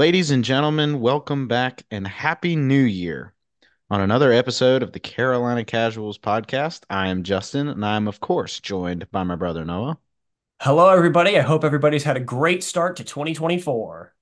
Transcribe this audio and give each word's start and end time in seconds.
Ladies 0.00 0.30
and 0.30 0.42
gentlemen, 0.42 0.98
welcome 1.02 1.46
back 1.46 1.82
and 1.90 2.08
happy 2.08 2.56
new 2.56 2.80
year. 2.80 3.34
On 3.90 4.00
another 4.00 4.32
episode 4.32 4.82
of 4.82 4.92
the 4.92 4.98
Carolina 4.98 5.62
Casuals 5.62 6.16
podcast, 6.16 6.84
I 6.88 7.08
am 7.08 7.22
Justin 7.22 7.68
and 7.68 7.84
I 7.84 7.96
am, 7.96 8.08
of 8.08 8.18
course, 8.18 8.60
joined 8.60 9.10
by 9.10 9.24
my 9.24 9.36
brother 9.36 9.62
Noah. 9.62 9.98
Hello, 10.62 10.88
everybody. 10.88 11.36
I 11.36 11.42
hope 11.42 11.64
everybody's 11.64 12.02
had 12.02 12.16
a 12.16 12.20
great 12.20 12.64
start 12.64 12.96
to 12.96 13.04
2024. 13.04 14.14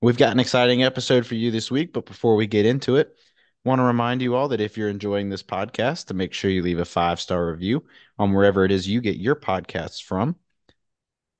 We've 0.00 0.16
got 0.16 0.32
an 0.32 0.40
exciting 0.40 0.82
episode 0.82 1.26
for 1.26 1.34
you 1.34 1.50
this 1.50 1.70
week, 1.70 1.92
but 1.92 2.06
before 2.06 2.34
we 2.34 2.46
get 2.46 2.64
into 2.64 2.96
it, 2.96 3.14
I 3.14 3.68
want 3.68 3.80
to 3.80 3.84
remind 3.84 4.22
you 4.22 4.34
all 4.34 4.48
that 4.48 4.62
if 4.62 4.78
you're 4.78 4.88
enjoying 4.88 5.28
this 5.28 5.42
podcast, 5.42 6.06
to 6.06 6.14
make 6.14 6.32
sure 6.32 6.50
you 6.50 6.62
leave 6.62 6.78
a 6.78 6.86
five 6.86 7.20
star 7.20 7.48
review 7.48 7.84
on 8.18 8.32
wherever 8.32 8.64
it 8.64 8.72
is 8.72 8.88
you 8.88 9.02
get 9.02 9.18
your 9.18 9.36
podcasts 9.36 10.02
from. 10.02 10.36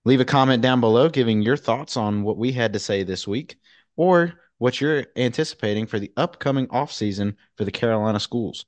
Leave 0.04 0.20
a 0.20 0.26
comment 0.26 0.62
down 0.62 0.82
below 0.82 1.08
giving 1.08 1.40
your 1.40 1.56
thoughts 1.56 1.96
on 1.96 2.22
what 2.22 2.36
we 2.36 2.52
had 2.52 2.74
to 2.74 2.78
say 2.78 3.02
this 3.02 3.26
week 3.26 3.56
or 3.96 4.34
what 4.58 4.80
you're 4.80 5.06
anticipating 5.16 5.86
for 5.86 5.98
the 5.98 6.12
upcoming 6.16 6.68
off 6.70 6.92
season 6.92 7.36
for 7.56 7.64
the 7.64 7.70
Carolina 7.70 8.20
schools. 8.20 8.64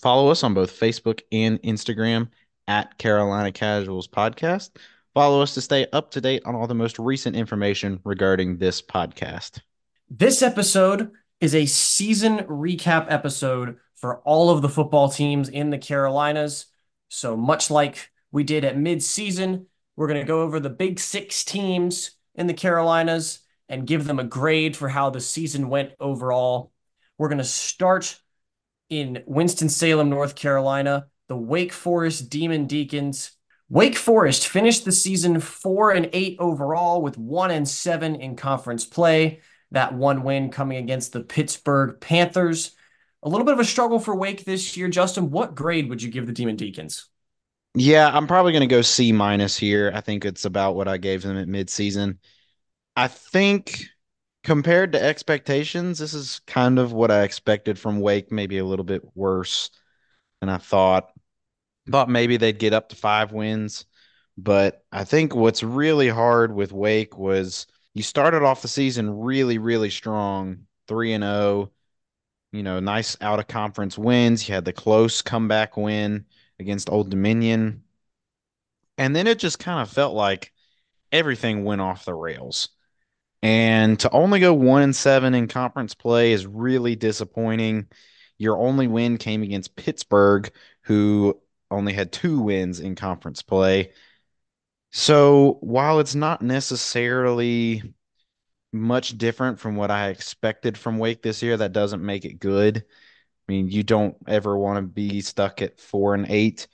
Follow 0.00 0.30
us 0.30 0.44
on 0.44 0.54
both 0.54 0.78
Facebook 0.78 1.20
and 1.32 1.60
Instagram 1.62 2.28
at 2.68 2.96
Carolina 2.98 3.50
Casuals 3.52 4.08
Podcast. 4.08 4.70
Follow 5.14 5.42
us 5.42 5.54
to 5.54 5.60
stay 5.60 5.86
up 5.92 6.10
to 6.12 6.20
date 6.20 6.42
on 6.44 6.54
all 6.54 6.66
the 6.66 6.74
most 6.74 6.98
recent 6.98 7.36
information 7.36 8.00
regarding 8.04 8.56
this 8.56 8.80
podcast. 8.80 9.60
This 10.08 10.42
episode 10.42 11.10
is 11.40 11.54
a 11.54 11.66
season 11.66 12.38
recap 12.44 13.06
episode 13.10 13.76
for 13.96 14.18
all 14.20 14.50
of 14.50 14.62
the 14.62 14.68
football 14.68 15.08
teams 15.08 15.48
in 15.48 15.70
the 15.70 15.78
Carolinas. 15.78 16.66
So 17.08 17.36
much 17.36 17.70
like 17.70 18.10
we 18.30 18.44
did 18.44 18.64
at 18.64 18.78
mid-season, 18.78 19.66
we're 19.96 20.08
going 20.08 20.20
to 20.20 20.26
go 20.26 20.42
over 20.42 20.58
the 20.58 20.70
big 20.70 20.98
six 20.98 21.44
teams 21.44 22.12
in 22.34 22.46
the 22.46 22.54
Carolinas 22.54 23.40
and 23.72 23.86
give 23.86 24.04
them 24.04 24.18
a 24.18 24.24
grade 24.24 24.76
for 24.76 24.88
how 24.88 25.08
the 25.08 25.20
season 25.20 25.70
went 25.70 25.92
overall. 25.98 26.70
We're 27.16 27.30
going 27.30 27.38
to 27.38 27.44
start 27.44 28.20
in 28.90 29.24
Winston-Salem, 29.26 30.10
North 30.10 30.34
Carolina, 30.34 31.06
the 31.28 31.36
Wake 31.36 31.72
Forest 31.72 32.28
Demon 32.28 32.66
Deacons. 32.66 33.32
Wake 33.70 33.96
Forest 33.96 34.48
finished 34.48 34.84
the 34.84 34.92
season 34.92 35.40
4 35.40 35.92
and 35.92 36.10
8 36.12 36.36
overall 36.38 37.00
with 37.00 37.16
1 37.16 37.50
and 37.50 37.66
7 37.66 38.16
in 38.16 38.36
conference 38.36 38.84
play. 38.84 39.40
That 39.70 39.94
one 39.94 40.22
win 40.22 40.50
coming 40.50 40.76
against 40.76 41.14
the 41.14 41.22
Pittsburgh 41.22 41.98
Panthers. 41.98 42.72
A 43.22 43.28
little 43.30 43.46
bit 43.46 43.54
of 43.54 43.60
a 43.60 43.64
struggle 43.64 43.98
for 43.98 44.14
Wake 44.14 44.44
this 44.44 44.76
year. 44.76 44.88
Justin, 44.88 45.30
what 45.30 45.54
grade 45.54 45.88
would 45.88 46.02
you 46.02 46.10
give 46.10 46.26
the 46.26 46.32
Demon 46.32 46.56
Deacons? 46.56 47.06
Yeah, 47.74 48.10
I'm 48.12 48.26
probably 48.26 48.52
going 48.52 48.60
to 48.60 48.66
go 48.66 48.82
C 48.82 49.12
minus 49.12 49.56
here. 49.56 49.90
I 49.94 50.02
think 50.02 50.26
it's 50.26 50.44
about 50.44 50.76
what 50.76 50.88
I 50.88 50.98
gave 50.98 51.22
them 51.22 51.38
at 51.38 51.48
midseason. 51.48 52.18
I 52.96 53.08
think 53.08 53.86
compared 54.44 54.92
to 54.92 55.02
expectations, 55.02 55.98
this 55.98 56.14
is 56.14 56.40
kind 56.46 56.78
of 56.78 56.92
what 56.92 57.10
I 57.10 57.22
expected 57.22 57.78
from 57.78 58.00
Wake, 58.00 58.30
maybe 58.30 58.58
a 58.58 58.64
little 58.64 58.84
bit 58.84 59.02
worse 59.16 59.70
than 60.40 60.48
I 60.48 60.58
thought. 60.58 61.12
Thought 61.90 62.08
maybe 62.10 62.36
they'd 62.36 62.58
get 62.58 62.74
up 62.74 62.90
to 62.90 62.96
five 62.96 63.32
wins, 63.32 63.86
but 64.38 64.84
I 64.92 65.04
think 65.04 65.34
what's 65.34 65.62
really 65.62 66.08
hard 66.08 66.54
with 66.54 66.72
Wake 66.72 67.18
was 67.18 67.66
you 67.94 68.02
started 68.02 68.42
off 68.42 68.62
the 68.62 68.68
season 68.68 69.20
really, 69.20 69.58
really 69.58 69.90
strong, 69.90 70.66
3 70.88 71.14
and 71.14 71.24
0, 71.24 71.72
you 72.52 72.62
know, 72.62 72.80
nice 72.80 73.16
out 73.20 73.40
of 73.40 73.48
conference 73.48 73.98
wins. 73.98 74.48
You 74.48 74.54
had 74.54 74.64
the 74.64 74.72
close 74.72 75.22
comeback 75.22 75.76
win 75.76 76.26
against 76.60 76.90
Old 76.90 77.10
Dominion. 77.10 77.84
And 78.98 79.14
then 79.14 79.26
it 79.26 79.38
just 79.38 79.58
kind 79.58 79.80
of 79.80 79.90
felt 79.90 80.14
like 80.14 80.52
everything 81.12 81.64
went 81.64 81.80
off 81.80 82.04
the 82.04 82.14
rails. 82.14 82.68
And 83.42 83.98
to 84.00 84.10
only 84.10 84.40
go 84.40 84.54
one 84.54 84.82
and 84.82 84.94
seven 84.94 85.34
in 85.34 85.48
conference 85.48 85.94
play 85.94 86.32
is 86.32 86.46
really 86.46 86.94
disappointing. 86.94 87.88
Your 88.38 88.58
only 88.58 88.86
win 88.86 89.18
came 89.18 89.42
against 89.42 89.76
Pittsburgh, 89.76 90.50
who 90.82 91.40
only 91.70 91.92
had 91.92 92.12
two 92.12 92.40
wins 92.40 92.80
in 92.80 92.94
conference 92.94 93.42
play. 93.42 93.92
So 94.92 95.58
while 95.60 96.00
it's 96.00 96.14
not 96.14 96.42
necessarily 96.42 97.94
much 98.72 99.16
different 99.18 99.58
from 99.58 99.76
what 99.76 99.90
I 99.90 100.08
expected 100.08 100.78
from 100.78 100.98
Wake 100.98 101.22
this 101.22 101.42
year, 101.42 101.56
that 101.56 101.72
doesn't 101.72 102.04
make 102.04 102.24
it 102.24 102.38
good. 102.40 102.78
I 102.78 103.52
mean, 103.52 103.68
you 103.68 103.82
don't 103.82 104.16
ever 104.28 104.56
want 104.56 104.76
to 104.76 104.82
be 104.82 105.20
stuck 105.20 105.62
at 105.62 105.80
four 105.80 106.14
and 106.14 106.26
eight. 106.28 106.68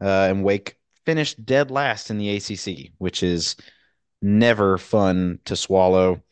Uh, 0.00 0.28
and 0.30 0.44
Wake 0.44 0.76
finished 1.06 1.44
dead 1.44 1.70
last 1.70 2.10
in 2.10 2.18
the 2.18 2.36
ACC, 2.36 2.92
which 2.98 3.22
is 3.22 3.56
never 4.22 4.78
fun 4.78 5.38
to 5.46 5.56
swallow. 5.56 6.22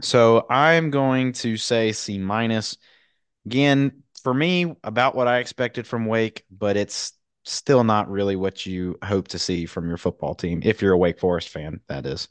So 0.00 0.46
I'm 0.48 0.90
going 0.90 1.32
to 1.34 1.56
say 1.56 1.92
C 1.92 2.18
minus. 2.18 2.76
Again, 3.46 4.02
for 4.22 4.32
me, 4.32 4.74
about 4.84 5.14
what 5.14 5.28
I 5.28 5.38
expected 5.38 5.86
from 5.86 6.06
Wake, 6.06 6.44
but 6.50 6.76
it's 6.76 7.12
still 7.44 7.84
not 7.84 8.10
really 8.10 8.36
what 8.36 8.66
you 8.66 8.98
hope 9.02 9.28
to 9.28 9.38
see 9.38 9.66
from 9.66 9.88
your 9.88 9.96
football 9.96 10.34
team 10.34 10.60
if 10.64 10.82
you're 10.82 10.92
a 10.92 10.98
Wake 10.98 11.18
Forest 11.18 11.48
fan, 11.48 11.80
that 11.88 12.06
is. 12.06 12.28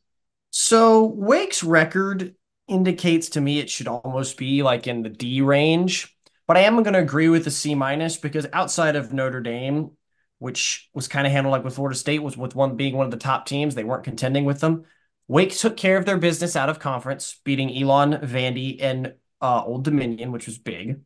So 0.52 1.06
Wake's 1.06 1.64
record 1.64 2.36
indicates 2.68 3.30
to 3.30 3.42
me 3.42 3.60
it 3.60 3.70
should 3.70 3.88
almost 3.88 4.38
be 4.38 4.64
like 4.64 4.88
in 4.88 5.04
the 5.04 5.10
D 5.10 5.42
range, 5.42 6.16
but 6.48 6.58
I 6.58 6.62
am 6.62 6.82
going 6.84 6.94
to 6.94 7.00
agree 7.00 7.30
with 7.30 7.44
the 7.44 7.52
C 7.52 7.76
minus 7.76 8.18
because 8.18 8.48
outside 8.54 8.96
of 8.96 9.14
Notre 9.14 9.42
Dame, 9.42 9.92
which 10.40 10.90
was 10.94 11.08
kind 11.08 11.28
of 11.28 11.32
handled 11.32 11.52
like 11.52 11.64
with 11.64 11.76
Florida 11.76 11.98
State, 11.98 12.24
was 12.24 12.36
with 12.36 12.56
one 12.56 12.76
being 12.76 12.96
one 12.96 13.06
of 13.06 13.12
the 13.12 13.18
top 13.18 13.46
teams. 13.46 13.76
They 13.76 13.84
weren't 13.84 14.04
contending 14.04 14.46
with 14.46 14.60
them. 14.60 14.86
Wake 15.28 15.56
took 15.56 15.78
care 15.78 15.98
of 15.98 16.06
their 16.06 16.18
business 16.18 16.56
out 16.56 16.70
of 16.70 16.80
conference, 16.80 17.40
beating 17.44 17.78
Elon, 17.78 18.14
Vandy, 18.14 18.82
and 18.82 19.14
uh, 19.42 19.64
Old 19.64 19.84
Dominion, 19.84 20.32
which 20.32 20.48
was 20.48 20.58
big. 20.58 21.02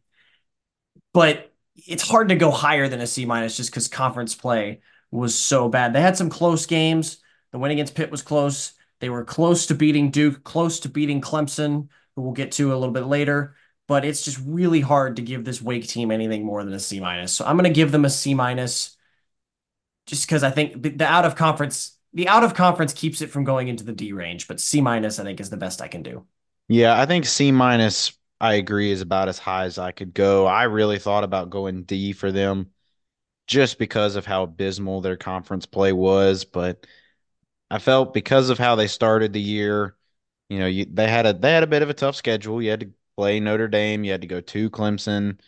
But 1.13 1.51
it's 1.75 2.07
hard 2.07 2.29
to 2.29 2.35
go 2.35 2.51
higher 2.51 2.87
than 2.87 3.01
a 3.01 3.07
C 3.07 3.25
minus 3.25 3.57
just 3.57 3.69
because 3.69 3.87
conference 3.87 4.35
play 4.35 4.81
was 5.11 5.35
so 5.35 5.67
bad. 5.67 5.93
They 5.93 6.01
had 6.01 6.17
some 6.17 6.29
close 6.29 6.65
games. 6.65 7.17
The 7.51 7.59
win 7.59 7.71
against 7.71 7.95
Pitt 7.95 8.11
was 8.11 8.21
close. 8.21 8.73
They 8.99 9.09
were 9.09 9.25
close 9.25 9.65
to 9.67 9.75
beating 9.75 10.11
Duke, 10.11 10.43
close 10.43 10.79
to 10.81 10.89
beating 10.89 11.19
Clemson, 11.19 11.89
who 12.15 12.21
we'll 12.21 12.31
get 12.31 12.53
to 12.53 12.73
a 12.73 12.77
little 12.77 12.93
bit 12.93 13.05
later. 13.05 13.55
But 13.87 14.05
it's 14.05 14.23
just 14.23 14.39
really 14.45 14.79
hard 14.79 15.17
to 15.17 15.21
give 15.21 15.43
this 15.43 15.61
Wake 15.61 15.87
team 15.87 16.09
anything 16.09 16.45
more 16.45 16.63
than 16.63 16.73
a 16.73 16.79
C 16.79 16.99
minus. 16.99 17.33
So 17.33 17.45
I'm 17.45 17.57
going 17.57 17.69
to 17.69 17.75
give 17.75 17.91
them 17.91 18.05
a 18.05 18.09
C 18.09 18.33
minus 18.33 18.92
just 20.05 20.27
because 20.27 20.43
I 20.43 20.51
think 20.51 20.81
the 20.97 21.05
out 21.05 21.25
of 21.25 21.35
conference 21.35 21.97
the 22.13 22.27
out 22.27 22.43
of 22.43 22.53
conference 22.53 22.93
keeps 22.93 23.21
it 23.21 23.31
from 23.31 23.43
going 23.43 23.67
into 23.67 23.83
the 23.83 23.93
D 23.93 24.13
range, 24.13 24.47
but 24.47 24.59
C 24.59 24.81
minus 24.81 25.19
I 25.19 25.23
think 25.23 25.39
is 25.39 25.49
the 25.49 25.57
best 25.57 25.81
I 25.81 25.87
can 25.87 26.03
do. 26.03 26.25
Yeah, 26.67 26.99
I 26.99 27.05
think 27.05 27.25
C 27.25 27.51
minus 27.51 28.17
I 28.39 28.55
agree 28.55 28.91
is 28.91 29.01
about 29.01 29.29
as 29.29 29.37
high 29.39 29.65
as 29.65 29.77
I 29.77 29.91
could 29.91 30.13
go. 30.13 30.45
I 30.45 30.63
really 30.63 30.99
thought 30.99 31.23
about 31.23 31.49
going 31.49 31.83
D 31.83 32.13
for 32.13 32.31
them 32.31 32.71
just 33.47 33.79
because 33.79 34.15
of 34.15 34.25
how 34.25 34.43
abysmal 34.43 35.01
their 35.01 35.17
conference 35.17 35.65
play 35.65 35.93
was, 35.93 36.45
but 36.45 36.87
I 37.71 37.79
felt 37.79 38.13
because 38.13 38.49
of 38.49 38.59
how 38.59 38.75
they 38.75 38.87
started 38.87 39.33
the 39.33 39.41
year, 39.41 39.97
you 40.49 40.59
know, 40.59 40.67
you, 40.67 40.85
they 40.85 41.09
had 41.09 41.25
a 41.25 41.33
they 41.33 41.53
had 41.53 41.63
a 41.63 41.67
bit 41.67 41.83
of 41.83 41.89
a 41.89 41.93
tough 41.93 42.15
schedule. 42.15 42.61
You 42.61 42.71
had 42.71 42.81
to 42.81 42.91
play 43.17 43.39
Notre 43.39 43.67
Dame, 43.67 44.03
you 44.03 44.11
had 44.11 44.21
to 44.21 44.27
go 44.27 44.41
to 44.41 44.69
Clemson, 44.69 45.39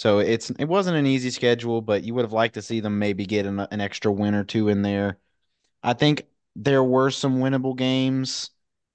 so 0.00 0.18
it's 0.18 0.48
it 0.48 0.64
wasn't 0.64 0.96
an 0.96 1.04
easy 1.04 1.28
schedule, 1.28 1.82
but 1.82 2.04
you 2.04 2.14
would 2.14 2.24
have 2.24 2.32
liked 2.32 2.54
to 2.54 2.62
see 2.62 2.80
them 2.80 2.98
maybe 2.98 3.26
get 3.26 3.44
an, 3.44 3.60
an 3.60 3.82
extra 3.82 4.10
win 4.10 4.34
or 4.34 4.44
two 4.44 4.68
in 4.68 4.80
there. 4.80 5.18
I 5.82 5.92
think 5.92 6.26
there 6.56 6.82
were 6.82 7.10
some 7.10 7.38
winnable 7.38 7.76
games. 7.76 8.48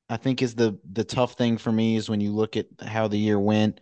I 0.09 0.17
think 0.17 0.41
is 0.41 0.55
the 0.55 0.79
the 0.91 1.03
tough 1.03 1.33
thing 1.33 1.59
for 1.59 1.71
me 1.71 1.95
is 1.95 2.09
when 2.09 2.21
you 2.21 2.31
look 2.31 2.57
at 2.57 2.65
how 2.83 3.07
the 3.07 3.19
year 3.19 3.39
went. 3.39 3.81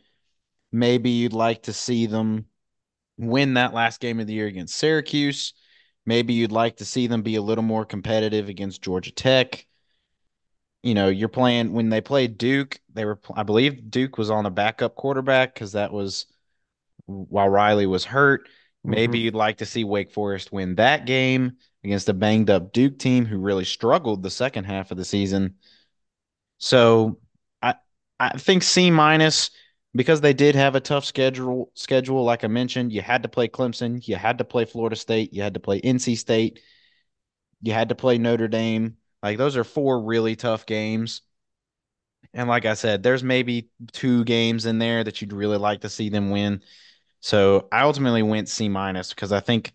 Maybe 0.74 1.12
you'd 1.12 1.32
like 1.32 1.64
to 1.64 1.72
see 1.72 2.08
them 2.08 2.48
win 3.18 3.54
that 3.54 3.74
last 3.74 4.02
game 4.02 4.20
of 4.20 4.28
the 4.28 4.34
year 4.34 4.48
against 4.48 4.76
Syracuse. 4.76 5.54
Maybe 6.06 6.34
you'd 6.34 6.52
like 6.52 6.76
to 6.78 6.86
see 6.86 7.08
them 7.08 7.22
be 7.22 7.38
a 7.38 7.42
little 7.42 7.64
more 7.64 7.86
competitive 7.86 8.50
against 8.50 8.82
Georgia 8.82 9.14
Tech. 9.14 9.66
You 10.82 10.94
know, 10.94 11.08
you're 11.08 11.30
playing 11.30 11.72
when 11.72 11.88
they 11.88 12.02
played 12.02 12.38
Duke, 12.38 12.82
they 12.94 13.06
were 13.06 13.18
I 13.34 13.44
believe 13.44 13.90
Duke 13.90 14.18
was 14.18 14.30
on 14.30 14.46
a 14.46 14.52
backup 14.52 14.96
quarterback 14.96 15.54
because 15.54 15.72
that 15.72 15.94
was 15.94 16.26
while 17.06 17.50
Riley 17.50 17.86
was 17.86 18.06
hurt. 18.06 18.48
Maybe 18.84 19.18
mm-hmm. 19.18 19.26
you'd 19.26 19.36
like 19.36 19.58
to 19.58 19.66
see 19.66 19.84
Wake 19.84 20.12
Forest 20.12 20.52
win 20.52 20.76
that 20.76 21.06
game 21.06 21.58
against 21.84 22.10
a 22.10 22.14
banged 22.14 22.50
up 22.50 22.74
Duke 22.74 23.00
team 23.00 23.26
who 23.26 23.38
really 23.38 23.66
struggled 23.66 24.22
the 24.22 24.30
second 24.30 24.66
half 24.66 24.92
of 24.92 24.98
the 24.98 25.06
season. 25.06 25.56
So 26.58 27.20
I 27.62 27.76
I 28.20 28.38
think 28.38 28.64
C 28.64 28.92
minus 28.92 29.52
because 29.96 30.22
they 30.22 30.34
did 30.34 30.56
have 30.56 30.76
a 30.76 30.80
tough 30.82 31.06
schedule 31.06 31.72
schedule 31.76 32.24
like 32.24 32.44
I 32.44 32.48
mentioned, 32.48 32.92
you 32.92 33.02
had 33.02 33.24
to 33.24 33.30
play 33.30 33.48
Clemson, 33.48 34.06
you 34.08 34.16
had 34.16 34.38
to 34.40 34.44
play 34.44 34.66
Florida 34.66 34.96
State, 34.96 35.34
you 35.34 35.42
had 35.42 35.54
to 35.54 35.60
play 35.60 35.80
NC 35.82 36.18
State, 36.18 36.60
you 37.62 37.74
had 37.74 37.90
to 37.90 37.96
play 37.96 38.18
Notre 38.18 38.48
Dame. 38.48 38.98
Like 39.22 39.38
those 39.38 39.56
are 39.56 39.64
four 39.64 40.04
really 40.04 40.36
tough 40.36 40.66
games. 40.66 41.22
And 42.34 42.50
like 42.50 42.66
I 42.66 42.74
said, 42.74 43.04
there's 43.04 43.24
maybe 43.24 43.70
two 43.92 44.24
games 44.24 44.66
in 44.66 44.80
there 44.80 45.04
that 45.04 45.22
you'd 45.22 45.34
really 45.34 45.58
like 45.58 45.82
to 45.82 45.90
see 45.90 46.10
them 46.10 46.30
win. 46.32 46.64
So 47.24 47.70
I 47.72 47.84
ultimately 47.84 48.22
went 48.22 48.50
C 48.50 48.68
minus 48.68 49.14
because 49.14 49.32
I 49.32 49.40
think 49.40 49.72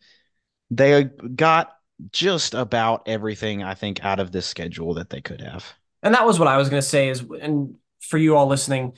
they 0.70 1.04
got 1.04 1.74
just 2.12 2.52
about 2.52 3.08
everything 3.08 3.62
I 3.62 3.72
think 3.72 4.04
out 4.04 4.20
of 4.20 4.30
this 4.30 4.44
schedule 4.44 4.92
that 4.94 5.08
they 5.08 5.22
could 5.22 5.40
have. 5.40 5.64
And 6.02 6.12
that 6.12 6.26
was 6.26 6.38
what 6.38 6.46
I 6.46 6.58
was 6.58 6.68
going 6.68 6.82
to 6.82 6.86
say 6.86 7.08
is, 7.08 7.24
and 7.40 7.76
for 8.02 8.18
you 8.18 8.36
all 8.36 8.48
listening, 8.48 8.92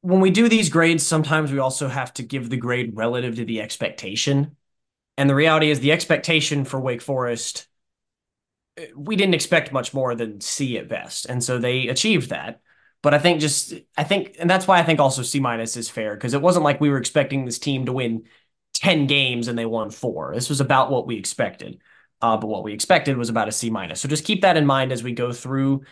when 0.00 0.18
we 0.18 0.32
do 0.32 0.48
these 0.48 0.70
grades, 0.70 1.06
sometimes 1.06 1.52
we 1.52 1.60
also 1.60 1.86
have 1.86 2.12
to 2.14 2.24
give 2.24 2.50
the 2.50 2.56
grade 2.56 2.96
relative 2.96 3.36
to 3.36 3.44
the 3.44 3.60
expectation. 3.60 4.56
And 5.16 5.30
the 5.30 5.36
reality 5.36 5.70
is 5.70 5.78
the 5.78 5.92
expectation 5.92 6.64
for 6.64 6.80
Wake 6.80 7.00
Forest, 7.00 7.68
eh, 8.76 8.86
we 8.96 9.14
didn't 9.14 9.36
expect 9.36 9.72
much 9.72 9.94
more 9.94 10.16
than 10.16 10.40
C 10.40 10.78
at 10.78 10.88
best. 10.88 11.26
And 11.26 11.44
so 11.44 11.58
they 11.58 11.86
achieved 11.86 12.30
that. 12.30 12.60
But 13.06 13.14
I 13.14 13.20
think 13.20 13.40
just 13.40 13.72
I 13.96 14.02
think 14.02 14.34
and 14.40 14.50
that's 14.50 14.66
why 14.66 14.80
I 14.80 14.82
think 14.82 14.98
also 14.98 15.22
C 15.22 15.38
minus 15.38 15.76
is 15.76 15.88
fair 15.88 16.16
because 16.16 16.34
it 16.34 16.42
wasn't 16.42 16.64
like 16.64 16.80
we 16.80 16.90
were 16.90 16.98
expecting 16.98 17.44
this 17.44 17.60
team 17.60 17.86
to 17.86 17.92
win 17.92 18.24
10 18.74 19.06
games 19.06 19.46
and 19.46 19.56
they 19.56 19.64
won 19.64 19.92
four. 19.92 20.34
This 20.34 20.48
was 20.48 20.60
about 20.60 20.90
what 20.90 21.06
we 21.06 21.16
expected. 21.16 21.80
Uh, 22.20 22.36
but 22.36 22.48
what 22.48 22.64
we 22.64 22.72
expected 22.72 23.16
was 23.16 23.28
about 23.28 23.46
a 23.46 23.52
C 23.52 23.70
minus. 23.70 24.00
So 24.00 24.08
just 24.08 24.24
keep 24.24 24.42
that 24.42 24.56
in 24.56 24.66
mind 24.66 24.90
as 24.90 25.04
we 25.04 25.12
go 25.12 25.32
through 25.32 25.82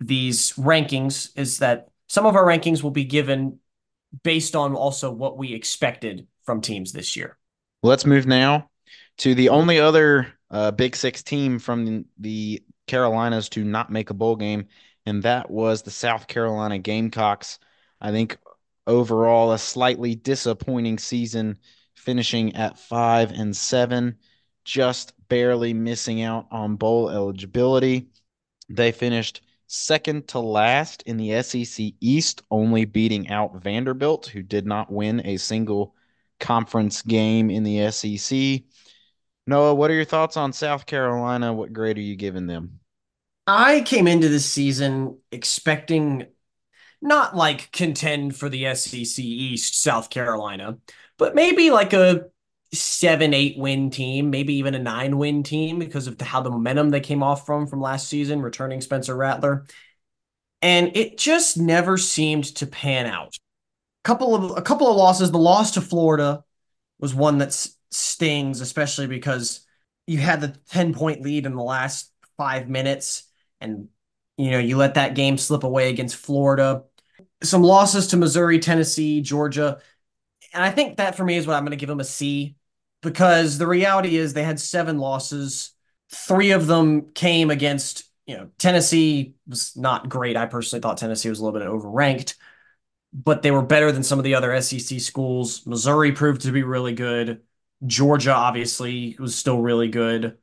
these 0.00 0.54
rankings 0.54 1.28
is 1.36 1.58
that 1.58 1.88
some 2.08 2.24
of 2.24 2.36
our 2.36 2.44
rankings 2.46 2.82
will 2.82 2.90
be 2.90 3.04
given 3.04 3.58
based 4.22 4.56
on 4.56 4.74
also 4.74 5.10
what 5.10 5.36
we 5.36 5.52
expected 5.52 6.26
from 6.44 6.62
teams 6.62 6.90
this 6.90 7.16
year. 7.16 7.36
Let's 7.82 8.06
move 8.06 8.26
now 8.26 8.70
to 9.18 9.34
the 9.34 9.50
only 9.50 9.78
other 9.78 10.32
uh, 10.50 10.70
Big 10.70 10.96
Six 10.96 11.22
team 11.22 11.58
from 11.58 12.06
the 12.18 12.62
Carolinas 12.86 13.50
to 13.50 13.62
not 13.62 13.90
make 13.90 14.08
a 14.08 14.14
bowl 14.14 14.36
game, 14.36 14.68
and 15.06 15.22
that 15.22 15.50
was 15.50 15.82
the 15.82 15.90
South 15.90 16.26
Carolina 16.26 16.78
Gamecocks. 16.78 17.58
I 18.00 18.10
think 18.10 18.38
overall 18.86 19.52
a 19.52 19.58
slightly 19.58 20.14
disappointing 20.14 20.98
season, 20.98 21.58
finishing 21.94 22.54
at 22.56 22.78
five 22.78 23.30
and 23.32 23.56
seven, 23.56 24.18
just 24.64 25.14
barely 25.28 25.72
missing 25.72 26.22
out 26.22 26.46
on 26.50 26.76
bowl 26.76 27.10
eligibility. 27.10 28.08
They 28.68 28.92
finished 28.92 29.42
second 29.66 30.28
to 30.28 30.38
last 30.38 31.02
in 31.02 31.16
the 31.16 31.42
SEC 31.42 31.92
East, 32.00 32.42
only 32.50 32.84
beating 32.84 33.30
out 33.30 33.62
Vanderbilt, 33.62 34.26
who 34.26 34.42
did 34.42 34.66
not 34.66 34.92
win 34.92 35.24
a 35.24 35.36
single 35.38 35.94
conference 36.38 37.02
game 37.02 37.50
in 37.50 37.62
the 37.62 37.90
SEC. 37.90 38.62
Noah, 39.46 39.74
what 39.74 39.90
are 39.90 39.94
your 39.94 40.04
thoughts 40.04 40.36
on 40.36 40.52
South 40.52 40.86
Carolina? 40.86 41.52
What 41.52 41.72
grade 41.72 41.98
are 41.98 42.02
you 42.02 42.16
giving 42.16 42.46
them? 42.46 42.80
I 43.46 43.80
came 43.80 44.06
into 44.06 44.28
this 44.28 44.46
season 44.46 45.18
expecting 45.32 46.26
not 47.00 47.36
like 47.36 47.72
contend 47.72 48.36
for 48.36 48.48
the 48.48 48.74
SEC 48.74 49.18
East, 49.24 49.82
South 49.82 50.10
Carolina, 50.10 50.78
but 51.18 51.34
maybe 51.34 51.70
like 51.70 51.92
a 51.92 52.26
seven, 52.72 53.34
eight 53.34 53.58
win 53.58 53.90
team, 53.90 54.30
maybe 54.30 54.54
even 54.54 54.74
a 54.74 54.78
nine 54.78 55.18
win 55.18 55.42
team 55.42 55.80
because 55.80 56.06
of 56.06 56.20
how 56.20 56.40
the 56.40 56.50
momentum 56.50 56.90
they 56.90 57.00
came 57.00 57.22
off 57.22 57.44
from 57.44 57.66
from 57.66 57.80
last 57.80 58.08
season, 58.08 58.40
returning 58.40 58.80
Spencer 58.80 59.16
Rattler. 59.16 59.66
And 60.62 60.96
it 60.96 61.18
just 61.18 61.58
never 61.58 61.98
seemed 61.98 62.44
to 62.56 62.66
pan 62.68 63.06
out. 63.06 63.34
A 64.04 64.08
couple 64.08 64.34
of 64.36 64.56
a 64.56 64.62
couple 64.62 64.88
of 64.88 64.96
losses. 64.96 65.32
The 65.32 65.38
loss 65.38 65.72
to 65.72 65.80
Florida 65.80 66.44
was 67.00 67.12
one 67.12 67.38
that 67.38 67.52
stings, 67.90 68.60
especially 68.60 69.08
because 69.08 69.66
you 70.06 70.18
had 70.18 70.40
the 70.40 70.56
10 70.70 70.94
point 70.94 71.22
lead 71.22 71.46
in 71.46 71.56
the 71.56 71.62
last 71.62 72.12
five 72.36 72.68
minutes 72.68 73.24
and 73.62 73.88
you 74.36 74.50
know 74.50 74.58
you 74.58 74.76
let 74.76 74.94
that 74.94 75.14
game 75.14 75.38
slip 75.38 75.64
away 75.64 75.90
against 75.90 76.16
Florida. 76.16 76.84
Some 77.42 77.62
losses 77.62 78.08
to 78.08 78.16
Missouri, 78.16 78.58
Tennessee, 78.58 79.20
Georgia. 79.20 79.80
And 80.54 80.62
I 80.62 80.70
think 80.70 80.98
that 80.98 81.16
for 81.16 81.24
me 81.24 81.36
is 81.36 81.46
what 81.46 81.54
I'm 81.56 81.64
going 81.64 81.70
to 81.70 81.76
give 81.76 81.88
them 81.88 82.00
a 82.00 82.04
C 82.04 82.56
because 83.02 83.58
the 83.58 83.66
reality 83.66 84.16
is 84.16 84.32
they 84.32 84.44
had 84.44 84.60
seven 84.60 84.98
losses. 84.98 85.72
Three 86.10 86.52
of 86.52 86.66
them 86.66 87.12
came 87.12 87.50
against, 87.50 88.04
you 88.26 88.36
know, 88.36 88.48
Tennessee 88.58 89.34
was 89.46 89.76
not 89.76 90.08
great. 90.08 90.36
I 90.36 90.46
personally 90.46 90.80
thought 90.80 90.98
Tennessee 90.98 91.28
was 91.28 91.40
a 91.40 91.44
little 91.44 91.58
bit 91.58 91.68
overranked, 91.68 92.34
but 93.12 93.42
they 93.42 93.50
were 93.50 93.62
better 93.62 93.92
than 93.92 94.02
some 94.02 94.18
of 94.18 94.24
the 94.24 94.34
other 94.34 94.58
SEC 94.60 95.00
schools. 95.00 95.66
Missouri 95.66 96.12
proved 96.12 96.42
to 96.42 96.52
be 96.52 96.62
really 96.62 96.92
good. 96.92 97.42
Georgia 97.86 98.32
obviously 98.32 99.16
was 99.18 99.34
still 99.34 99.60
really 99.60 99.88
good. 99.88 100.38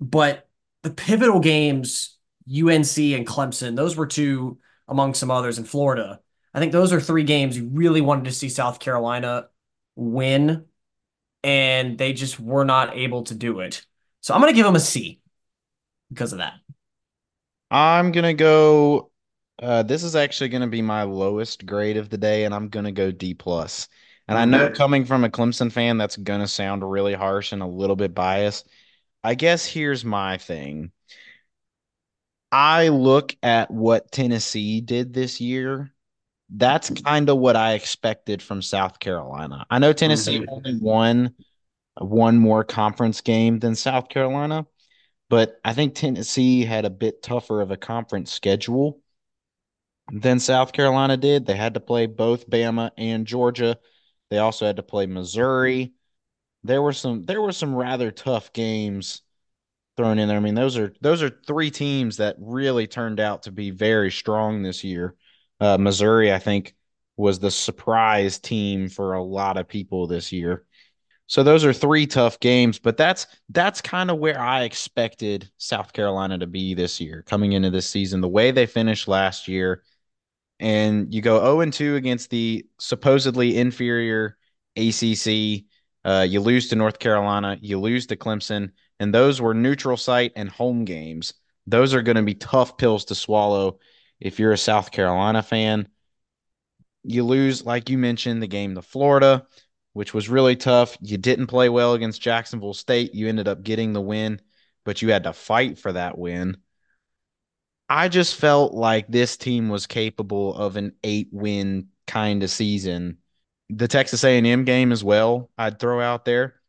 But 0.00 0.48
the 0.82 0.90
pivotal 0.90 1.40
games, 1.40 2.16
UNC 2.46 3.14
and 3.14 3.26
Clemson, 3.26 3.76
those 3.76 3.96
were 3.96 4.06
two 4.06 4.58
among 4.88 5.14
some 5.14 5.30
others 5.30 5.58
in 5.58 5.64
Florida. 5.64 6.20
I 6.54 6.58
think 6.60 6.72
those 6.72 6.92
are 6.92 7.00
three 7.00 7.24
games 7.24 7.56
you 7.56 7.68
really 7.68 8.00
wanted 8.00 8.24
to 8.24 8.32
see 8.32 8.48
South 8.48 8.78
Carolina 8.78 9.48
win, 9.96 10.66
and 11.44 11.98
they 11.98 12.12
just 12.12 12.40
were 12.40 12.64
not 12.64 12.96
able 12.96 13.24
to 13.24 13.34
do 13.34 13.60
it. 13.60 13.84
So 14.20 14.34
I'm 14.34 14.40
going 14.40 14.52
to 14.52 14.56
give 14.56 14.66
them 14.66 14.76
a 14.76 14.80
C 14.80 15.20
because 16.10 16.32
of 16.32 16.38
that. 16.38 16.54
I'm 17.70 18.12
gonna 18.12 18.34
go. 18.34 19.10
Uh, 19.58 19.82
this 19.82 20.02
is 20.02 20.16
actually 20.16 20.48
gonna 20.50 20.66
be 20.66 20.82
my 20.82 21.04
lowest 21.04 21.64
grade 21.66 21.96
of 21.96 22.10
the 22.10 22.18
day, 22.18 22.44
and 22.44 22.54
I'm 22.54 22.68
gonna 22.68 22.92
go 22.92 23.10
D 23.10 23.34
plus. 23.34 23.88
And 24.28 24.38
I 24.38 24.44
know 24.44 24.68
coming 24.68 25.04
from 25.04 25.24
a 25.24 25.30
Clemson 25.30 25.72
fan, 25.72 25.98
that's 25.98 26.16
gonna 26.16 26.48
sound 26.48 26.88
really 26.88 27.14
harsh 27.14 27.52
and 27.52 27.62
a 27.62 27.66
little 27.66 27.96
bit 27.96 28.14
biased. 28.14 28.68
I 29.24 29.34
guess 29.34 29.66
here's 29.66 30.04
my 30.04 30.38
thing. 30.38 30.92
I 32.52 32.88
look 32.88 33.34
at 33.42 33.70
what 33.70 34.12
Tennessee 34.12 34.80
did 34.80 35.14
this 35.14 35.40
year. 35.40 35.92
That's 36.50 36.90
kind 36.90 37.30
of 37.30 37.38
what 37.38 37.56
I 37.56 37.72
expected 37.74 38.42
from 38.42 38.60
South 38.60 38.98
Carolina. 39.00 39.66
I 39.70 39.78
know 39.78 39.92
Tennessee 39.94 40.38
Mhm. 40.38 40.48
only 40.48 40.78
won 40.78 41.34
one 41.98 42.38
more 42.38 42.64
conference 42.64 43.22
game 43.22 43.58
than 43.60 43.74
South 43.74 44.08
Carolina, 44.08 44.66
but 45.30 45.60
I 45.64 45.74
think 45.74 45.94
Tennessee 45.94 46.64
had 46.64 46.84
a 46.84 46.90
bit 46.90 47.22
tougher 47.22 47.62
of 47.62 47.70
a 47.70 47.76
conference 47.78 48.32
schedule 48.32 49.00
than 50.12 50.38
South 50.38 50.72
Carolina 50.72 51.16
did. 51.16 51.46
They 51.46 51.56
had 51.56 51.74
to 51.74 51.80
play 51.80 52.06
both 52.06 52.48
Bama 52.48 52.90
and 52.96 53.26
Georgia. 53.26 53.78
They 54.30 54.38
also 54.38 54.66
had 54.66 54.76
to 54.76 54.82
play 54.82 55.06
Missouri. 55.06 55.92
There 56.64 56.82
were 56.82 56.92
some 56.92 57.24
there 57.24 57.42
were 57.42 57.52
some 57.52 57.74
rather 57.74 58.10
tough 58.10 58.52
games 58.52 59.22
thrown 60.02 60.18
in 60.18 60.26
there. 60.26 60.36
I 60.36 60.40
mean, 60.40 60.56
those 60.56 60.76
are 60.76 60.92
those 61.00 61.22
are 61.22 61.30
three 61.46 61.70
teams 61.70 62.16
that 62.16 62.34
really 62.40 62.88
turned 62.88 63.20
out 63.20 63.44
to 63.44 63.52
be 63.52 63.70
very 63.70 64.10
strong 64.10 64.60
this 64.60 64.82
year. 64.82 65.14
Uh, 65.60 65.78
Missouri, 65.78 66.32
I 66.32 66.40
think, 66.40 66.74
was 67.16 67.38
the 67.38 67.52
surprise 67.52 68.40
team 68.40 68.88
for 68.88 69.12
a 69.12 69.22
lot 69.22 69.58
of 69.58 69.68
people 69.68 70.08
this 70.08 70.32
year. 70.32 70.64
So 71.28 71.44
those 71.44 71.64
are 71.64 71.72
three 71.72 72.08
tough 72.08 72.40
games, 72.40 72.80
but 72.80 72.96
that's 72.96 73.28
that's 73.50 73.80
kind 73.80 74.10
of 74.10 74.18
where 74.18 74.40
I 74.40 74.64
expected 74.64 75.48
South 75.56 75.92
Carolina 75.92 76.36
to 76.38 76.48
be 76.48 76.74
this 76.74 77.00
year, 77.00 77.22
coming 77.24 77.52
into 77.52 77.70
this 77.70 77.88
season. 77.88 78.20
The 78.20 78.28
way 78.28 78.50
they 78.50 78.66
finished 78.66 79.06
last 79.06 79.46
year, 79.46 79.84
and 80.58 81.14
you 81.14 81.22
go 81.22 81.38
0 81.38 81.60
and 81.60 81.72
2 81.72 81.94
against 81.94 82.30
the 82.30 82.66
supposedly 82.78 83.56
inferior 83.56 84.36
ACC. 84.76 85.64
Uh, 86.04 86.26
you 86.28 86.40
lose 86.40 86.68
to 86.70 86.74
North 86.74 86.98
Carolina, 86.98 87.56
you 87.60 87.78
lose 87.78 88.08
to 88.08 88.16
Clemson, 88.16 88.72
and 89.02 89.12
those 89.12 89.40
were 89.40 89.52
neutral 89.52 89.96
site 89.96 90.30
and 90.36 90.48
home 90.48 90.84
games. 90.84 91.34
Those 91.66 91.92
are 91.92 92.02
going 92.02 92.16
to 92.16 92.22
be 92.22 92.36
tough 92.36 92.78
pills 92.78 93.06
to 93.06 93.16
swallow 93.16 93.80
if 94.20 94.38
you're 94.38 94.52
a 94.52 94.56
South 94.56 94.92
Carolina 94.92 95.42
fan. 95.42 95.88
You 97.02 97.24
lose, 97.24 97.66
like 97.66 97.90
you 97.90 97.98
mentioned, 97.98 98.40
the 98.40 98.46
game 98.46 98.76
to 98.76 98.82
Florida, 98.82 99.44
which 99.92 100.14
was 100.14 100.28
really 100.28 100.54
tough. 100.54 100.96
You 101.00 101.18
didn't 101.18 101.48
play 101.48 101.68
well 101.68 101.94
against 101.94 102.22
Jacksonville 102.22 102.74
State. 102.74 103.12
You 103.12 103.28
ended 103.28 103.48
up 103.48 103.64
getting 103.64 103.92
the 103.92 104.00
win, 104.00 104.40
but 104.84 105.02
you 105.02 105.10
had 105.10 105.24
to 105.24 105.32
fight 105.32 105.80
for 105.80 105.92
that 105.92 106.16
win. 106.16 106.58
I 107.88 108.08
just 108.08 108.36
felt 108.36 108.72
like 108.72 109.08
this 109.08 109.36
team 109.36 109.68
was 109.68 109.88
capable 109.88 110.54
of 110.54 110.76
an 110.76 110.92
eight 111.02 111.28
win 111.32 111.88
kind 112.06 112.44
of 112.44 112.50
season. 112.50 113.18
The 113.68 113.88
Texas 113.88 114.22
A&M 114.22 114.62
game 114.62 114.92
as 114.92 115.02
well, 115.02 115.50
I'd 115.58 115.80
throw 115.80 116.00
out 116.00 116.24
there 116.24 116.61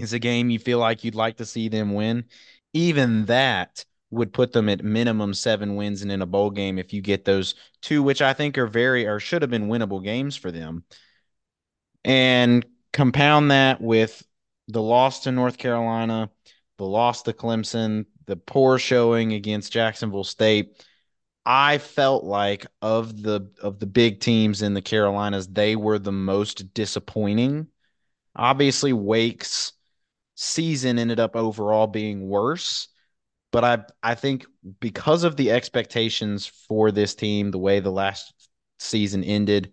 is 0.00 0.12
a 0.12 0.18
game 0.18 0.50
you 0.50 0.58
feel 0.58 0.78
like 0.78 1.04
you'd 1.04 1.14
like 1.14 1.36
to 1.38 1.46
see 1.46 1.68
them 1.68 1.94
win. 1.94 2.24
Even 2.72 3.26
that 3.26 3.84
would 4.10 4.32
put 4.32 4.52
them 4.52 4.68
at 4.68 4.84
minimum 4.84 5.34
seven 5.34 5.76
wins 5.76 6.02
and 6.02 6.10
in 6.10 6.22
a 6.22 6.26
bowl 6.26 6.50
game 6.50 6.78
if 6.78 6.92
you 6.92 7.00
get 7.00 7.24
those 7.24 7.54
two, 7.80 8.02
which 8.02 8.22
I 8.22 8.32
think 8.32 8.58
are 8.58 8.66
very 8.66 9.06
or 9.06 9.20
should 9.20 9.42
have 9.42 9.50
been 9.50 9.68
winnable 9.68 10.02
games 10.02 10.36
for 10.36 10.50
them. 10.50 10.84
And 12.04 12.64
compound 12.92 13.50
that 13.50 13.80
with 13.80 14.22
the 14.68 14.82
loss 14.82 15.20
to 15.24 15.32
North 15.32 15.58
Carolina, 15.58 16.30
the 16.78 16.86
loss 16.86 17.22
to 17.22 17.32
Clemson, 17.32 18.06
the 18.26 18.36
poor 18.36 18.78
showing 18.78 19.32
against 19.32 19.72
Jacksonville 19.72 20.24
State. 20.24 20.84
I 21.44 21.78
felt 21.78 22.24
like 22.24 22.66
of 22.82 23.22
the 23.22 23.50
of 23.62 23.78
the 23.78 23.86
big 23.86 24.20
teams 24.20 24.62
in 24.62 24.74
the 24.74 24.82
Carolinas, 24.82 25.48
they 25.48 25.74
were 25.74 25.98
the 25.98 26.12
most 26.12 26.74
disappointing. 26.74 27.66
Obviously, 28.36 28.92
Wake's 28.92 29.72
season 30.40 30.98
ended 30.98 31.20
up 31.20 31.36
overall 31.36 31.86
being 31.86 32.26
worse, 32.26 32.88
but 33.52 33.62
I 33.62 33.84
I 34.02 34.14
think 34.14 34.46
because 34.80 35.22
of 35.22 35.36
the 35.36 35.50
expectations 35.50 36.46
for 36.46 36.90
this 36.90 37.14
team, 37.14 37.50
the 37.50 37.58
way 37.58 37.80
the 37.80 37.92
last 37.92 38.48
season 38.78 39.22
ended, 39.22 39.72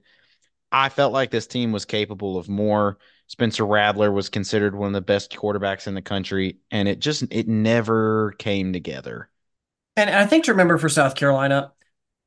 I 0.69 0.89
felt 0.89 1.13
like 1.13 1.31
this 1.31 1.47
team 1.47 1.71
was 1.71 1.85
capable 1.85 2.37
of 2.37 2.49
more. 2.49 2.97
Spencer 3.27 3.65
Rattler 3.65 4.11
was 4.11 4.27
considered 4.27 4.75
one 4.75 4.87
of 4.87 4.93
the 4.93 5.01
best 5.01 5.31
quarterbacks 5.31 5.87
in 5.87 5.93
the 5.93 6.01
country, 6.01 6.57
and 6.69 6.89
it 6.89 6.99
just 6.99 7.23
it 7.31 7.47
never 7.47 8.33
came 8.33 8.73
together. 8.73 9.29
And 9.95 10.09
I 10.09 10.25
think 10.25 10.45
to 10.45 10.51
remember 10.51 10.77
for 10.77 10.89
South 10.89 11.15
Carolina, 11.15 11.71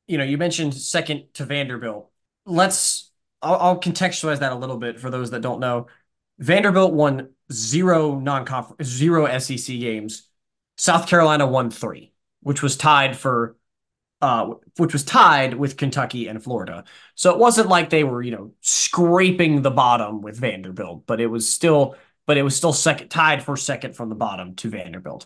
you 0.07 0.17
know, 0.17 0.23
you 0.23 0.39
mentioned 0.39 0.73
second 0.73 1.25
to 1.35 1.45
Vanderbilt. 1.45 2.09
Let's, 2.45 3.11
I'll, 3.41 3.55
I'll 3.55 3.79
contextualize 3.79 4.39
that 4.39 4.51
a 4.51 4.55
little 4.55 4.77
bit 4.77 4.99
for 4.99 5.11
those 5.11 5.29
that 5.29 5.41
don't 5.41 5.59
know. 5.59 5.87
Vanderbilt 6.39 6.93
won 6.93 7.29
zero 7.51 8.19
non-conference, 8.19 8.87
zero 8.87 9.37
SEC 9.39 9.79
games. 9.79 10.27
South 10.77 11.07
Carolina 11.07 11.45
won 11.45 11.69
three, 11.69 12.13
which 12.41 12.61
was 12.63 12.77
tied 12.77 13.17
for, 13.17 13.57
uh, 14.21 14.53
which 14.77 14.93
was 14.93 15.03
tied 15.03 15.53
with 15.53 15.77
Kentucky 15.77 16.27
and 16.27 16.43
Florida. 16.43 16.85
So 17.15 17.31
it 17.31 17.39
wasn't 17.39 17.69
like 17.69 17.89
they 17.89 18.03
were, 18.03 18.21
you 18.21 18.31
know, 18.31 18.53
scraping 18.61 19.61
the 19.61 19.71
bottom 19.71 20.21
with 20.21 20.39
Vanderbilt, 20.39 21.05
but 21.05 21.21
it 21.21 21.27
was 21.27 21.47
still, 21.47 21.95
but 22.25 22.37
it 22.37 22.43
was 22.43 22.55
still 22.55 22.73
second, 22.73 23.09
tied 23.09 23.43
for 23.43 23.57
second 23.57 23.95
from 23.95 24.09
the 24.09 24.15
bottom 24.15 24.55
to 24.55 24.69
Vanderbilt. 24.69 25.25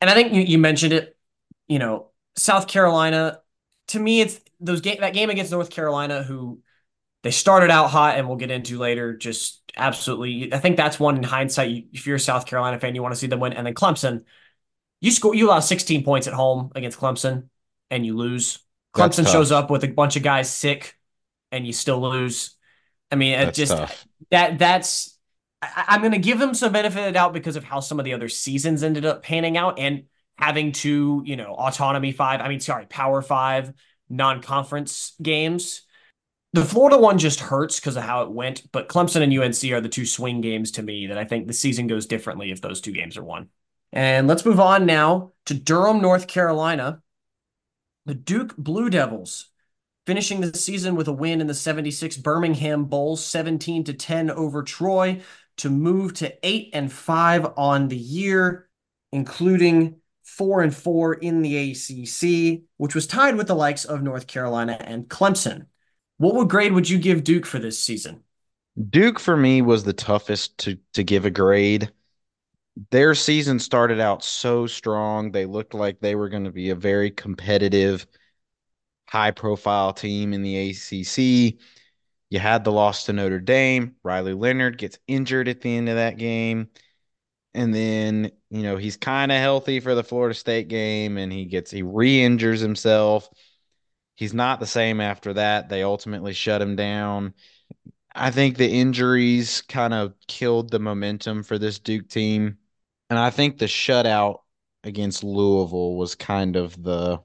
And 0.00 0.10
I 0.10 0.14
think 0.14 0.32
you, 0.32 0.42
you 0.42 0.58
mentioned 0.58 0.92
it, 0.92 1.16
you 1.68 1.78
know, 1.78 2.10
South 2.36 2.66
Carolina. 2.66 3.40
To 3.88 3.98
me, 3.98 4.20
it's 4.20 4.40
those 4.60 4.80
game 4.80 5.00
that 5.00 5.14
game 5.14 5.30
against 5.30 5.50
North 5.50 5.70
Carolina, 5.70 6.22
who 6.22 6.60
they 7.22 7.30
started 7.30 7.70
out 7.70 7.88
hot, 7.88 8.16
and 8.16 8.26
we'll 8.26 8.36
get 8.36 8.50
into 8.50 8.78
later. 8.78 9.16
Just 9.16 9.60
absolutely, 9.76 10.52
I 10.52 10.58
think 10.58 10.76
that's 10.76 10.98
one 10.98 11.16
in 11.16 11.22
hindsight. 11.22 11.88
If 11.92 12.06
you're 12.06 12.16
a 12.16 12.20
South 12.20 12.46
Carolina 12.46 12.78
fan, 12.78 12.94
you 12.94 13.02
want 13.02 13.14
to 13.14 13.20
see 13.20 13.26
them 13.26 13.40
win. 13.40 13.52
And 13.52 13.66
then 13.66 13.74
Clemson, 13.74 14.24
you 15.00 15.10
score, 15.10 15.34
you 15.34 15.48
allow 15.48 15.60
16 15.60 16.04
points 16.04 16.26
at 16.26 16.32
home 16.34 16.72
against 16.74 16.98
Clemson, 16.98 17.48
and 17.90 18.06
you 18.06 18.16
lose. 18.16 18.60
Clemson 18.94 19.30
shows 19.30 19.52
up 19.52 19.70
with 19.70 19.84
a 19.84 19.88
bunch 19.88 20.16
of 20.16 20.22
guys 20.22 20.52
sick, 20.52 20.96
and 21.52 21.66
you 21.66 21.72
still 21.72 22.00
lose. 22.00 22.56
I 23.10 23.16
mean, 23.16 23.34
it 23.34 23.44
That's 23.46 23.56
just 23.56 23.72
tough. 23.72 24.06
that 24.30 24.58
that's. 24.58 25.16
I, 25.62 25.84
I'm 25.88 26.00
going 26.00 26.12
to 26.12 26.18
give 26.18 26.38
them 26.38 26.54
some 26.54 26.72
benefit 26.72 26.98
of 26.98 27.04
the 27.04 27.12
doubt 27.12 27.32
because 27.32 27.56
of 27.56 27.64
how 27.64 27.80
some 27.80 27.98
of 27.98 28.04
the 28.04 28.14
other 28.14 28.28
seasons 28.28 28.82
ended 28.82 29.04
up 29.04 29.22
panning 29.22 29.56
out, 29.56 29.78
and 29.78 30.04
having 30.38 30.72
two, 30.72 31.22
you 31.24 31.36
know, 31.36 31.52
autonomy 31.52 32.12
five. 32.12 32.40
I 32.40 32.48
mean, 32.48 32.60
sorry, 32.60 32.86
power 32.86 33.20
five 33.20 33.72
non-conference 34.08 35.12
games 35.22 35.82
the 36.52 36.64
Florida 36.64 36.98
one 36.98 37.18
just 37.18 37.40
hurts 37.40 37.78
because 37.78 37.96
of 37.96 38.02
how 38.02 38.22
it 38.22 38.30
went, 38.30 38.70
but 38.72 38.88
Clemson 38.88 39.22
and 39.22 39.36
UNC 39.36 39.72
are 39.72 39.80
the 39.80 39.88
two 39.88 40.06
swing 40.06 40.40
games 40.40 40.72
to 40.72 40.82
me 40.82 41.06
that 41.06 41.18
I 41.18 41.24
think 41.24 41.46
the 41.46 41.52
season 41.52 41.86
goes 41.86 42.06
differently 42.06 42.50
if 42.50 42.60
those 42.60 42.80
two 42.80 42.92
games 42.92 43.16
are 43.16 43.24
won. 43.24 43.48
And 43.92 44.26
let's 44.28 44.44
move 44.44 44.60
on 44.60 44.86
now 44.86 45.32
to 45.46 45.54
Durham, 45.54 46.00
North 46.00 46.26
Carolina. 46.26 47.02
The 48.06 48.14
Duke 48.14 48.56
Blue 48.56 48.90
Devils 48.90 49.50
finishing 50.06 50.40
the 50.40 50.56
season 50.56 50.96
with 50.96 51.06
a 51.06 51.12
win 51.12 51.40
in 51.40 51.46
the 51.46 51.54
76 51.54 52.16
Birmingham 52.16 52.86
Bowl, 52.86 53.16
17 53.16 53.84
to 53.84 53.92
10 53.92 54.30
over 54.30 54.62
Troy 54.62 55.20
to 55.58 55.70
move 55.70 56.14
to 56.14 56.34
8 56.42 56.70
and 56.72 56.92
5 56.92 57.52
on 57.56 57.88
the 57.88 57.96
year, 57.96 58.68
including 59.12 59.96
4 60.24 60.62
and 60.62 60.74
4 60.74 61.14
in 61.14 61.42
the 61.42 61.70
ACC, 61.70 62.62
which 62.76 62.94
was 62.94 63.06
tied 63.06 63.36
with 63.36 63.46
the 63.46 63.54
likes 63.54 63.84
of 63.84 64.02
North 64.02 64.26
Carolina 64.26 64.76
and 64.80 65.08
Clemson. 65.08 65.66
What 66.20 66.34
would 66.34 66.50
grade 66.50 66.74
would 66.74 66.90
you 66.90 66.98
give 66.98 67.24
Duke 67.24 67.46
for 67.46 67.58
this 67.58 67.78
season? 67.78 68.24
Duke 68.90 69.18
for 69.18 69.38
me 69.38 69.62
was 69.62 69.84
the 69.84 69.94
toughest 69.94 70.58
to 70.58 70.78
to 70.92 71.02
give 71.02 71.24
a 71.24 71.30
grade. 71.30 71.90
Their 72.90 73.14
season 73.14 73.58
started 73.58 74.00
out 74.00 74.22
so 74.22 74.66
strong. 74.66 75.32
They 75.32 75.46
looked 75.46 75.72
like 75.72 75.98
they 75.98 76.14
were 76.14 76.28
going 76.28 76.44
to 76.44 76.50
be 76.50 76.68
a 76.68 76.74
very 76.74 77.10
competitive, 77.10 78.06
high 79.08 79.30
profile 79.30 79.94
team 79.94 80.34
in 80.34 80.42
the 80.42 80.70
ACC. 80.70 81.58
You 82.28 82.38
had 82.38 82.64
the 82.64 82.72
loss 82.72 83.06
to 83.06 83.14
Notre 83.14 83.40
Dame. 83.40 83.96
Riley 84.02 84.34
Leonard 84.34 84.76
gets 84.76 84.98
injured 85.08 85.48
at 85.48 85.62
the 85.62 85.74
end 85.74 85.88
of 85.88 85.96
that 85.96 86.18
game. 86.18 86.68
And 87.54 87.74
then, 87.74 88.30
you 88.50 88.62
know, 88.62 88.76
he's 88.76 88.98
kind 88.98 89.32
of 89.32 89.38
healthy 89.38 89.80
for 89.80 89.94
the 89.94 90.04
Florida 90.04 90.34
State 90.34 90.68
game 90.68 91.16
and 91.16 91.32
he 91.32 91.46
gets, 91.46 91.70
he 91.70 91.82
re 91.82 92.22
injures 92.22 92.60
himself. 92.60 93.30
He's 94.20 94.34
not 94.34 94.60
the 94.60 94.66
same 94.66 95.00
after 95.00 95.32
that. 95.32 95.70
They 95.70 95.82
ultimately 95.82 96.34
shut 96.34 96.60
him 96.60 96.76
down. 96.76 97.32
I 98.14 98.30
think 98.30 98.58
the 98.58 98.68
injuries 98.70 99.62
kind 99.62 99.94
of 99.94 100.14
killed 100.28 100.70
the 100.70 100.78
momentum 100.78 101.42
for 101.42 101.58
this 101.58 101.78
Duke 101.78 102.08
team. 102.08 102.58
And 103.10 103.18
I 103.18 103.30
think 103.30 103.58
the 103.58 103.64
shutout 103.66 104.40
against 104.84 105.24
Louisville 105.24 105.96
was 105.96 106.14
kind 106.16 106.56
of 106.56 106.82
the 106.82 107.22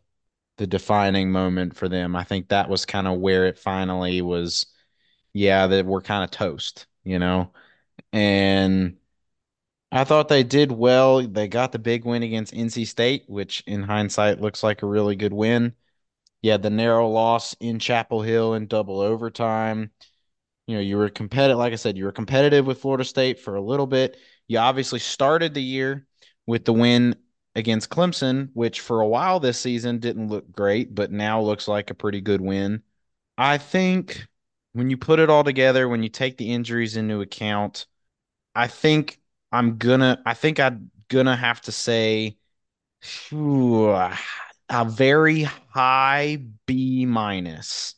the 0.58 0.68
defining 0.68 1.32
moment 1.32 1.75
for 1.75 1.90
them. 1.90 2.16
I 2.16 2.24
think 2.24 2.50
that 2.50 2.70
was 2.70 2.86
kind 2.86 3.08
of 3.08 3.20
where 3.20 3.46
it 3.48 3.60
finally 3.60 4.22
was, 4.22 4.68
yeah, 5.34 5.68
that 5.68 5.86
we're 5.86 6.02
kind 6.02 6.24
of 6.24 6.32
toast, 6.32 6.88
you 7.04 7.20
know. 7.20 7.54
And 8.14 8.98
I 9.92 10.04
thought 10.06 10.30
they 10.30 10.44
did 10.44 10.72
well. 10.72 11.28
They 11.28 11.48
got 11.48 11.72
the 11.72 11.80
big 11.80 12.06
win 12.06 12.24
against 12.24 12.54
NC 12.54 12.86
State, 12.86 13.25
which 13.28 13.64
in 13.68 13.84
hindsight 13.84 14.42
looks 14.42 14.64
like 14.64 14.84
a 14.84 14.88
really 14.88 15.16
good 15.16 15.34
win. 15.34 15.75
Yeah, 16.46 16.58
the 16.58 16.70
narrow 16.70 17.10
loss 17.10 17.56
in 17.60 17.80
Chapel 17.80 18.22
Hill 18.22 18.54
in 18.54 18.68
double 18.68 19.00
overtime. 19.00 19.90
You 20.68 20.75
know, 20.75 20.82
you 20.82 20.98
were 20.98 21.10
competitive, 21.10 21.58
like 21.58 21.74
I 21.74 21.78
said, 21.78 21.98
you 21.98 22.06
were 22.06 22.12
competitive 22.14 22.68
with 22.68 22.80
Florida 22.82 23.04
State 23.06 23.40
for 23.40 23.56
a 23.56 23.62
little 23.62 23.88
bit. 23.88 24.18
You 24.48 24.60
obviously 24.60 25.00
started 25.00 25.56
the 25.56 25.64
year 25.64 26.08
with 26.48 26.66
the 26.66 26.74
win 26.74 27.16
against 27.56 27.90
Clemson, 27.90 28.52
which 28.54 28.82
for 28.82 29.02
a 29.02 29.08
while 29.08 29.40
this 29.40 29.60
season 29.60 30.00
didn't 30.00 30.28
look 30.30 30.52
great, 30.52 30.94
but 30.94 31.12
now 31.12 31.42
looks 31.42 31.68
like 31.68 31.90
a 31.90 31.96
pretty 31.96 32.22
good 32.22 32.42
win. 32.42 32.84
I 33.38 33.58
think 33.58 34.28
when 34.74 34.90
you 34.92 34.98
put 34.98 35.20
it 35.20 35.30
all 35.32 35.44
together, 35.44 35.90
when 35.90 36.04
you 36.04 36.10
take 36.10 36.38
the 36.38 36.54
injuries 36.54 36.98
into 36.98 37.22
account, 37.22 37.88
I 38.56 38.68
think 38.68 39.20
I'm 39.52 39.78
gonna, 39.78 40.22
I 40.25 40.36
think 40.36 40.60
I'm 40.60 40.92
gonna 41.10 41.36
have 41.38 41.62
to 41.64 41.74
say 41.74 42.38
a 44.70 44.86
very 44.86 45.44
high 45.44 46.38
B 46.66 47.06
minus. 47.06 47.96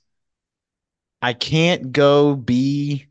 I 1.21 1.33
can't 1.33 1.91
go 1.91 2.35
B 2.35 3.07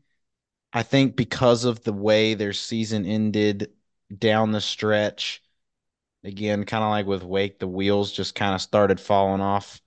I 0.73 0.83
think 0.83 1.15
because 1.15 1.65
of 1.65 1.83
the 1.83 1.93
way 1.93 2.33
their 2.35 2.53
season 2.53 3.05
ended 3.05 3.71
down 4.17 4.51
the 4.51 4.61
stretch, 4.61 5.43
again, 6.23 6.65
kind 6.65 6.83
of 6.83 6.91
like 6.91 7.05
with 7.07 7.23
Wake, 7.23 7.59
the 7.59 7.67
wheels 7.67 8.11
just 8.11 8.35
kind 8.35 8.55
of 8.55 8.61
started 8.61 8.99
falling 8.99 9.41
off 9.41 9.81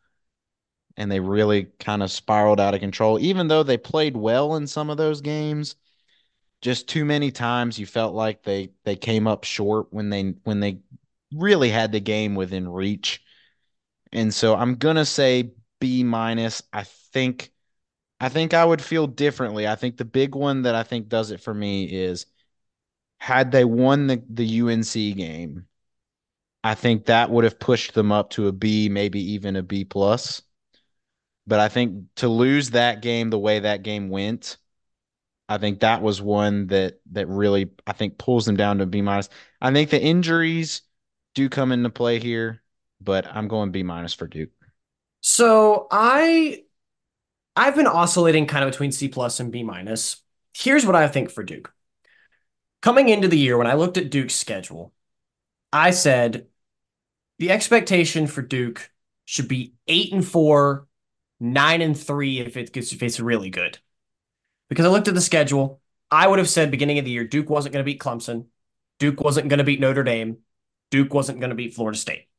and 0.97 1.11
they 1.11 1.21
really 1.21 1.65
kind 1.79 2.03
of 2.03 2.11
spiraled 2.11 2.61
out 2.61 2.75
of 2.75 2.81
control. 2.81 3.19
Even 3.19 3.49
though 3.49 3.63
they 3.63 3.79
played 3.79 4.17
well 4.17 4.57
in 4.57 4.67
some 4.67 4.91
of 4.91 4.97
those 4.97 5.21
games, 5.21 5.77
just 6.63 6.89
too 6.89 7.05
many 7.05 7.31
times 7.31 7.79
you 7.79 7.87
felt 7.87 8.15
like 8.15 8.43
they 8.43 8.71
they 8.85 8.97
came 8.97 9.27
up 9.27 9.45
short 9.45 9.89
when 9.93 10.11
they 10.11 10.35
when 10.45 10.61
they 10.61 10.81
really 11.35 11.71
had 11.71 11.93
the 11.93 12.01
game 12.01 12.35
within 12.35 12.69
reach. 12.69 13.23
And 14.13 14.33
so 14.35 14.55
I'm 14.57 14.75
gonna 14.77 15.05
say 15.05 15.53
B 15.81 16.05
minus. 16.05 16.63
I 16.73 16.85
think 16.85 17.53
I 18.21 18.29
think 18.31 18.55
I 18.55 18.65
would 18.65 18.83
feel 18.83 19.07
differently. 19.07 19.69
I 19.69 19.77
think 19.77 19.97
the 19.99 20.07
big 20.07 20.35
one 20.35 20.63
that 20.63 20.75
I 20.75 20.83
think 20.85 21.09
does 21.09 21.31
it 21.33 21.41
for 21.41 21.55
me 21.55 21.85
is 21.87 22.27
had 23.21 23.53
they 23.53 23.65
won 23.65 24.07
the, 24.09 24.23
the 24.31 24.47
UNC 24.47 25.15
game, 25.15 25.67
I 26.65 26.75
think 26.75 27.07
that 27.07 27.31
would 27.31 27.45
have 27.45 27.61
pushed 27.61 27.95
them 27.95 28.13
up 28.13 28.31
to 28.31 28.49
a 28.49 28.53
B, 28.53 28.89
maybe 28.89 29.21
even 29.35 29.57
a 29.57 29.63
B 29.63 29.85
plus. 29.85 30.43
But 31.47 31.61
I 31.61 31.69
think 31.69 32.05
to 32.17 32.29
lose 32.29 32.71
that 32.71 33.03
game 33.03 33.31
the 33.31 33.39
way 33.39 33.61
that 33.61 33.83
game 33.83 34.09
went, 34.09 34.57
I 35.49 35.59
think 35.59 35.81
that 35.81 36.03
was 36.03 36.23
one 36.23 36.69
that 36.69 37.01
that 37.13 37.29
really 37.29 37.71
I 37.87 37.93
think 37.93 38.19
pulls 38.19 38.47
them 38.47 38.57
down 38.57 38.79
to 38.79 38.87
B 38.87 39.03
minus. 39.03 39.29
I 39.61 39.73
think 39.73 39.91
the 39.91 40.03
injuries 40.03 40.83
do 41.35 41.49
come 41.49 41.73
into 41.73 41.91
play 41.91 42.19
here, 42.21 42.60
but 43.01 43.27
I'm 43.27 43.49
going 43.49 43.71
B 43.71 43.83
minus 43.83 44.15
for 44.15 44.27
Duke. 44.27 44.51
So 45.21 45.87
I 45.91 46.63
I've 47.57 47.77
been 47.77 47.87
oscillating 47.87 48.47
kind 48.47 48.65
of 48.65 48.71
between 48.71 48.93
C 48.93 49.09
plus 49.09 49.41
and 49.41 49.53
B 49.53 49.63
minus. 49.63 50.23
Here's 50.55 50.87
what 50.87 50.97
I 50.97 51.09
think 51.09 51.31
for 51.31 51.43
Duke. 51.43 51.73
Coming 52.83 53.09
into 53.09 53.29
the 53.29 53.39
year, 53.39 53.59
when 53.59 53.67
I 53.67 53.75
looked 53.75 53.99
at 53.99 54.11
Duke's 54.11 54.35
schedule, 54.35 54.93
I 55.73 55.91
said 55.91 56.47
the 57.39 57.51
expectation 57.51 58.27
for 58.27 58.43
Duke 58.43 58.91
should 59.25 59.49
be 59.49 59.75
eight 59.87 60.13
and 60.13 60.27
four, 60.27 60.87
nine 61.39 61.83
and 61.83 61.99
three 61.99 62.41
if 62.41 62.57
it 62.57 62.73
gets 62.73 62.93
if 62.93 63.03
it's 63.03 63.21
really 63.21 63.51
good. 63.51 63.79
Because 64.69 64.87
I 64.87 64.89
looked 64.89 65.09
at 65.09 65.15
the 65.15 65.21
schedule, 65.21 65.81
I 66.11 66.27
would 66.27 66.39
have 66.39 66.49
said 66.49 66.71
beginning 66.71 66.99
of 66.99 67.05
the 67.05 67.11
year 67.11 67.25
Duke 67.25 67.51
wasn't 67.51 67.73
going 67.73 67.85
to 67.85 67.91
beat 67.91 68.01
Clemson, 68.01 68.47
Duke 68.99 69.21
wasn't 69.21 69.49
going 69.49 69.59
to 69.59 69.65
beat 69.65 69.81
Notre 69.81 70.05
Dame, 70.05 70.39
Duke 70.91 71.13
wasn't 71.13 71.41
going 71.41 71.51
to 71.51 71.57
beat 71.57 71.75
Florida 71.75 71.99
State. 71.99 72.30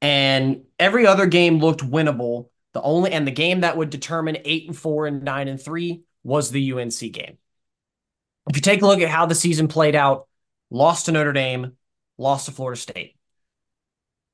And 0.00 0.64
every 0.78 1.06
other 1.06 1.26
game 1.26 1.58
looked 1.58 1.80
winnable. 1.80 2.48
The 2.74 2.82
only 2.82 3.12
and 3.12 3.26
the 3.26 3.32
game 3.32 3.62
that 3.62 3.76
would 3.76 3.90
determine 3.90 4.38
eight 4.44 4.66
and 4.66 4.76
four 4.76 5.06
and 5.06 5.22
nine 5.22 5.48
and 5.48 5.60
three 5.60 6.02
was 6.22 6.50
the 6.50 6.72
UNC 6.72 6.98
game. 7.12 7.38
If 8.48 8.56
you 8.56 8.62
take 8.62 8.82
a 8.82 8.86
look 8.86 9.00
at 9.00 9.08
how 9.08 9.26
the 9.26 9.34
season 9.34 9.68
played 9.68 9.94
out, 9.94 10.28
lost 10.70 11.06
to 11.06 11.12
Notre 11.12 11.32
Dame, 11.32 11.72
lost 12.16 12.46
to 12.46 12.52
Florida 12.52 12.80
State. 12.80 13.16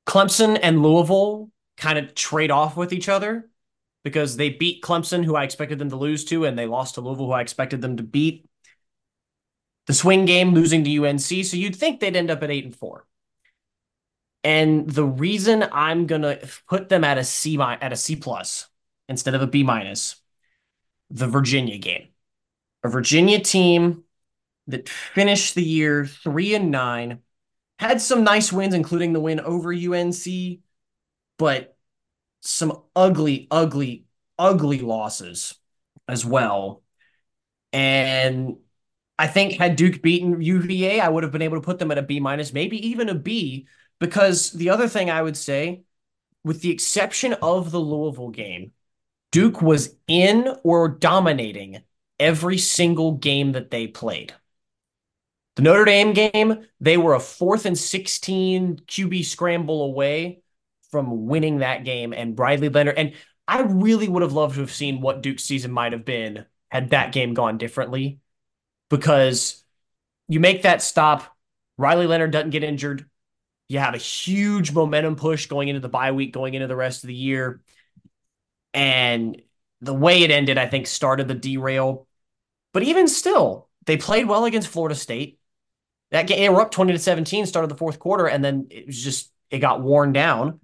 Clemson 0.05 0.59
and 0.61 0.83
Louisville 0.83 1.49
kind 1.77 1.97
of 1.97 2.13
trade 2.13 2.51
off 2.51 2.77
with 2.77 2.93
each 2.93 3.09
other 3.09 3.49
because 4.03 4.37
they 4.37 4.49
beat 4.49 4.83
Clemson, 4.83 5.25
who 5.25 5.35
I 5.35 5.43
expected 5.43 5.79
them 5.79 5.89
to 5.89 5.95
lose 5.95 6.25
to, 6.25 6.45
and 6.45 6.57
they 6.57 6.67
lost 6.67 6.95
to 6.95 7.01
Louisville, 7.01 7.25
who 7.25 7.31
I 7.31 7.41
expected 7.41 7.81
them 7.81 7.97
to 7.97 8.03
beat. 8.03 8.47
The 9.87 9.93
swing 9.93 10.25
game 10.25 10.53
losing 10.53 10.83
to 10.83 11.07
UNC, 11.07 11.19
so 11.19 11.57
you'd 11.57 11.75
think 11.75 11.99
they'd 11.99 12.15
end 12.15 12.31
up 12.31 12.43
at 12.43 12.51
eight 12.51 12.65
and 12.65 12.75
four. 12.75 13.05
And 14.45 14.87
the 14.87 15.03
reason 15.03 15.67
I'm 15.71 16.05
gonna 16.05 16.37
put 16.67 16.87
them 16.87 17.03
at 17.03 17.17
a 17.17 17.23
C 17.23 17.59
at 17.59 17.91
a 17.91 17.95
C 17.95 18.15
plus 18.15 18.67
instead 19.09 19.33
of 19.33 19.41
a 19.41 19.47
B 19.47 19.63
minus, 19.63 20.17
the 21.09 21.25
Virginia 21.25 21.79
game. 21.79 22.09
A 22.83 22.89
Virginia 22.89 23.39
team 23.39 24.03
that 24.67 24.87
finished 24.87 25.55
the 25.55 25.63
year 25.63 26.05
three 26.05 26.53
and 26.53 26.69
nine, 26.69 27.23
had 27.79 27.99
some 27.99 28.23
nice 28.23 28.53
wins, 28.53 28.75
including 28.75 29.13
the 29.13 29.19
win 29.19 29.39
over 29.39 29.73
UNC, 29.73 30.59
but 31.39 31.75
some 32.41 32.83
ugly, 32.95 33.47
ugly, 33.49 34.05
ugly 34.37 34.77
losses 34.79 35.55
as 36.07 36.23
well. 36.23 36.83
And 37.73 38.57
I 39.17 39.25
think 39.25 39.53
had 39.53 39.75
Duke 39.75 40.03
beaten 40.03 40.39
UVA, 40.39 40.99
I 40.99 41.09
would 41.09 41.23
have 41.23 41.31
been 41.31 41.41
able 41.41 41.57
to 41.57 41.65
put 41.65 41.79
them 41.79 41.89
at 41.89 41.97
a 41.97 42.03
B 42.03 42.19
minus, 42.19 42.53
maybe 42.53 42.89
even 42.89 43.09
a 43.09 43.15
B, 43.15 43.67
because 43.99 44.51
the 44.51 44.69
other 44.69 44.87
thing 44.87 45.09
I 45.09 45.21
would 45.21 45.37
say, 45.37 45.83
with 46.43 46.61
the 46.61 46.71
exception 46.71 47.33
of 47.33 47.71
the 47.71 47.79
Louisville 47.79 48.29
game, 48.29 48.71
Duke 49.31 49.61
was 49.61 49.95
in 50.07 50.47
or 50.63 50.87
dominating 50.87 51.81
every 52.19 52.57
single 52.57 53.13
game 53.13 53.53
that 53.53 53.71
they 53.71 53.87
played. 53.87 54.33
The 55.55 55.61
Notre 55.61 55.85
Dame 55.85 56.13
game, 56.13 56.65
they 56.79 56.97
were 56.97 57.13
a 57.13 57.19
fourth 57.19 57.65
and 57.65 57.77
16 57.77 58.81
QB 58.87 59.25
scramble 59.25 59.83
away 59.83 60.41
from 60.91 61.27
winning 61.27 61.59
that 61.59 61.85
game. 61.85 62.13
And 62.13 62.37
Riley 62.37 62.69
Leonard, 62.69 62.97
and 62.97 63.13
I 63.47 63.61
really 63.61 64.07
would 64.07 64.21
have 64.21 64.33
loved 64.33 64.55
to 64.55 64.61
have 64.61 64.71
seen 64.71 65.01
what 65.01 65.21
Duke's 65.21 65.43
season 65.43 65.71
might 65.71 65.93
have 65.93 66.05
been 66.05 66.45
had 66.69 66.89
that 66.89 67.11
game 67.11 67.33
gone 67.33 67.57
differently 67.57 68.19
because 68.89 69.63
you 70.27 70.39
make 70.39 70.63
that 70.63 70.81
stop. 70.81 71.35
Riley 71.77 72.07
Leonard 72.07 72.31
doesn't 72.31 72.49
get 72.49 72.63
injured. 72.63 73.09
You 73.67 73.79
have 73.79 73.95
a 73.95 73.99
huge 73.99 74.71
momentum 74.71 75.15
push 75.15 75.47
going 75.47 75.67
into 75.67 75.81
the 75.81 75.89
bye 75.89 76.11
week, 76.11 76.33
going 76.33 76.53
into 76.53 76.67
the 76.67 76.75
rest 76.75 77.03
of 77.03 77.07
the 77.07 77.15
year. 77.15 77.61
And 78.73 79.41
the 79.81 79.93
way 79.93 80.23
it 80.23 80.31
ended, 80.31 80.57
I 80.57 80.67
think, 80.67 80.87
started 80.87 81.27
the 81.27 81.33
derail. 81.33 82.07
But 82.73 82.83
even 82.83 83.07
still, 83.07 83.69
they 83.85 83.97
played 83.97 84.27
well 84.27 84.45
against 84.45 84.67
Florida 84.67 84.95
State. 84.95 85.39
That 86.11 86.27
game, 86.27 86.39
they 86.39 86.49
were 86.49 86.61
up 86.61 86.71
20 86.71 86.93
to 86.93 86.99
17, 86.99 87.45
started 87.45 87.69
the 87.69 87.77
fourth 87.77 87.99
quarter, 87.99 88.27
and 88.27 88.43
then 88.43 88.67
it 88.69 88.85
was 88.85 89.01
just, 89.01 89.31
it 89.49 89.59
got 89.59 89.81
worn 89.81 90.13
down. 90.13 90.59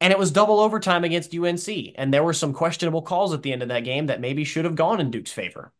And 0.00 0.12
it 0.12 0.18
was 0.18 0.30
double 0.30 0.60
overtime 0.60 1.04
against 1.04 1.34
UNC. 1.34 1.68
And 1.96 2.12
there 2.12 2.24
were 2.24 2.32
some 2.32 2.52
questionable 2.52 3.02
calls 3.02 3.32
at 3.32 3.42
the 3.42 3.52
end 3.52 3.62
of 3.62 3.68
that 3.68 3.84
game 3.84 4.06
that 4.06 4.20
maybe 4.20 4.44
should 4.44 4.64
have 4.64 4.74
gone 4.74 5.00
in 5.00 5.10
Duke's 5.10 5.32
favor. 5.32 5.72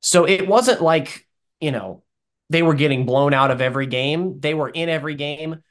So 0.00 0.24
it 0.24 0.46
wasn't 0.46 0.80
like, 0.80 1.26
you 1.60 1.70
know, 1.70 2.02
they 2.50 2.62
were 2.62 2.74
getting 2.74 3.06
blown 3.06 3.32
out 3.32 3.50
of 3.50 3.60
every 3.60 3.86
game. 3.86 4.40
They 4.40 4.54
were 4.54 4.68
in 4.68 4.88
every 4.88 5.14
game, 5.14 5.62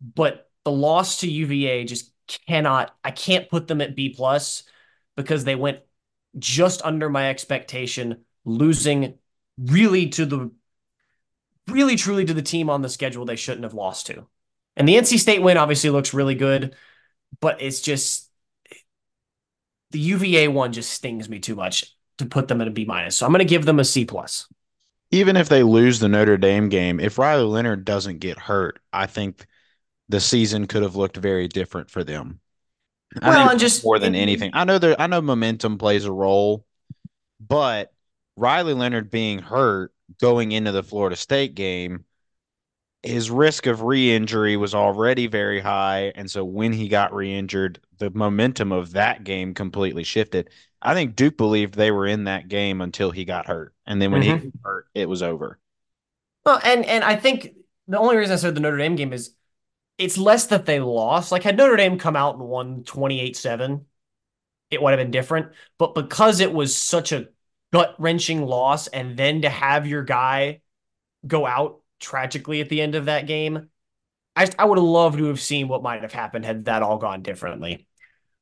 but 0.00 0.48
the 0.64 0.72
loss 0.72 1.20
to 1.20 1.30
UVA 1.30 1.84
just 1.84 2.12
cannot, 2.46 2.94
I 3.04 3.10
can't 3.10 3.50
put 3.50 3.66
them 3.66 3.80
at 3.80 3.96
B 3.96 4.14
plus 4.16 4.62
because 5.16 5.44
they 5.44 5.56
went 5.56 5.80
just 6.38 6.80
under 6.82 7.10
my 7.10 7.28
expectation, 7.28 8.24
losing 8.44 9.18
really 9.58 10.08
to 10.10 10.24
the 10.24 10.52
really 11.68 11.96
truly 11.96 12.24
to 12.24 12.32
the 12.32 12.40
team 12.40 12.70
on 12.70 12.80
the 12.80 12.88
schedule 12.88 13.24
they 13.24 13.36
shouldn't 13.36 13.64
have 13.64 13.74
lost 13.74 14.06
to. 14.06 14.26
And 14.76 14.88
the 14.88 14.94
NC 14.94 15.18
State 15.18 15.42
win 15.42 15.56
obviously 15.56 15.90
looks 15.90 16.14
really 16.14 16.34
good, 16.34 16.76
but 17.40 17.60
it's 17.60 17.80
just 17.80 18.30
the 19.90 19.98
UVA 19.98 20.48
one 20.48 20.72
just 20.72 20.90
stings 20.90 21.28
me 21.28 21.40
too 21.40 21.56
much 21.56 21.94
to 22.18 22.26
put 22.26 22.48
them 22.48 22.60
at 22.60 22.68
a 22.68 22.70
B 22.70 22.84
minus. 22.84 23.16
So 23.16 23.26
I'm 23.26 23.32
going 23.32 23.40
to 23.40 23.44
give 23.44 23.64
them 23.64 23.80
a 23.80 23.84
C 23.84 24.04
plus. 24.04 24.46
Even 25.10 25.36
if 25.36 25.48
they 25.48 25.62
lose 25.62 25.98
the 25.98 26.08
Notre 26.08 26.36
Dame 26.36 26.68
game, 26.68 27.00
if 27.00 27.18
Riley 27.18 27.44
Leonard 27.44 27.84
doesn't 27.84 28.18
get 28.18 28.38
hurt, 28.38 28.78
I 28.92 29.06
think 29.06 29.46
the 30.08 30.20
season 30.20 30.66
could 30.66 30.82
have 30.82 30.96
looked 30.96 31.16
very 31.16 31.48
different 31.48 31.90
for 31.90 32.04
them. 32.04 32.40
I 33.22 33.30
well, 33.30 33.50
and 33.50 33.60
just 33.60 33.84
more 33.84 33.98
than 33.98 34.14
anything, 34.14 34.50
I 34.52 34.64
know 34.64 34.78
there. 34.78 35.00
I 35.00 35.06
know 35.06 35.22
momentum 35.22 35.78
plays 35.78 36.04
a 36.04 36.12
role, 36.12 36.66
but 37.40 37.92
Riley 38.36 38.74
Leonard 38.74 39.10
being 39.10 39.38
hurt 39.38 39.92
going 40.20 40.52
into 40.52 40.72
the 40.72 40.82
Florida 40.82 41.16
State 41.16 41.54
game, 41.54 42.04
his 43.02 43.30
risk 43.30 43.66
of 43.66 43.82
re-injury 43.82 44.56
was 44.56 44.74
already 44.74 45.26
very 45.26 45.60
high, 45.60 46.12
and 46.14 46.30
so 46.30 46.44
when 46.44 46.72
he 46.72 46.88
got 46.88 47.14
re-injured, 47.14 47.80
the 47.98 48.10
momentum 48.10 48.72
of 48.72 48.92
that 48.92 49.24
game 49.24 49.54
completely 49.54 50.04
shifted. 50.04 50.50
I 50.80 50.94
think 50.94 51.16
Duke 51.16 51.36
believed 51.36 51.74
they 51.74 51.90
were 51.90 52.06
in 52.06 52.24
that 52.24 52.48
game 52.48 52.80
until 52.80 53.10
he 53.10 53.24
got 53.24 53.46
hurt, 53.46 53.74
and 53.86 54.00
then 54.00 54.12
when 54.12 54.22
mm-hmm. 54.22 54.38
he 54.38 54.50
got 54.50 54.60
hurt, 54.64 54.86
it 54.94 55.08
was 55.08 55.22
over. 55.22 55.58
Well, 56.44 56.60
and 56.64 56.84
and 56.84 57.04
I 57.04 57.16
think 57.16 57.54
the 57.88 57.98
only 57.98 58.16
reason 58.16 58.32
I 58.32 58.36
said 58.36 58.54
the 58.54 58.60
Notre 58.60 58.78
Dame 58.78 58.96
game 58.96 59.12
is 59.12 59.34
it's 59.98 60.16
less 60.16 60.46
that 60.46 60.66
they 60.66 60.80
lost. 60.80 61.32
Like 61.32 61.42
had 61.42 61.56
Notre 61.56 61.76
Dame 61.76 61.98
come 61.98 62.16
out 62.16 62.36
and 62.36 62.44
won 62.44 62.84
28-7, 62.84 63.84
it 64.70 64.80
would 64.80 64.90
have 64.90 64.98
been 64.98 65.10
different. 65.10 65.52
But 65.78 65.94
because 65.94 66.40
it 66.40 66.52
was 66.52 66.76
such 66.76 67.12
a 67.12 67.28
gut-wrenching 67.72 68.46
loss 68.46 68.86
and 68.86 69.16
then 69.16 69.42
to 69.42 69.50
have 69.50 69.86
your 69.86 70.04
guy 70.04 70.60
go 71.26 71.44
out 71.44 71.80
tragically 72.00 72.60
at 72.60 72.68
the 72.68 72.80
end 72.80 72.94
of 72.94 73.06
that 73.06 73.26
game, 73.26 73.68
I 74.36 74.48
I 74.58 74.64
would 74.64 74.78
have 74.78 74.84
loved 74.84 75.18
to 75.18 75.26
have 75.26 75.40
seen 75.40 75.68
what 75.68 75.82
might 75.82 76.02
have 76.02 76.12
happened 76.12 76.44
had 76.44 76.66
that 76.66 76.82
all 76.82 76.98
gone 76.98 77.22
differently. 77.22 77.86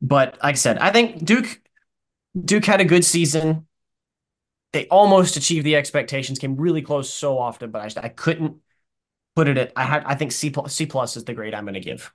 But 0.03 0.39
like 0.43 0.55
I 0.55 0.59
said, 0.59 0.79
I 0.79 0.91
think 0.91 1.25
Duke 1.25 1.61
Duke 2.45 2.65
had 2.65 2.81
a 2.81 2.85
good 2.85 3.05
season. 3.05 3.67
They 4.73 4.87
almost 4.89 5.37
achieved 5.37 5.65
the 5.65 5.77
expectations, 5.77 6.39
came 6.39 6.57
really 6.57 6.83
close 6.83 7.13
so 7.13 7.39
often, 7.39 7.71
but 7.71 7.81
I, 7.81 7.87
just, 7.87 7.99
I 7.99 8.09
couldn't 8.09 8.59
put 9.35 9.49
it 9.49 9.57
at. 9.57 9.73
I 9.75 9.85
had. 9.85 10.05
I 10.05 10.15
think 10.15 10.33
C 10.33 10.51
plus, 10.51 10.75
C 10.75 10.87
plus 10.87 11.17
is 11.17 11.25
the 11.25 11.35
grade 11.35 11.55
I'm 11.55 11.65
going 11.65 11.75
to 11.75 11.81
give. 11.81 12.13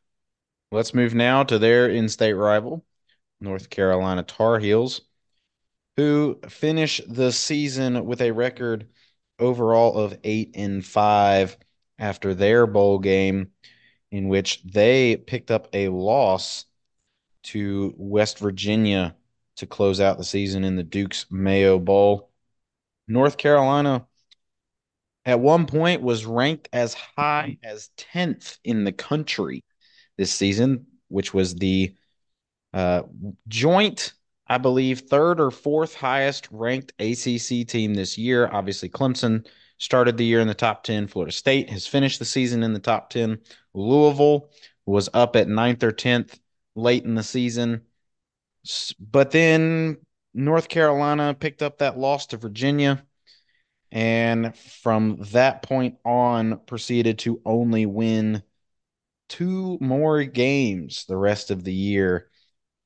Let's 0.72 0.94
move 0.94 1.16
now 1.16 1.44
to 1.44 1.58
their 1.58 1.90
in-state 1.90 2.34
rival, 2.34 2.86
North 3.40 3.70
Carolina 3.70 4.24
Tar 4.24 4.60
Heels, 4.60 5.02
who 5.98 6.40
finish 6.48 7.02
the 7.08 7.32
season 7.32 8.06
with 8.06 8.22
a 8.22 8.32
record 8.32 8.88
overall 9.40 9.98
of 9.98 10.18
eight 10.24 10.52
and 10.56 10.86
five 10.86 11.58
after 11.98 12.34
their 12.34 12.68
bowl 12.68 13.00
game, 13.00 13.52
in 14.12 14.28
which 14.28 14.62
they 14.64 15.18
picked 15.18 15.52
up 15.52 15.68
a 15.74 15.90
loss 15.90 16.66
to 17.44 17.94
West 17.98 18.40
Virginia 18.40 19.16
to 19.62 19.68
close 19.68 20.02
out 20.02 20.18
the 20.18 20.24
season 20.24 20.64
in 20.64 20.76
the 20.76 20.84
Duke's 20.84 21.26
Mayo 21.32 21.80
Bowl. 21.80 22.30
North 23.08 23.38
Carolina 23.38 24.06
at 25.24 25.40
one 25.40 25.66
point 25.68 26.02
was 26.02 26.26
ranked 26.26 26.68
as 26.74 26.94
high 26.94 27.58
as 27.64 27.90
10th 27.98 28.58
in 28.64 28.84
the 28.84 28.92
country 28.92 29.64
this 30.18 30.32
season, 30.32 30.88
which 31.10 31.34
was 31.34 31.56
the 31.56 31.96
uh, 32.74 33.04
joint, 33.48 34.14
I 34.48 34.58
believe, 34.58 35.02
third 35.02 35.40
or 35.40 35.52
fourth 35.52 35.94
highest 35.94 36.48
ranked 36.52 36.94
ACC 37.00 37.68
team 37.68 37.94
this 37.94 38.18
year. 38.18 38.50
Obviously, 38.52 38.90
Clemson 38.90 39.46
started 39.78 40.18
the 40.18 40.26
year 40.26 40.40
in 40.40 40.48
the 40.48 40.54
top 40.56 40.84
10. 40.84 41.08
Florida 41.08 41.32
State 41.32 41.70
has 41.70 41.86
finished 41.86 42.18
the 42.18 42.26
season 42.26 42.64
in 42.64 42.74
the 42.74 42.80
top 42.80 43.12
10. 43.12 43.40
Louisville 43.76 44.50
was 44.88 45.10
up 45.14 45.36
at 45.36 45.48
ninth 45.48 45.84
or 45.84 45.92
10th 45.92 46.40
late 46.76 47.04
in 47.04 47.14
the 47.14 47.24
season. 47.24 47.82
But 49.00 49.32
then 49.32 49.98
North 50.34 50.70
Carolina 50.70 51.34
picked 51.34 51.62
up 51.62 51.80
that 51.80 51.98
loss 51.98 52.28
to 52.28 52.38
Virginia. 52.38 53.04
And 53.92 54.56
from 54.56 55.18
that 55.32 55.64
point 55.64 55.98
on, 56.06 56.60
proceeded 56.66 57.20
to 57.20 57.42
only 57.46 57.86
win 57.86 58.44
two 59.28 59.78
more 59.82 60.24
games 60.24 61.06
the 61.08 61.18
rest 61.18 61.52
of 61.52 61.64
the 61.64 61.74
year 61.74 62.30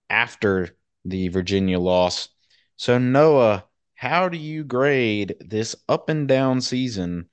after 0.09 0.75
the 1.03 1.27
Virginia 1.27 1.79
loss. 1.79 2.29
So, 2.77 2.97
Noah, 2.97 3.65
how 3.93 4.29
do 4.29 4.37
you 4.37 4.63
grade 4.63 5.35
this 5.39 5.75
up 5.87 6.09
and 6.09 6.27
down 6.27 6.61
season 6.61 7.29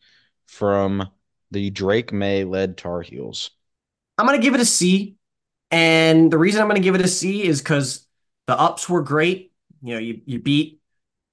from 0.47 1.09
the 1.51 1.71
Drake 1.71 2.13
Maye 2.13 2.45
led 2.45 2.77
Tar 2.77 3.03
Heels? 3.03 3.51
I'm 4.19 4.27
going 4.27 4.39
to 4.39 4.45
give 4.45 4.55
it 4.55 4.61
a 4.61 4.67
C. 4.67 5.17
And 5.71 6.31
the 6.31 6.39
reason 6.39 6.61
I'm 6.61 6.69
going 6.69 6.81
to 6.81 6.85
give 6.85 6.95
it 6.95 7.01
a 7.01 7.09
C 7.09 7.43
is 7.43 7.61
because 7.61 8.02
the 8.47 8.59
ups 8.59 8.89
were 8.89 9.03
great. 9.03 9.53
You 9.83 9.95
know, 9.95 10.01
you 10.01 10.21
you 10.25 10.39
beat 10.39 10.81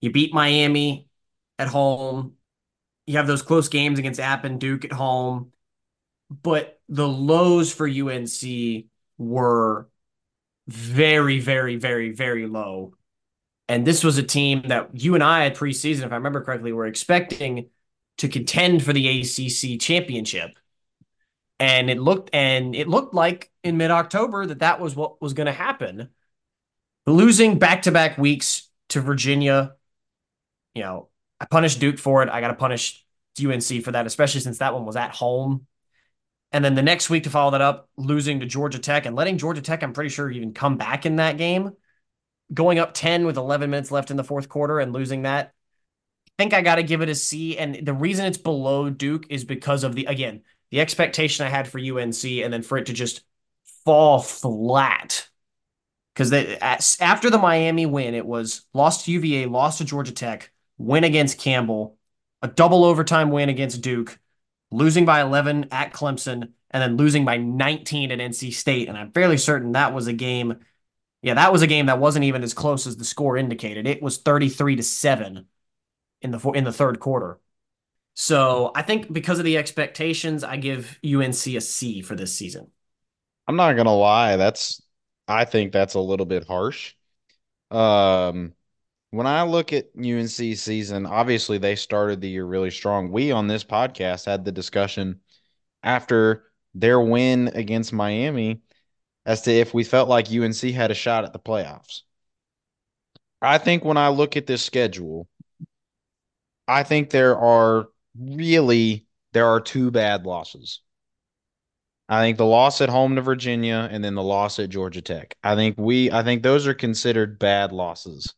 you 0.02 0.12
beat 0.12 0.34
Miami 0.34 1.08
at 1.58 1.68
home. 1.68 2.34
You 3.06 3.18
have 3.18 3.28
those 3.28 3.42
close 3.42 3.70
games 3.70 4.00
against 4.00 4.20
App 4.20 4.46
and 4.46 4.60
Duke 4.60 4.86
at 4.86 4.92
home. 4.92 5.52
But 6.30 6.80
the 6.88 7.08
lows 7.08 7.74
for 7.74 7.88
UNC 7.88 8.86
were 9.18 9.90
very, 10.68 11.40
very, 11.40 11.76
very, 11.76 12.12
very 12.12 12.46
low. 12.46 12.94
And 13.68 13.86
this 13.86 14.04
was 14.04 14.18
a 14.18 14.24
team 14.24 14.64
that 14.68 14.90
you 14.94 15.16
and 15.16 15.24
I 15.24 15.46
at 15.46 15.56
preseason, 15.56 16.04
if 16.04 16.12
I 16.12 16.16
remember 16.16 16.44
correctly, 16.44 16.72
were 16.72 16.86
expecting 16.86 17.70
to 18.18 18.28
contend 18.28 18.84
for 18.84 18.94
the 18.94 19.22
ACC 19.22 19.80
championship. 19.80 20.58
And 21.60 21.90
it 21.90 22.00
looked 22.00 22.30
and 22.34 22.76
it 22.76 22.88
looked 22.88 23.14
like 23.14 23.52
in 23.64 23.78
mid-October 23.78 24.46
that 24.48 24.60
that 24.60 24.80
was 24.80 24.96
what 24.96 25.22
was 25.22 25.34
going 25.34 25.48
to 25.48 25.52
happen 25.54 26.10
losing 27.10 27.60
back 27.60 27.84
to 27.84 27.92
back 27.92 28.18
weeks 28.18 28.70
to 28.90 29.02
Virginia, 29.02 29.76
you 30.74 30.84
know, 30.84 31.10
I 31.40 31.46
punished 31.46 31.80
Duke 31.80 31.98
for 31.98 32.24
it. 32.24 32.30
I 32.30 32.42
got 32.42 32.50
to 32.50 32.56
punish 32.56 33.06
UNC 33.42 33.84
for 33.84 33.92
that, 33.92 34.06
especially 34.06 34.42
since 34.42 34.58
that 34.60 34.74
one 34.74 34.86
was 34.86 34.96
at 34.96 35.12
home. 35.12 35.66
And 36.52 36.66
then 36.66 36.76
the 36.76 36.82
next 36.82 37.10
week 37.10 37.24
to 37.24 37.30
follow 37.30 37.52
that 37.52 37.62
up, 37.62 37.90
losing 37.96 38.40
to 38.40 38.46
Georgia 38.46 38.80
Tech 38.80 39.06
and 39.06 39.16
letting 39.16 39.38
Georgia 39.38 39.62
Tech, 39.62 39.84
I'm 39.84 39.94
pretty 39.94 40.10
sure, 40.10 40.30
even 40.30 40.54
come 40.54 40.78
back 40.78 41.06
in 41.06 41.18
that 41.18 41.38
game. 41.38 41.72
Going 42.52 42.80
up 42.80 42.96
10 42.96 43.28
with 43.28 43.38
11 43.38 43.70
minutes 43.70 43.92
left 43.92 44.10
in 44.10 44.18
the 44.18 44.24
fourth 44.24 44.50
quarter 44.50 44.80
and 44.80 44.92
losing 44.92 45.22
that. 45.22 45.54
I 46.28 46.32
think 46.42 46.54
I 46.54 46.62
got 46.62 46.76
to 46.76 46.84
give 46.84 47.02
it 47.02 47.10
a 47.10 47.16
C. 47.16 47.58
And 47.58 47.86
the 47.86 47.94
reason 47.94 48.26
it's 48.26 48.40
below 48.40 48.90
Duke 48.90 49.28
is 49.30 49.44
because 49.44 49.84
of 49.84 49.94
the, 49.94 50.06
again, 50.06 50.42
the 50.72 50.82
expectation 50.82 51.46
I 51.46 51.50
had 51.50 51.68
for 51.68 51.80
UNC 51.80 52.24
and 52.24 52.52
then 52.52 52.64
for 52.64 52.80
it 52.80 52.88
to 52.88 52.94
just 52.94 53.22
fall 53.86 54.20
flat. 54.20 55.19
Because 56.14 56.34
after 57.00 57.30
the 57.30 57.38
Miami 57.38 57.86
win, 57.86 58.14
it 58.14 58.26
was 58.26 58.66
lost 58.74 59.06
to 59.06 59.12
UVA, 59.12 59.46
lost 59.46 59.78
to 59.78 59.86
Georgia 59.86 60.12
Tech, 60.12 60.52
win 60.78 61.04
against 61.04 61.40
Campbell, 61.40 61.98
a 62.42 62.48
double 62.48 62.84
overtime 62.84 63.32
win 63.32 63.50
against 63.50 63.82
Duke, 63.82 64.20
losing 64.72 65.06
by 65.06 65.22
11 65.22 65.68
at 65.72 65.94
Clemson, 65.94 66.50
and 66.72 66.82
then 66.84 66.98
losing 66.98 67.26
by 67.26 67.38
19 67.38 68.12
at 68.12 68.20
NC 68.20 68.54
State. 68.54 68.90
And 68.90 68.98
I'm 68.98 69.12
fairly 69.12 69.38
certain 69.38 69.72
that 69.74 69.94
was 69.94 70.08
a 70.08 70.14
game. 70.14 70.58
Yeah, 71.22 71.36
that 71.36 71.52
was 71.52 71.62
a 71.62 71.68
game 71.68 71.88
that 71.88 72.00
wasn't 72.00 72.26
even 72.26 72.44
as 72.44 72.54
close 72.54 72.86
as 72.88 72.98
the 72.98 73.06
score 73.06 73.38
indicated. 73.38 73.88
It 73.88 74.02
was 74.02 74.18
33 74.18 74.78
to 74.78 74.84
7 74.84 75.46
in 76.22 76.32
the 76.32 76.40
in 76.52 76.64
the 76.64 76.74
third 76.74 77.00
quarter. 77.00 77.40
So 78.14 78.72
I 78.76 78.82
think 78.82 79.12
because 79.12 79.40
of 79.40 79.46
the 79.46 79.58
expectations, 79.58 80.44
I 80.44 80.58
give 80.58 81.00
UNC 81.06 81.48
a 81.48 81.62
C 81.62 82.02
for 82.02 82.16
this 82.16 82.34
season. 82.34 82.68
I'm 83.48 83.56
not 83.56 83.74
gonna 83.74 83.96
lie, 83.96 84.36
that's 84.36 84.82
I 85.30 85.46
think 85.46 85.72
that's 85.72 85.94
a 85.94 86.00
little 86.00 86.26
bit 86.26 86.46
harsh. 86.46 86.96
Um, 87.72 88.54
when 89.12 89.28
I 89.28 89.44
look 89.44 89.74
at 89.74 89.96
UNC 89.96 90.56
season, 90.56 91.06
obviously 91.06 91.58
they 91.60 91.76
started 91.76 92.22
the 92.22 92.30
year 92.30 92.46
really 92.46 92.72
strong. 92.72 93.12
We 93.12 93.32
on 93.32 93.48
this 93.48 93.64
podcast 93.64 94.26
had 94.26 94.46
the 94.46 94.52
discussion 94.52 95.22
after 95.84 96.46
their 96.76 97.00
win 97.02 97.50
against 97.56 97.94
Miami 97.94 98.62
as 99.26 99.44
to 99.44 99.52
if 99.52 99.74
we 99.74 99.84
felt 99.84 100.10
like 100.10 100.32
UNC 100.32 100.72
had 100.72 100.92
a 100.92 100.96
shot 100.96 101.26
at 101.26 101.34
the 101.34 101.40
playoffs. 101.40 102.04
I 103.42 103.58
think 103.58 103.84
when 103.84 103.98
I 103.98 104.10
look 104.10 104.38
at 104.38 104.48
this 104.48 104.64
schedule, 104.64 105.28
I 106.68 106.84
think 106.84 107.10
there 107.10 107.38
are 107.38 107.88
really 108.18 109.06
there 109.34 109.48
are 109.48 109.60
two 109.62 109.92
bad 109.92 110.26
losses. 110.26 110.82
I 112.12 112.24
think 112.24 112.38
the 112.38 112.46
loss 112.46 112.82
at 112.82 112.90
home 112.90 113.16
to 113.16 113.22
Virginia 113.22 113.88
and 113.92 114.04
then 114.04 114.16
the 114.16 114.24
loss 114.24 114.58
at 114.58 114.70
Georgia 114.70 115.02
Tech. 115.02 115.38
I 115.44 115.56
think 115.56 115.76
we 115.78 116.12
I 116.12 116.24
think 116.24 116.42
those 116.42 116.66
are 116.66 116.74
considered 116.74 117.38
bad 117.38 117.72
losses. 117.72 118.34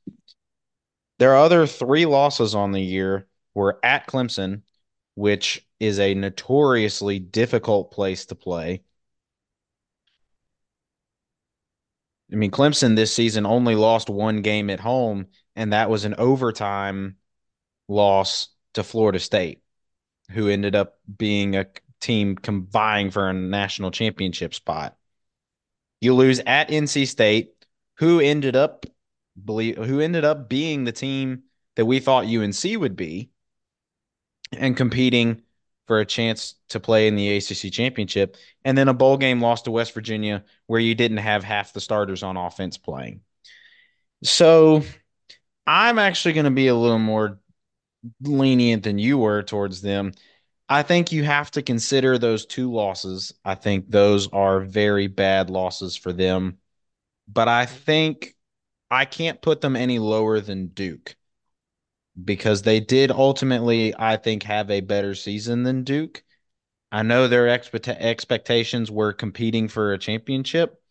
Their 1.20 1.38
other 1.38 1.66
three 1.66 2.06
losses 2.06 2.54
on 2.54 2.74
the 2.74 2.82
year 2.82 3.28
were 3.54 3.80
at 3.82 4.08
Clemson, 4.08 4.64
which 5.16 5.66
is 5.80 6.00
a 6.00 6.14
notoriously 6.14 7.20
difficult 7.20 7.92
place 7.92 8.26
to 8.26 8.36
play. 8.36 8.84
I 12.32 12.36
mean, 12.36 12.52
Clemson 12.52 12.96
this 12.96 13.14
season 13.14 13.46
only 13.46 13.76
lost 13.76 14.10
one 14.10 14.42
game 14.42 14.70
at 14.70 14.80
home, 14.82 15.28
and 15.56 15.72
that 15.72 15.90
was 15.90 16.04
an 16.04 16.16
overtime 16.18 17.18
loss 17.88 18.50
to 18.74 18.84
Florida 18.84 19.20
State, 19.20 19.62
who 20.32 20.50
ended 20.50 20.76
up 20.76 21.00
being 21.18 21.56
a 21.56 21.68
team 22.02 22.38
vying 22.44 23.12
for 23.12 23.30
a 23.30 23.34
national 23.34 23.92
championship 23.92 24.54
spot. 24.54 24.98
You 26.02 26.16
lose 26.16 26.40
at 26.46 26.70
NC 26.70 27.08
State, 27.08 27.54
who 27.98 28.20
ended 28.20 28.56
up 28.56 28.86
believe 29.44 29.78
who 29.78 30.00
ended 30.00 30.26
up 30.26 30.50
being 30.50 30.84
the 30.84 30.92
team 30.92 31.44
that 31.76 31.86
we 31.86 32.00
thought 32.00 32.26
UNC 32.26 32.64
would 32.78 32.96
be 32.96 33.30
and 34.52 34.76
competing 34.76 35.42
for 35.88 36.00
a 36.00 36.06
chance 36.06 36.56
to 36.70 36.80
play 36.80 37.08
in 37.08 37.16
the 37.16 37.38
ACC 37.38 37.72
championship 37.72 38.38
and 38.66 38.78
then 38.78 38.88
a 38.88 38.94
bowl 38.94 39.18
game 39.18 39.42
lost 39.42 39.66
to 39.66 39.72
West 39.72 39.94
Virginia 39.94 40.44
where 40.68 40.80
you 40.80 40.96
didn't 40.96 41.18
have 41.18 41.44
half 41.44 41.74
the 41.74 41.80
starters 41.80 42.24
on 42.24 42.38
offense 42.38 42.78
playing. 42.78 43.22
So 44.24 44.84
I'm 45.66 46.00
actually 46.00 46.34
going 46.34 46.46
to 46.46 46.52
be 46.52 46.68
a 46.68 46.76
little 46.76 47.00
more 47.00 47.40
lenient 48.22 48.84
than 48.84 49.00
you 49.00 49.18
were 49.18 49.44
towards 49.44 49.82
them. 49.82 50.12
I 50.72 50.84
think 50.84 51.12
you 51.12 51.26
have 51.26 51.52
to 51.52 51.62
consider 51.62 52.18
those 52.18 52.46
two 52.46 52.72
losses. 52.72 53.34
I 53.44 53.56
think 53.56 53.92
those 53.92 54.30
are 54.30 54.62
very 54.62 55.08
bad 55.08 55.50
losses 55.50 55.98
for 55.98 56.14
them. 56.14 56.60
But 57.28 57.50
I 57.50 57.66
think 57.66 58.36
I 58.90 59.04
can't 59.04 59.42
put 59.42 59.60
them 59.60 59.76
any 59.76 60.00
lower 60.00 60.40
than 60.40 60.68
Duke 60.68 61.18
because 62.24 62.62
they 62.62 62.80
did 62.80 63.12
ultimately, 63.12 63.94
I 64.00 64.16
think, 64.16 64.44
have 64.44 64.72
a 64.72 64.80
better 64.80 65.14
season 65.14 65.64
than 65.64 65.84
Duke. 65.84 66.24
I 66.90 67.04
know 67.04 67.28
their 67.28 67.50
expect- 67.50 67.90
expectations 67.90 68.90
were 68.90 69.12
competing 69.12 69.68
for 69.68 69.92
a 69.92 69.98
championship, 69.98 70.82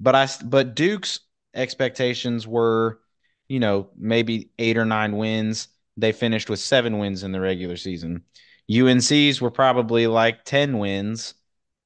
but 0.00 0.16
I 0.16 0.26
but 0.44 0.74
Duke's 0.74 1.20
expectations 1.54 2.48
were, 2.48 2.98
you 3.46 3.60
know, 3.60 3.90
maybe 3.96 4.50
eight 4.58 4.76
or 4.76 4.84
nine 4.84 5.16
wins. 5.16 5.68
They 5.96 6.10
finished 6.10 6.50
with 6.50 6.58
seven 6.58 6.98
wins 6.98 7.22
in 7.22 7.30
the 7.30 7.40
regular 7.40 7.76
season. 7.76 8.24
UNC's 8.70 9.40
were 9.40 9.50
probably 9.50 10.06
like 10.06 10.44
10 10.44 10.78
wins 10.78 11.34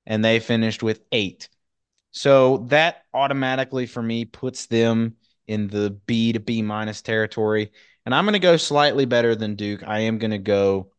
and 0.06 0.24
they 0.24 0.40
finished 0.40 0.82
with 0.82 1.02
eight. 1.12 1.48
So 2.10 2.58
that 2.68 3.04
automatically 3.12 3.86
for 3.86 4.02
me 4.02 4.24
puts 4.24 4.66
them 4.66 5.16
in 5.46 5.68
the 5.68 5.90
B 5.90 6.32
to 6.32 6.40
B 6.40 6.62
minus 6.62 7.02
territory. 7.02 7.72
And 8.06 8.14
I'm 8.14 8.24
going 8.24 8.32
to 8.34 8.38
go 8.38 8.56
slightly 8.56 9.04
better 9.04 9.34
than 9.34 9.54
Duke. 9.54 9.82
I 9.86 10.00
am 10.00 10.18
going 10.18 10.30
to 10.30 10.38
go 10.38 10.92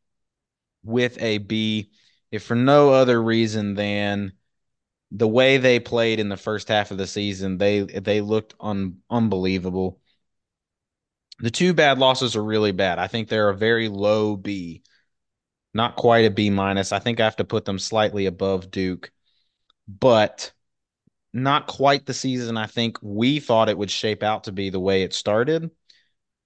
with 0.83 1.21
a 1.21 1.39
B, 1.39 1.91
if 2.31 2.43
for 2.43 2.55
no 2.55 2.91
other 2.91 3.21
reason 3.21 3.73
than 3.73 4.33
the 5.11 5.27
way 5.27 5.57
they 5.57 5.79
played 5.79 6.19
in 6.19 6.29
the 6.29 6.37
first 6.37 6.67
half 6.67 6.91
of 6.91 6.97
the 6.97 7.07
season. 7.07 7.57
They 7.57 7.81
they 7.81 8.21
looked 8.21 8.53
un, 8.59 8.97
unbelievable. 9.09 9.99
The 11.39 11.51
two 11.51 11.73
bad 11.73 11.99
losses 11.99 12.35
are 12.35 12.43
really 12.43 12.73
bad. 12.73 12.99
I 12.99 13.07
think 13.07 13.27
they're 13.27 13.49
a 13.49 13.57
very 13.57 13.87
low 13.87 14.35
B 14.35 14.83
not 15.73 15.95
quite 15.95 16.25
a 16.25 16.31
B 16.31 16.49
minus. 16.49 16.91
I 16.91 16.99
think 16.99 17.19
I 17.19 17.23
have 17.25 17.35
to 17.37 17.43
put 17.43 17.65
them 17.65 17.79
slightly 17.79 18.25
above 18.25 18.71
Duke, 18.71 19.11
but 19.87 20.51
not 21.33 21.67
quite 21.67 22.05
the 22.05 22.13
season 22.13 22.57
I 22.57 22.65
think 22.65 22.97
we 23.01 23.39
thought 23.39 23.69
it 23.69 23.77
would 23.77 23.91
shape 23.91 24.23
out 24.23 24.45
to 24.45 24.51
be 24.51 24.69
the 24.69 24.79
way 24.79 25.03
it 25.03 25.13
started. 25.13 25.69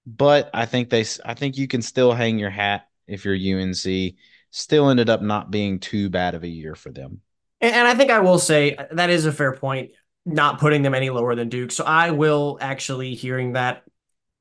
But 0.06 0.50
I 0.54 0.66
think 0.66 0.90
they, 0.90 1.06
I 1.24 1.34
think 1.34 1.58
you 1.58 1.68
can 1.68 1.82
still 1.82 2.12
hang 2.12 2.38
your 2.38 2.50
hat 2.50 2.88
if 3.08 3.24
you're 3.24 3.36
UNC. 3.36 4.16
Still 4.52 4.90
ended 4.90 5.10
up 5.10 5.22
not 5.22 5.52
being 5.52 5.80
too 5.80 6.10
bad 6.10 6.36
of 6.36 6.44
a 6.44 6.48
year 6.48 6.76
for 6.76 6.92
them. 6.92 7.22
And 7.62 7.88
I 7.88 7.96
think 7.96 8.12
I 8.12 8.20
will 8.20 8.40
say 8.40 8.76
uh, 8.76 8.86
that 8.92 9.10
is 9.10 9.26
a 9.26 9.32
fair 9.32 9.54
point, 9.54 9.92
not 10.26 10.60
putting 10.60 10.82
them 10.82 10.94
any 10.94 11.10
lower 11.10 11.34
than 11.34 11.48
Duke. 11.48 11.72
So 11.72 11.86
I 11.86 12.12
will 12.12 12.58
actually, 12.60 13.16
hearing 13.16 13.54
that, 13.54 13.84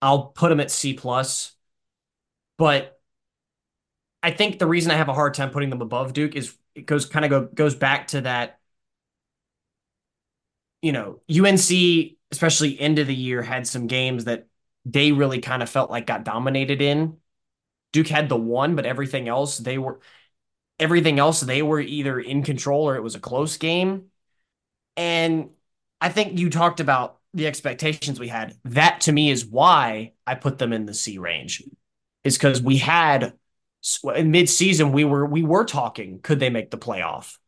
I'll 0.02 0.24
put 0.26 0.48
them 0.48 0.58
at 0.58 0.72
C 0.72 0.94
plus. 0.94 1.52
But 2.58 3.00
I 4.22 4.30
think 4.30 4.58
the 4.58 4.66
reason 4.66 4.90
I 4.90 4.96
have 4.96 5.08
a 5.08 5.14
hard 5.14 5.34
time 5.34 5.50
putting 5.50 5.70
them 5.70 5.82
above 5.82 6.12
Duke 6.12 6.36
is 6.36 6.56
it 6.74 6.86
goes 6.86 7.06
kind 7.06 7.24
of 7.24 7.30
go, 7.30 7.46
goes 7.46 7.74
back 7.74 8.08
to 8.08 8.22
that. 8.22 8.58
You 10.80 10.92
know, 10.92 11.20
UNC, 11.28 12.18
especially 12.30 12.78
end 12.78 12.98
of 12.98 13.06
the 13.06 13.14
year, 13.14 13.42
had 13.42 13.66
some 13.66 13.86
games 13.86 14.24
that 14.24 14.46
they 14.84 15.12
really 15.12 15.40
kind 15.40 15.62
of 15.62 15.70
felt 15.70 15.90
like 15.90 16.06
got 16.06 16.24
dominated 16.24 16.82
in. 16.82 17.18
Duke 17.92 18.08
had 18.08 18.28
the 18.28 18.36
one, 18.36 18.74
but 18.74 18.86
everything 18.86 19.28
else 19.28 19.58
they 19.58 19.78
were 19.78 20.00
everything 20.78 21.18
else 21.18 21.40
they 21.40 21.62
were 21.62 21.80
either 21.80 22.18
in 22.20 22.42
control 22.42 22.88
or 22.88 22.96
it 22.96 23.02
was 23.02 23.14
a 23.14 23.20
close 23.20 23.56
game. 23.56 24.06
And 24.96 25.50
I 26.00 26.08
think 26.10 26.38
you 26.38 26.50
talked 26.50 26.80
about 26.80 27.18
the 27.34 27.46
expectations 27.46 28.20
we 28.20 28.28
had. 28.28 28.56
That 28.64 29.02
to 29.02 29.12
me 29.12 29.30
is 29.30 29.46
why 29.46 30.12
I 30.26 30.34
put 30.34 30.58
them 30.58 30.72
in 30.72 30.86
the 30.86 30.94
C 30.94 31.18
range. 31.18 31.62
Is 32.24 32.36
because 32.36 32.62
we 32.62 32.78
had 32.78 33.34
in 34.14 34.30
mid-season 34.30 34.92
we 34.92 35.04
were 35.04 35.26
we 35.26 35.42
were 35.42 35.64
talking 35.64 36.20
could 36.20 36.40
they 36.40 36.50
make 36.50 36.70
the 36.70 36.78
playoff? 36.78 37.38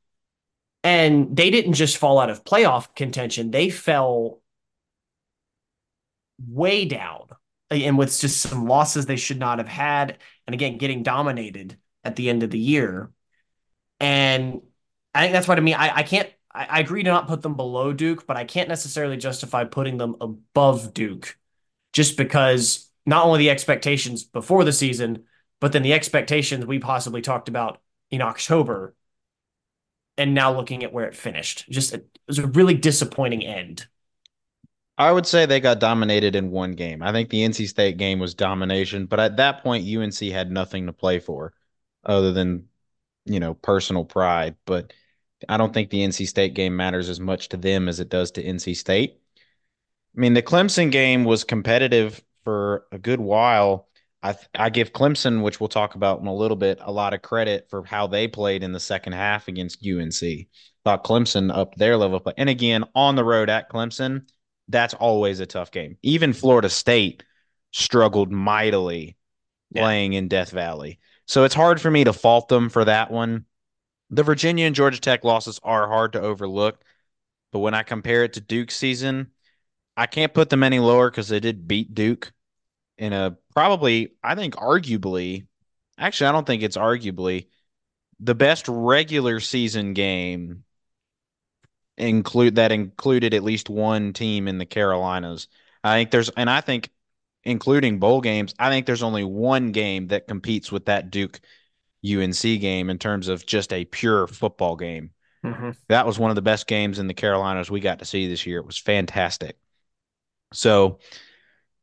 And 0.83 1.35
they 1.35 1.51
didn't 1.51 1.75
just 1.75 1.97
fall 1.97 2.19
out 2.19 2.29
of 2.29 2.45
playoff 2.45 2.95
contention. 2.95 3.51
They 3.51 3.71
fell 3.71 4.43
way 6.47 6.85
down 6.85 7.29
and 7.71 7.97
with 7.97 8.19
just 8.21 8.41
some 8.41 8.67
losses 8.67 9.07
they 9.07 9.17
should 9.17 9.39
not 9.39 9.59
have 9.59 9.69
had 9.69 10.19
and 10.47 10.55
again 10.55 10.79
getting 10.79 11.03
dominated 11.03 11.79
at 12.03 12.17
the 12.17 12.29
end 12.29 12.43
of 12.43 12.51
the 12.51 12.59
year. 12.59 13.11
And 14.01 14.61
i 15.15 15.23
think 15.23 15.33
that's 15.33 15.49
what 15.49 15.59
i 15.59 15.61
mean. 15.61 15.75
I, 15.75 15.99
I 15.99 16.03
can't 16.03 16.29
I, 16.53 16.65
I 16.65 16.81
agree 16.81 17.05
to 17.05 17.11
not 17.11 17.29
put 17.29 17.43
them 17.43 17.55
below 17.55 17.93
duke 17.93 18.27
but 18.27 18.37
i 18.37 18.45
can't 18.45 18.69
necessarily 18.69 19.17
justify 19.17 19.65
putting 19.65 19.97
them 19.97 20.17
above 20.21 20.93
duke 20.93 21.39
just 21.93 22.17
because 22.17 22.91
not 23.07 23.25
only 23.25 23.39
the 23.39 23.51
expectations 23.51 24.25
before 24.25 24.65
the 24.65 24.73
season 24.73 25.25
but 25.65 25.73
then 25.73 25.81
the 25.81 25.95
expectations 25.95 26.67
we 26.67 26.79
possibly 26.79 27.23
talked 27.23 27.49
about 27.49 27.81
in 28.11 28.21
October 28.21 28.95
and 30.19 30.35
now 30.35 30.55
looking 30.55 30.85
at 30.85 30.93
where 30.93 31.07
it 31.07 31.17
finished. 31.17 31.65
Just 31.71 31.95
it 31.95 32.07
was 32.29 32.39
a 32.39 32.47
really 32.49 32.75
disappointing 32.75 33.43
end. 33.43 33.87
I 34.99 35.11
would 35.11 35.25
say 35.25 35.47
they 35.47 35.61
got 35.61 35.81
dominated 35.81 36.37
in 36.37 36.51
one 36.51 36.73
game. 36.73 37.03
I 37.03 37.13
think 37.13 37.31
the 37.31 37.41
NC 37.41 37.67
State 37.67 37.97
game 37.97 38.19
was 38.19 38.35
domination, 38.35 39.07
but 39.07 39.19
at 39.19 39.39
that 39.39 39.63
point 39.63 39.89
UNC 39.89 40.19
had 40.19 40.51
nothing 40.51 40.85
to 40.85 40.93
play 40.93 41.19
for 41.19 41.55
other 42.05 42.31
than, 42.31 42.69
you 43.25 43.41
know, 43.41 43.55
personal 43.55 44.05
pride, 44.05 44.57
but 44.67 44.93
I 45.49 45.57
don't 45.57 45.73
think 45.73 45.89
the 45.89 46.07
NC 46.07 46.29
State 46.29 46.53
game 46.53 46.77
matters 46.77 47.09
as 47.09 47.21
much 47.21 47.49
to 47.49 47.57
them 47.57 47.89
as 47.89 48.01
it 48.01 48.11
does 48.11 48.33
to 48.33 48.45
NC 48.45 48.77
State. 48.77 49.19
I 50.15 50.21
mean, 50.21 50.35
the 50.35 50.43
Clemson 50.43 50.93
game 50.93 51.25
was 51.25 51.43
competitive 51.43 52.23
for 52.45 52.85
a 52.93 52.99
good 52.99 53.19
while. 53.19 53.89
I 54.25 54.35
I 54.55 54.71
give 54.71 54.93
Clemson, 54.93 55.43
which 55.43 55.61
we'll 55.61 55.69
talk 55.69 55.95
about 55.95 56.21
in 56.21 56.27
a 56.27 56.35
little 56.35 56.57
bit, 56.57 56.79
a 56.81 56.91
lot 56.91 57.13
of 57.13 57.23
credit 57.23 57.69
for 57.69 57.85
how 57.85 58.07
they 58.07 58.27
played 58.27 58.63
in 58.63 58.73
the 58.73 58.81
second 58.81 59.13
half 59.13 59.47
against 59.49 59.87
UNC. 59.87 60.49
Thought 60.85 61.05
Clemson 61.05 61.55
up 61.55 61.75
their 61.77 61.97
level 61.97 62.19
play. 62.21 62.33
And 62.39 62.49
again, 62.49 62.85
on 62.95 63.17
the 63.17 63.25
road 63.25 63.51
at 63.51 63.71
Clemson, 63.71 64.23
that's 64.69 64.95
always 64.95 65.41
a 65.41 65.47
tough 65.47 65.71
game. 65.71 65.99
Even 66.03 66.33
Florida 66.33 66.71
State 66.71 67.23
struggled 67.73 68.33
mightily 68.33 69.17
Yeah. 69.71 69.83
playing 69.83 70.15
in 70.15 70.29
Death 70.29 70.51
Valley. 70.51 71.01
So 71.27 71.45
it's 71.45 71.55
hard 71.55 71.81
for 71.81 71.91
me 71.91 72.05
to 72.05 72.13
fault 72.13 72.49
them 72.49 72.69
for 72.71 72.85
that 72.85 73.11
one. 73.11 73.45
The 74.11 74.23
Virginia 74.23 74.67
and 74.67 74.75
Georgia 74.75 75.01
Tech 75.01 75.25
losses 75.25 75.61
are 75.63 75.89
hard 75.89 76.13
to 76.13 76.21
overlook, 76.21 76.83
but 77.53 77.59
when 77.61 77.75
I 77.75 77.83
compare 77.83 78.25
it 78.25 78.35
to 78.35 78.41
Duke's 78.41 78.77
season, 78.77 79.33
I 79.97 80.07
can't 80.07 80.35
put 80.35 80.51
them 80.51 80.63
any 80.63 80.79
lower 80.79 81.11
because 81.11 81.29
they 81.29 81.41
did 81.41 81.67
beat 81.69 81.95
Duke 81.95 82.33
in 82.99 83.13
a 83.13 83.37
probably, 83.55 84.13
I 84.23 84.35
think, 84.35 84.55
arguably, 84.57 85.47
actually, 85.99 86.29
I 86.29 86.33
don't 86.33 86.47
think 86.47 86.63
it's 86.63 86.77
arguably 86.77 87.47
the 88.21 88.35
best 88.35 88.67
regular 88.69 89.41
season 89.41 89.93
game 89.95 90.65
include 91.97 92.57
that 92.57 92.73
included 92.73 93.35
at 93.35 93.45
least 93.45 93.71
one 93.71 94.13
team 94.13 94.49
in 94.49 94.59
the 94.59 94.67
Carolinas. 94.67 95.49
I 95.83 95.99
think 95.99 96.11
there's, 96.11 96.29
and 96.31 96.51
I 96.51 96.61
think 96.61 96.91
including 97.45 97.99
bowl 97.99 98.21
games, 98.21 98.55
I 98.59 98.71
think 98.71 98.87
there's 98.87 99.03
only 99.03 99.25
one 99.25 99.73
game 99.73 100.09
that 100.09 100.27
competes 100.27 100.73
with 100.73 100.87
that 100.87 101.11
Duke 101.11 101.41
UNC 102.05 102.41
game 102.41 102.91
in 102.91 102.99
terms 102.99 103.29
of 103.29 103.47
just 103.47 103.73
a 103.73 103.85
pure 103.85 104.27
football 104.27 104.77
game. 104.77 105.11
Mm-hmm. 105.45 105.71
That 105.89 106.07
was 106.07 106.19
one 106.19 106.31
of 106.31 106.37
the 106.37 106.43
best 106.43 106.67
games 106.67 106.99
in 106.99 107.07
the 107.07 107.15
Carolinas 107.15 107.71
we 107.71 107.81
got 107.81 107.99
to 107.99 108.05
see 108.05 108.29
this 108.29 108.47
year. 108.47 108.59
It 108.59 108.67
was 108.67 108.79
fantastic. 108.79 109.59
So, 110.53 111.01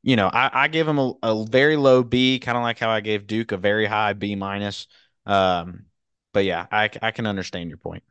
you 0.04 0.16
know, 0.16 0.28
I, 0.28 0.64
I 0.64 0.68
give 0.68 0.88
them 0.88 0.98
a, 0.98 1.14
a, 1.22 1.46
very 1.46 1.76
low 1.76 2.04
B, 2.04 2.40
kind 2.40 2.58
of 2.58 2.64
like 2.64 2.80
how 2.80 2.90
I 2.90 3.02
gave 3.02 3.28
Duke 3.28 3.52
a 3.52 3.58
very 3.58 3.86
high 3.86 4.14
B 4.14 4.36
minus. 4.36 4.88
Um, 5.26 5.86
but 6.34 6.46
yeah, 6.46 6.66
I, 6.72 6.90
I 7.02 7.12
can 7.12 7.28
understand 7.28 7.70
your 7.70 7.78
point. 7.78 8.04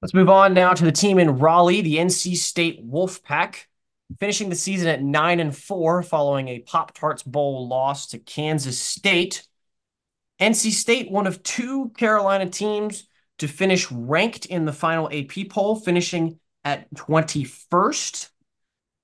Let's 0.00 0.14
move 0.14 0.28
on 0.28 0.54
now 0.54 0.72
to 0.74 0.84
the 0.84 0.92
team 0.92 1.18
in 1.18 1.38
Raleigh, 1.38 1.80
the 1.80 1.96
NC 1.96 2.36
State 2.36 2.84
Wolfpack, 2.84 3.56
finishing 4.18 4.48
the 4.48 4.56
season 4.56 4.88
at 4.88 5.02
nine 5.02 5.40
and 5.40 5.56
four 5.56 6.02
following 6.02 6.48
a 6.48 6.60
Pop 6.60 6.92
Tarts 6.92 7.22
Bowl 7.22 7.68
loss 7.68 8.08
to 8.08 8.18
Kansas 8.18 8.78
State. 8.78 9.46
NC 10.40 10.72
State, 10.72 11.10
one 11.10 11.26
of 11.26 11.42
two 11.42 11.90
Carolina 11.96 12.50
teams 12.50 13.06
to 13.38 13.48
finish 13.48 13.90
ranked 13.90 14.46
in 14.46 14.64
the 14.64 14.72
final 14.72 15.08
AP 15.12 15.48
poll, 15.48 15.76
finishing 15.76 16.38
at 16.64 16.92
21st. 16.94 18.28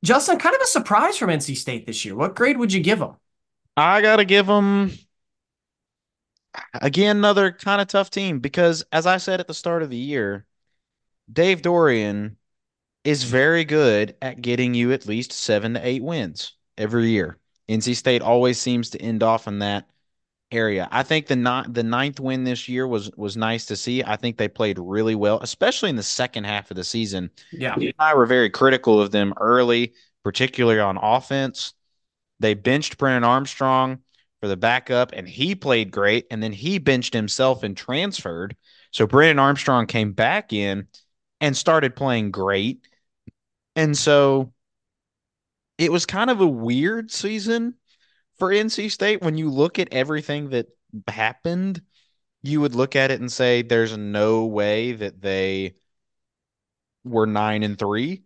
Justin, 0.04 0.38
kind 0.38 0.54
of 0.54 0.62
a 0.62 0.66
surprise 0.66 1.16
from 1.16 1.30
NC 1.30 1.56
State 1.56 1.86
this 1.86 2.04
year. 2.04 2.14
What 2.14 2.34
grade 2.34 2.58
would 2.58 2.72
you 2.72 2.80
give 2.80 3.00
them? 3.00 3.16
I 3.76 4.00
got 4.00 4.16
to 4.16 4.24
give 4.24 4.46
them, 4.46 4.92
again, 6.74 7.16
another 7.16 7.52
kind 7.52 7.80
of 7.80 7.88
tough 7.88 8.10
team 8.10 8.38
because, 8.40 8.84
as 8.92 9.06
I 9.06 9.16
said 9.18 9.40
at 9.40 9.46
the 9.46 9.54
start 9.54 9.82
of 9.82 9.90
the 9.90 9.96
year, 9.96 10.46
Dave 11.32 11.62
Doeren 11.62 12.36
is 13.04 13.24
very 13.24 13.64
good 13.64 14.16
at 14.22 14.42
getting 14.42 14.74
you 14.74 14.92
at 14.92 15.06
least 15.06 15.32
seven 15.32 15.74
to 15.74 15.86
eight 15.86 16.02
wins 16.02 16.54
every 16.76 17.08
year. 17.08 17.38
NC 17.68 17.96
State 17.96 18.22
always 18.22 18.58
seems 18.58 18.90
to 18.90 19.02
end 19.02 19.22
off 19.22 19.46
in 19.46 19.60
that 19.60 19.88
area. 20.50 20.88
I 20.90 21.02
think 21.02 21.26
the 21.26 21.36
not 21.36 21.72
the 21.74 21.82
ninth 21.82 22.20
win 22.20 22.44
this 22.44 22.68
year 22.68 22.86
was 22.86 23.10
was 23.16 23.36
nice 23.36 23.66
to 23.66 23.76
see. 23.76 24.02
I 24.02 24.16
think 24.16 24.36
they 24.36 24.48
played 24.48 24.78
really 24.78 25.14
well, 25.14 25.40
especially 25.40 25.90
in 25.90 25.96
the 25.96 26.02
second 26.02 26.44
half 26.44 26.70
of 26.70 26.76
the 26.76 26.84
season. 26.84 27.30
Yeah, 27.52 27.76
I 27.98 28.14
were 28.14 28.26
very 28.26 28.50
critical 28.50 29.00
of 29.00 29.10
them 29.10 29.34
early, 29.38 29.94
particularly 30.24 30.80
on 30.80 30.96
offense. 30.96 31.74
They 32.40 32.54
benched 32.54 32.98
Brennan 32.98 33.24
Armstrong 33.24 33.98
for 34.40 34.48
the 34.48 34.56
backup, 34.56 35.12
and 35.12 35.28
he 35.28 35.54
played 35.54 35.90
great. 35.90 36.26
And 36.30 36.42
then 36.42 36.52
he 36.52 36.78
benched 36.78 37.12
himself 37.12 37.62
and 37.62 37.76
transferred. 37.76 38.56
So 38.92 39.06
Brennan 39.06 39.38
Armstrong 39.38 39.86
came 39.86 40.12
back 40.12 40.52
in 40.52 40.86
and 41.40 41.56
started 41.56 41.96
playing 41.96 42.30
great. 42.30 42.86
And 43.76 43.96
so 43.96 44.52
it 45.76 45.92
was 45.92 46.06
kind 46.06 46.30
of 46.30 46.40
a 46.40 46.46
weird 46.46 47.10
season 47.10 47.74
for 48.38 48.52
NC 48.52 48.88
State, 48.88 49.22
when 49.22 49.36
you 49.38 49.50
look 49.50 49.78
at 49.78 49.92
everything 49.92 50.50
that 50.50 50.68
happened, 51.08 51.82
you 52.42 52.60
would 52.60 52.74
look 52.74 52.96
at 52.96 53.10
it 53.10 53.20
and 53.20 53.32
say 53.32 53.62
there's 53.62 53.96
no 53.96 54.46
way 54.46 54.92
that 54.92 55.20
they 55.22 55.74
were 57.04 57.26
nine 57.26 57.62
and 57.62 57.78
three, 57.78 58.22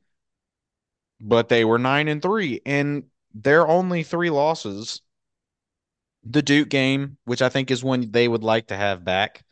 but 1.20 1.48
they 1.48 1.64
were 1.64 1.78
nine 1.78 2.08
and 2.08 2.20
three, 2.22 2.60
and 2.66 3.04
their 3.34 3.66
only 3.66 4.02
three 4.02 4.30
losses. 4.30 5.00
The 6.24 6.42
Duke 6.42 6.68
game, 6.68 7.18
which 7.24 7.42
I 7.42 7.48
think 7.48 7.70
is 7.70 7.82
one 7.82 8.10
they 8.10 8.28
would 8.28 8.44
like 8.44 8.68
to 8.68 8.76
have 8.76 9.04
back. 9.04 9.44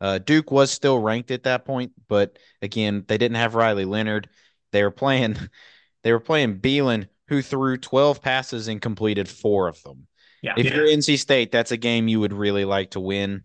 Uh, 0.00 0.18
Duke 0.18 0.50
was 0.50 0.70
still 0.70 0.98
ranked 0.98 1.30
at 1.30 1.44
that 1.44 1.64
point, 1.64 1.92
but 2.06 2.38
again, 2.62 3.04
they 3.08 3.18
didn't 3.18 3.36
have 3.36 3.54
Riley 3.54 3.84
Leonard. 3.84 4.28
They 4.72 4.82
were 4.82 4.90
playing, 4.90 5.36
they 6.02 6.12
were 6.12 6.20
playing 6.20 6.58
Belin, 6.58 7.08
who 7.28 7.42
threw 7.42 7.76
12 7.76 8.22
passes 8.22 8.68
and 8.68 8.80
completed 8.80 9.28
four 9.28 9.68
of 9.68 9.82
them. 9.82 10.06
Yeah. 10.42 10.54
If 10.56 10.66
yeah. 10.66 10.74
you're 10.74 10.86
NC 10.86 11.18
State, 11.18 11.52
that's 11.52 11.72
a 11.72 11.76
game 11.76 12.08
you 12.08 12.20
would 12.20 12.32
really 12.32 12.64
like 12.64 12.92
to 12.92 13.00
win. 13.00 13.42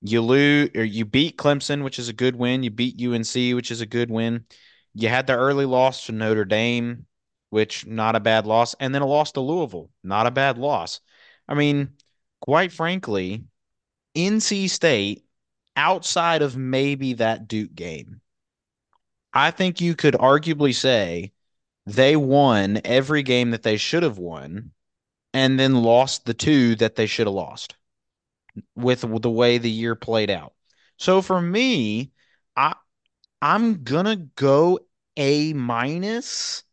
You 0.00 0.22
lose 0.22 0.70
or 0.74 0.84
you 0.84 1.04
beat 1.04 1.36
Clemson, 1.36 1.84
which 1.84 1.98
is 1.98 2.08
a 2.08 2.14
good 2.14 2.36
win. 2.36 2.62
You 2.62 2.70
beat 2.70 3.00
UNC, 3.00 3.54
which 3.54 3.70
is 3.70 3.80
a 3.80 3.86
good 3.86 4.10
win. 4.10 4.44
You 4.94 5.08
had 5.08 5.26
the 5.26 5.36
early 5.36 5.66
loss 5.66 6.06
to 6.06 6.12
Notre 6.12 6.44
Dame, 6.44 7.06
which 7.50 7.86
not 7.86 8.16
a 8.16 8.20
bad 8.20 8.46
loss, 8.46 8.74
and 8.80 8.94
then 8.94 9.02
a 9.02 9.06
loss 9.06 9.32
to 9.32 9.40
Louisville, 9.40 9.90
not 10.02 10.26
a 10.26 10.30
bad 10.30 10.56
loss. 10.56 11.00
I 11.46 11.54
mean, 11.54 11.90
quite 12.40 12.72
frankly, 12.72 13.44
NC 14.16 14.70
State, 14.70 15.24
outside 15.76 16.42
of 16.42 16.56
maybe 16.56 17.14
that 17.14 17.46
Duke 17.46 17.74
game, 17.74 18.20
I 19.32 19.50
think 19.50 19.80
you 19.80 19.94
could 19.94 20.14
arguably 20.14 20.74
say 20.74 21.32
they 21.94 22.16
won 22.16 22.80
every 22.84 23.22
game 23.22 23.50
that 23.50 23.62
they 23.62 23.76
should 23.76 24.02
have 24.02 24.18
won 24.18 24.72
and 25.34 25.58
then 25.60 25.82
lost 25.82 26.24
the 26.26 26.34
two 26.34 26.76
that 26.76 26.96
they 26.96 27.06
should 27.06 27.26
have 27.26 27.34
lost 27.34 27.76
with 28.74 29.00
the 29.22 29.30
way 29.30 29.58
the 29.58 29.70
year 29.70 29.94
played 29.94 30.30
out. 30.30 30.54
So 30.98 31.22
for 31.22 31.40
me, 31.40 32.12
I 32.56 32.74
I'm 33.42 33.84
gonna 33.84 34.16
go 34.16 34.80
A 35.16 35.52
minus. 35.54 36.64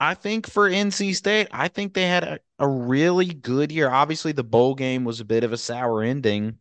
I 0.00 0.14
think 0.14 0.48
for 0.50 0.68
NC 0.68 1.12
State, 1.14 1.48
I 1.52 1.68
think 1.68 1.94
they 1.94 2.06
had 2.08 2.24
a, 2.24 2.40
a 2.58 2.68
really 2.68 3.26
good 3.34 3.72
year. 3.72 3.90
Obviously, 3.90 4.32
the 4.32 4.44
bowl 4.44 4.74
game 4.74 5.04
was 5.04 5.20
a 5.20 5.24
bit 5.24 5.44
of 5.44 5.52
a 5.52 5.58
sour 5.58 6.02
ending. 6.02 6.58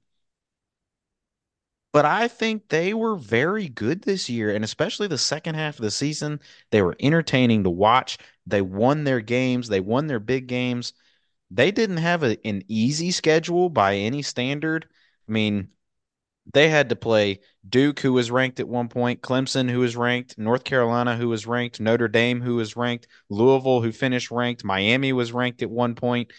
But 1.91 2.05
I 2.05 2.27
think 2.27 2.69
they 2.69 2.93
were 2.93 3.15
very 3.15 3.67
good 3.67 4.03
this 4.03 4.29
year, 4.29 4.53
and 4.53 4.63
especially 4.63 5.07
the 5.07 5.17
second 5.17 5.55
half 5.55 5.75
of 5.77 5.81
the 5.83 5.91
season. 5.91 6.39
They 6.71 6.81
were 6.81 6.95
entertaining 6.99 7.63
to 7.63 7.69
watch. 7.71 8.17
They 8.45 8.61
won 8.61 9.03
their 9.03 9.21
games, 9.21 9.67
they 9.69 9.79
won 9.79 10.07
their 10.07 10.19
big 10.19 10.47
games 10.47 10.93
they 11.51 11.71
didn't 11.71 11.97
have 11.97 12.23
a, 12.23 12.37
an 12.47 12.63
easy 12.67 13.11
schedule 13.11 13.69
by 13.69 13.95
any 13.95 14.23
standard. 14.23 14.87
I 15.29 15.31
mean, 15.31 15.69
they 16.53 16.69
had 16.69 16.89
to 16.89 16.95
play 16.95 17.41
Duke, 17.67 17.99
who 17.99 18.13
was 18.13 18.31
ranked 18.31 18.59
at 18.59 18.67
one 18.67 18.89
point, 18.89 19.21
Clemson, 19.21 19.69
who 19.69 19.79
was 19.79 19.95
ranked, 19.95 20.37
North 20.37 20.63
Carolina, 20.63 21.15
who 21.15 21.29
was 21.29 21.45
ranked, 21.45 21.79
Notre 21.79 22.07
Dame, 22.07 22.41
who 22.41 22.55
was 22.55 22.75
ranked, 22.75 23.07
Louisville, 23.29 23.81
who 23.81 23.91
finished 23.91 24.31
ranked, 24.31 24.63
Miami 24.63 25.13
was 25.13 25.31
ranked 25.31 25.61
at 25.61 25.69
one 25.69 25.95
point. 25.95 26.31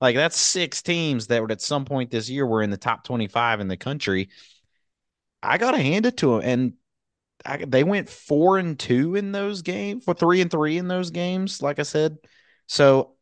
Like 0.00 0.16
that's 0.16 0.36
six 0.36 0.82
teams 0.82 1.28
that 1.28 1.50
at 1.50 1.62
some 1.62 1.84
point 1.86 2.10
this 2.10 2.28
year 2.28 2.46
were 2.46 2.62
in 2.62 2.70
the 2.70 2.76
top 2.76 3.04
25 3.04 3.60
in 3.60 3.68
the 3.68 3.76
country. 3.76 4.28
I 5.44 5.58
got 5.58 5.72
to 5.72 5.82
hand 5.82 6.06
it 6.06 6.16
to 6.18 6.32
them. 6.32 6.40
And 6.44 6.72
I, 7.44 7.64
they 7.64 7.84
went 7.84 8.08
four 8.08 8.58
and 8.58 8.78
two 8.78 9.16
in 9.16 9.32
those 9.32 9.62
games, 9.62 10.04
for 10.04 10.14
three 10.14 10.40
and 10.40 10.50
three 10.50 10.78
in 10.78 10.88
those 10.88 11.10
games, 11.10 11.62
like 11.62 11.78
I 11.78 11.82
said. 11.82 12.18
So 12.66 13.14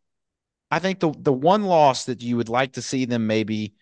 I 0.71 0.79
think 0.79 1.01
the 1.01 1.13
the 1.19 1.33
one 1.33 1.65
loss 1.65 2.07
that 2.07 2.23
you 2.23 2.37
would 2.37 2.49
like 2.49 2.75
to 2.75 2.83
see 2.83 3.05
them 3.05 3.27
maybe, 3.27 3.75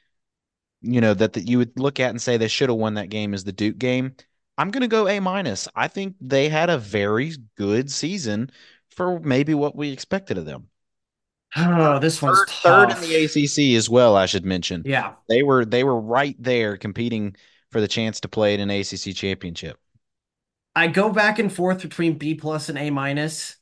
you 0.81 1.01
know, 1.01 1.15
that, 1.15 1.35
that 1.35 1.49
you 1.49 1.59
would 1.59 1.79
look 1.79 2.01
at 2.01 2.11
and 2.11 2.21
say 2.21 2.37
they 2.37 2.49
should 2.49 2.71
have 2.71 2.79
won 2.79 2.95
that 2.95 3.11
game 3.11 3.35
is 3.35 3.45
the 3.45 3.53
Duke 3.53 3.79
game. 3.79 4.15
I'm 4.57 4.71
going 4.71 4.83
to 4.83 4.89
go 4.89 5.09
A 5.09 5.21
minus. 5.21 5.69
I 5.75 5.89
think 5.89 6.17
they 6.21 6.49
had 6.49 6.69
a 6.69 6.79
very 6.79 7.33
good 7.57 7.91
season 7.91 8.51
for 8.91 9.21
maybe 9.21 9.55
what 9.55 9.77
we 9.77 9.91
expected 9.91 10.37
of 10.37 10.45
them. 10.45 10.69
Oh, 11.57 11.99
this 11.99 12.23
one's 12.23 12.39
third, 12.45 12.91
third 12.91 12.91
in 12.93 13.01
the 13.01 13.25
ACC 13.25 13.77
as 13.77 13.89
well. 13.89 14.17
I 14.17 14.27
should 14.27 14.45
mention. 14.45 14.83
Yeah, 14.85 15.15
they 15.29 15.43
were 15.43 15.65
they 15.65 15.83
were 15.83 16.01
right 16.01 16.37
there 16.39 16.77
competing 16.77 17.37
for 17.71 17.81
the 17.81 17.89
chance 17.89 18.21
to 18.21 18.29
play 18.29 18.55
in 18.55 18.61
an 18.61 18.71
ACC 18.71 19.15
championship. 19.15 19.79
I 20.75 20.87
go 20.87 21.11
back 21.11 21.39
and 21.39 21.53
forth 21.53 21.83
between 21.83 22.19
B 22.19 22.35
plus 22.35 22.69
and 22.69 22.79
A 22.79 22.91
minus 22.91 23.57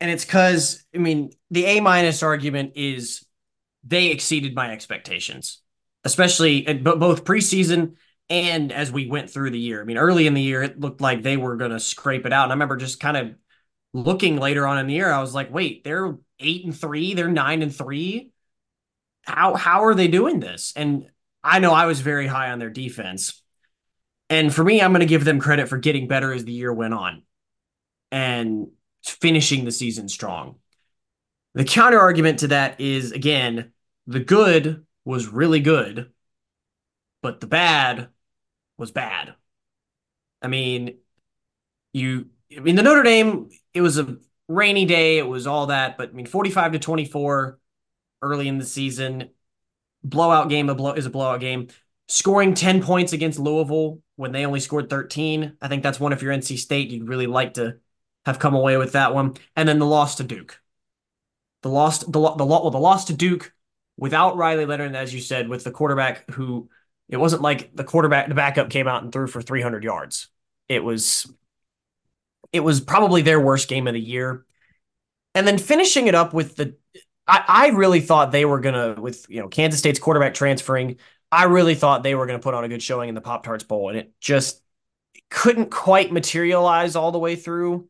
and 0.00 0.10
it's 0.10 0.24
because 0.24 0.84
I 0.94 0.98
mean 0.98 1.30
the 1.50 1.64
A 1.66 1.80
minus 1.80 2.22
argument 2.22 2.72
is 2.76 3.24
they 3.84 4.08
exceeded 4.08 4.54
my 4.54 4.72
expectations, 4.72 5.62
especially 6.04 6.66
uh, 6.66 6.74
both 6.74 7.24
preseason 7.24 7.94
and 8.28 8.72
as 8.72 8.90
we 8.90 9.06
went 9.06 9.30
through 9.30 9.50
the 9.50 9.58
year. 9.58 9.80
I 9.80 9.84
mean, 9.84 9.98
early 9.98 10.26
in 10.26 10.34
the 10.34 10.42
year, 10.42 10.62
it 10.62 10.80
looked 10.80 11.00
like 11.00 11.22
they 11.22 11.36
were 11.36 11.56
going 11.56 11.70
to 11.70 11.78
scrape 11.80 12.26
it 12.26 12.32
out. 12.32 12.44
And 12.44 12.52
I 12.52 12.54
remember 12.54 12.76
just 12.76 12.98
kind 12.98 13.16
of 13.16 13.34
looking 13.94 14.36
later 14.36 14.66
on 14.66 14.78
in 14.78 14.88
the 14.88 14.94
year, 14.94 15.10
I 15.10 15.20
was 15.20 15.34
like, 15.34 15.52
wait, 15.52 15.84
they're 15.84 16.16
eight 16.40 16.64
and 16.64 16.76
three, 16.76 17.14
they're 17.14 17.28
nine 17.28 17.62
and 17.62 17.74
three. 17.74 18.32
How 19.22 19.54
how 19.54 19.84
are 19.84 19.94
they 19.94 20.08
doing 20.08 20.40
this? 20.40 20.72
And 20.76 21.08
I 21.46 21.60
know 21.60 21.72
I 21.72 21.86
was 21.86 22.00
very 22.00 22.26
high 22.26 22.50
on 22.50 22.58
their 22.58 22.70
defense. 22.70 23.40
And 24.28 24.52
for 24.52 24.64
me, 24.64 24.82
I'm 24.82 24.90
going 24.90 25.00
to 25.00 25.06
give 25.06 25.24
them 25.24 25.38
credit 25.38 25.68
for 25.68 25.78
getting 25.78 26.08
better 26.08 26.32
as 26.32 26.44
the 26.44 26.52
year 26.52 26.72
went 26.72 26.92
on 26.92 27.22
and 28.10 28.68
finishing 29.04 29.64
the 29.64 29.70
season 29.70 30.08
strong. 30.08 30.56
The 31.54 31.64
counter 31.64 32.00
argument 32.00 32.40
to 32.40 32.48
that 32.48 32.80
is 32.80 33.12
again, 33.12 33.72
the 34.08 34.18
good 34.18 34.84
was 35.04 35.28
really 35.28 35.60
good, 35.60 36.10
but 37.22 37.40
the 37.40 37.46
bad 37.46 38.08
was 38.76 38.90
bad. 38.90 39.34
I 40.42 40.48
mean, 40.48 40.98
you 41.92 42.26
I 42.56 42.60
mean 42.60 42.74
the 42.74 42.82
Notre 42.82 43.04
Dame, 43.04 43.50
it 43.72 43.82
was 43.82 43.98
a 43.98 44.16
rainy 44.48 44.84
day, 44.84 45.18
it 45.18 45.26
was 45.26 45.46
all 45.46 45.68
that, 45.68 45.96
but 45.96 46.10
I 46.10 46.12
mean 46.12 46.26
45 46.26 46.72
to 46.72 46.78
24 46.80 47.58
early 48.20 48.48
in 48.48 48.58
the 48.58 48.66
season, 48.66 49.30
blowout 50.08 50.48
game 50.48 50.68
a 50.68 50.74
blow 50.74 50.92
is 50.92 51.06
a 51.06 51.10
blowout 51.10 51.40
game. 51.40 51.68
Scoring 52.08 52.54
10 52.54 52.82
points 52.82 53.12
against 53.12 53.38
Louisville 53.38 54.00
when 54.14 54.32
they 54.32 54.46
only 54.46 54.60
scored 54.60 54.88
13. 54.88 55.56
I 55.60 55.68
think 55.68 55.82
that's 55.82 55.98
one 55.98 56.12
if 56.12 56.22
you're 56.22 56.32
NC 56.32 56.58
State, 56.58 56.90
you'd 56.90 57.08
really 57.08 57.26
like 57.26 57.54
to 57.54 57.78
have 58.24 58.38
come 58.38 58.54
away 58.54 58.76
with 58.76 58.92
that 58.92 59.14
one. 59.14 59.34
And 59.56 59.68
then 59.68 59.78
the 59.78 59.86
loss 59.86 60.16
to 60.16 60.24
Duke. 60.24 60.60
The 61.62 61.68
loss 61.68 62.00
the 62.00 62.10
the 62.10 62.46
well, 62.46 62.70
the 62.70 62.78
loss 62.78 63.06
to 63.06 63.14
Duke 63.14 63.52
without 63.96 64.36
Riley 64.36 64.66
Leonard, 64.66 64.94
as 64.94 65.12
you 65.12 65.20
said, 65.20 65.48
with 65.48 65.64
the 65.64 65.70
quarterback 65.70 66.30
who 66.30 66.68
it 67.08 67.16
wasn't 67.16 67.42
like 67.42 67.74
the 67.74 67.84
quarterback, 67.84 68.28
the 68.28 68.34
backup 68.34 68.70
came 68.70 68.88
out 68.88 69.02
and 69.02 69.12
threw 69.12 69.26
for 69.26 69.40
300 69.40 69.84
yards. 69.84 70.28
It 70.68 70.82
was, 70.82 71.30
it 72.52 72.60
was 72.60 72.80
probably 72.80 73.22
their 73.22 73.40
worst 73.40 73.68
game 73.68 73.86
of 73.86 73.94
the 73.94 74.00
year. 74.00 74.44
And 75.34 75.46
then 75.46 75.58
finishing 75.58 76.06
it 76.08 76.14
up 76.14 76.32
with 76.34 76.56
the, 76.56 76.76
I, 77.26 77.44
I 77.46 77.66
really 77.68 78.00
thought 78.00 78.32
they 78.32 78.44
were 78.44 78.60
gonna 78.60 78.94
with 79.00 79.26
you 79.28 79.40
know 79.40 79.48
Kansas 79.48 79.78
State's 79.78 79.98
quarterback 79.98 80.34
transferring. 80.34 80.98
I 81.30 81.44
really 81.44 81.74
thought 81.74 82.02
they 82.02 82.14
were 82.14 82.26
gonna 82.26 82.38
put 82.38 82.54
on 82.54 82.64
a 82.64 82.68
good 82.68 82.82
showing 82.82 83.08
in 83.08 83.14
the 83.14 83.20
Pop 83.20 83.44
Tarts 83.44 83.64
Bowl, 83.64 83.88
and 83.88 83.98
it 83.98 84.12
just 84.20 84.62
couldn't 85.30 85.70
quite 85.70 86.12
materialize 86.12 86.94
all 86.96 87.12
the 87.12 87.18
way 87.18 87.36
through. 87.36 87.88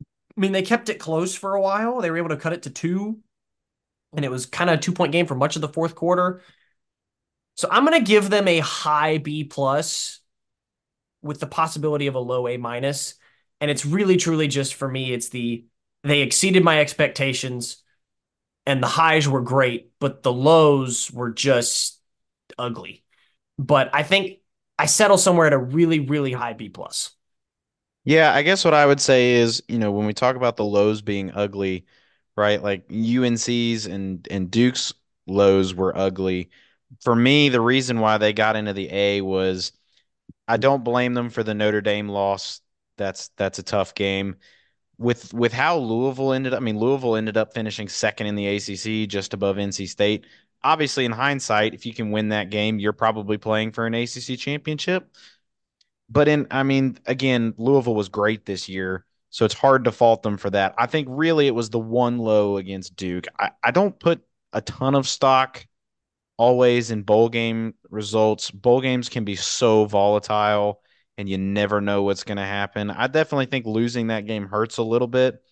I 0.00 0.40
mean, 0.40 0.52
they 0.52 0.62
kept 0.62 0.88
it 0.88 0.98
close 0.98 1.34
for 1.34 1.54
a 1.54 1.60
while. 1.60 2.00
They 2.00 2.10
were 2.10 2.18
able 2.18 2.30
to 2.30 2.36
cut 2.36 2.52
it 2.52 2.62
to 2.62 2.70
two, 2.70 3.20
and 4.14 4.24
it 4.24 4.30
was 4.30 4.46
kind 4.46 4.70
of 4.70 4.78
a 4.78 4.82
two 4.82 4.92
point 4.92 5.12
game 5.12 5.26
for 5.26 5.34
much 5.34 5.56
of 5.56 5.62
the 5.62 5.68
fourth 5.68 5.94
quarter. 5.94 6.42
So 7.56 7.68
I'm 7.70 7.86
to 7.86 8.00
give 8.00 8.30
them 8.30 8.48
a 8.48 8.58
high 8.58 9.18
B 9.18 9.44
plus 9.44 10.20
with 11.22 11.40
the 11.40 11.46
possibility 11.46 12.06
of 12.06 12.14
a 12.14 12.20
low 12.20 12.48
A 12.48 12.56
minus. 12.56 13.14
And 13.60 13.70
it's 13.70 13.86
really 13.86 14.16
truly 14.16 14.48
just 14.48 14.74
for 14.74 14.88
me, 14.88 15.12
it's 15.12 15.28
the 15.28 15.64
they 16.02 16.20
exceeded 16.20 16.62
my 16.64 16.80
expectations 16.80 17.82
and 18.66 18.82
the 18.82 18.88
highs 18.88 19.28
were 19.28 19.42
great, 19.42 19.92
but 19.98 20.22
the 20.22 20.32
lows 20.32 21.10
were 21.10 21.30
just 21.30 22.00
ugly. 22.58 23.04
But 23.58 23.90
I 23.94 24.02
think 24.02 24.38
I 24.78 24.86
settle 24.86 25.18
somewhere 25.18 25.46
at 25.46 25.52
a 25.52 25.58
really, 25.58 26.00
really 26.00 26.32
high 26.32 26.54
B 26.54 26.68
plus. 26.68 27.10
Yeah, 28.04 28.34
I 28.34 28.42
guess 28.42 28.64
what 28.64 28.74
I 28.74 28.84
would 28.84 29.00
say 29.00 29.34
is, 29.34 29.62
you 29.68 29.78
know, 29.78 29.90
when 29.92 30.06
we 30.06 30.12
talk 30.12 30.36
about 30.36 30.56
the 30.56 30.64
lows 30.64 31.00
being 31.00 31.30
ugly, 31.32 31.86
right? 32.36 32.62
Like 32.62 32.84
UNC's 32.90 33.86
and 33.86 34.26
and 34.30 34.50
Duke's 34.50 34.92
lows 35.26 35.74
were 35.74 35.96
ugly 35.96 36.50
for 37.02 37.14
me, 37.14 37.48
the 37.48 37.60
reason 37.60 38.00
why 38.00 38.18
they 38.18 38.32
got 38.32 38.56
into 38.56 38.72
the 38.72 38.90
A 38.90 39.20
was 39.20 39.72
I 40.48 40.56
don't 40.56 40.84
blame 40.84 41.14
them 41.14 41.30
for 41.30 41.42
the 41.42 41.54
Notre 41.54 41.80
Dame 41.80 42.08
loss. 42.08 42.60
That's 42.96 43.28
that's 43.36 43.58
a 43.58 43.62
tough 43.62 43.94
game. 43.94 44.36
With 44.98 45.34
with 45.34 45.52
how 45.52 45.76
Louisville 45.78 46.32
ended 46.32 46.54
up, 46.54 46.60
I 46.60 46.60
mean 46.60 46.78
Louisville 46.78 47.16
ended 47.16 47.36
up 47.36 47.52
finishing 47.52 47.88
second 47.88 48.28
in 48.28 48.36
the 48.36 48.46
ACC, 48.46 49.08
just 49.08 49.34
above 49.34 49.56
NC 49.56 49.88
State. 49.88 50.26
Obviously, 50.62 51.04
in 51.04 51.12
hindsight, 51.12 51.74
if 51.74 51.84
you 51.84 51.92
can 51.92 52.10
win 52.10 52.30
that 52.30 52.50
game, 52.50 52.78
you're 52.78 52.92
probably 52.92 53.36
playing 53.36 53.72
for 53.72 53.86
an 53.86 53.94
ACC 53.94 54.38
championship. 54.38 55.10
But 56.08 56.28
in, 56.28 56.46
I 56.50 56.62
mean, 56.62 56.98
again, 57.06 57.54
Louisville 57.56 57.94
was 57.94 58.08
great 58.08 58.46
this 58.46 58.68
year, 58.68 59.04
so 59.30 59.44
it's 59.44 59.54
hard 59.54 59.84
to 59.84 59.92
fault 59.92 60.22
them 60.22 60.36
for 60.36 60.50
that. 60.50 60.74
I 60.78 60.86
think 60.86 61.08
really 61.10 61.46
it 61.46 61.54
was 61.54 61.70
the 61.70 61.78
one 61.78 62.18
low 62.18 62.56
against 62.56 62.96
Duke. 62.96 63.26
I, 63.38 63.50
I 63.62 63.70
don't 63.72 63.98
put 63.98 64.22
a 64.52 64.60
ton 64.60 64.94
of 64.94 65.08
stock 65.08 65.66
always 66.36 66.90
in 66.90 67.02
bowl 67.02 67.28
game 67.28 67.74
results. 67.90 68.50
Bowl 68.50 68.80
games 68.80 69.08
can 69.08 69.24
be 69.24 69.36
so 69.36 69.86
volatile 69.86 70.82
and 71.16 71.28
you 71.28 71.38
never 71.38 71.80
know 71.80 72.02
what's 72.02 72.24
going 72.24 72.36
to 72.38 72.44
happen. 72.44 72.90
I 72.90 73.06
definitely 73.06 73.46
think 73.46 73.66
losing 73.66 74.08
that 74.08 74.26
game 74.26 74.46
hurts 74.46 74.78
a 74.78 74.82
little 74.82 75.08
bit. 75.08 75.42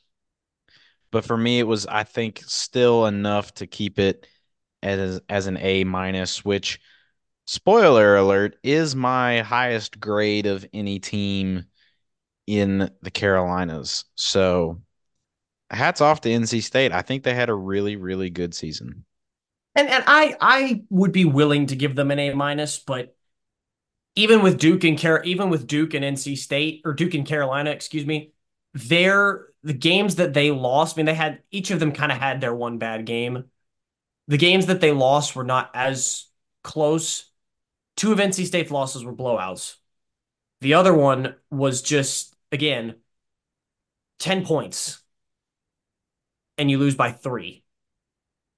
But 1.11 1.25
for 1.25 1.37
me, 1.37 1.59
it 1.59 1.67
was, 1.67 1.87
I 1.87 2.05
think, 2.05 2.43
still 2.47 3.07
enough 3.07 3.53
to 3.55 3.67
keep 3.67 3.99
it 3.99 4.27
as, 4.83 5.21
as 5.29 5.47
an 5.47 5.59
A 5.59 5.85
minus, 5.85 6.45
which, 6.45 6.81
spoiler 7.47 8.17
alert, 8.17 8.57
is 8.63 8.97
my 8.97 9.41
highest 9.41 10.01
grade 10.01 10.47
of 10.47 10.67
any 10.73 10.99
team 10.99 11.67
in 12.47 12.91
the 13.03 13.11
Carolinas. 13.11 14.05
So 14.15 14.81
hats 15.71 16.01
off 16.01 16.21
to 16.23 16.31
NC 16.31 16.63
State. 16.63 16.93
I 16.93 17.03
think 17.03 17.23
they 17.23 17.35
had 17.35 17.51
a 17.51 17.55
really, 17.55 17.97
really 17.97 18.31
good 18.31 18.55
season. 18.55 19.05
And 19.75 19.89
and 19.89 20.05
I 20.07 20.37
I 20.41 20.83
would 20.91 21.13
be 21.13 21.25
willing 21.25 21.67
to 21.67 21.77
give 21.77 21.95
them 21.95 22.11
an 22.11 22.19
A 22.19 22.35
minus, 22.35 22.79
but 22.79 23.17
even 24.15 24.43
with 24.43 24.59
Duke 24.59 24.85
and 24.85 25.01
Car 25.01 25.23
even 25.25 25.51
with 25.51 25.67
Duke 25.67 25.95
and 25.95 26.05
NC 26.05 26.37
State 26.37 26.83
or 26.85 26.93
Duke 26.93 27.15
and 27.15 27.27
Carolina, 27.27 27.71
excuse 27.71 28.07
me, 28.07 28.33
they're 28.75 29.47
the 29.63 29.73
games 29.73 30.17
that 30.17 30.35
they 30.35 30.51
lost. 30.51 30.97
I 30.97 30.99
mean, 30.99 31.07
they 31.07 31.15
had 31.15 31.43
each 31.51 31.71
of 31.71 31.81
them 31.81 31.93
kind 31.93 32.13
of 32.13 32.19
had 32.19 32.41
their 32.41 32.55
one 32.55 32.79
bad 32.79 33.07
game. 33.07 33.45
The 34.29 34.39
games 34.39 34.67
that 34.67 34.81
they 34.81 34.93
lost 34.93 35.35
were 35.35 35.45
not 35.45 35.71
as 35.75 36.27
close. 36.63 37.31
Two 37.97 38.13
of 38.13 38.21
NC 38.21 38.45
State's 38.47 38.71
losses 38.71 39.05
were 39.05 39.15
blowouts. 39.15 39.77
The 40.61 40.75
other 40.75 40.95
one 40.95 41.35
was 41.51 41.83
just 41.83 42.35
again 42.51 42.97
10 44.19 44.45
points 44.45 45.03
and 46.59 46.71
you 46.71 46.79
lose 46.79 46.95
by 46.95 47.11
3 47.11 47.65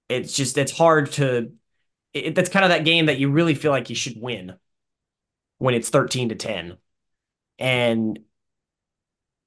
it's 0.08 0.34
just 0.34 0.58
it's 0.58 0.76
hard 0.76 1.12
to 1.12 1.52
it, 2.12 2.34
that's 2.34 2.50
kind 2.50 2.64
of 2.64 2.70
that 2.70 2.84
game 2.84 3.06
that 3.06 3.18
you 3.18 3.30
really 3.30 3.54
feel 3.54 3.70
like 3.70 3.88
you 3.88 3.96
should 3.96 4.20
win 4.20 4.54
when 5.58 5.74
it's 5.74 5.90
13 5.90 6.30
to 6.30 6.34
10 6.34 6.76
and 7.58 8.18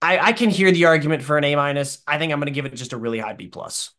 i 0.02 0.18
i 0.20 0.32
can 0.34 0.50
hear 0.50 0.72
the 0.72 0.86
argument 0.86 1.24
for 1.24 1.38
an 1.38 1.44
a 1.44 1.56
minus 1.56 2.00
i 2.08 2.18
think 2.18 2.32
i'm 2.32 2.40
going 2.40 2.48
to 2.48 2.52
give 2.52 2.66
it 2.66 2.74
just 2.74 2.94
a 2.94 2.98
really 2.98 3.20
high 3.20 3.34
b 3.34 3.48
plus 3.48 3.92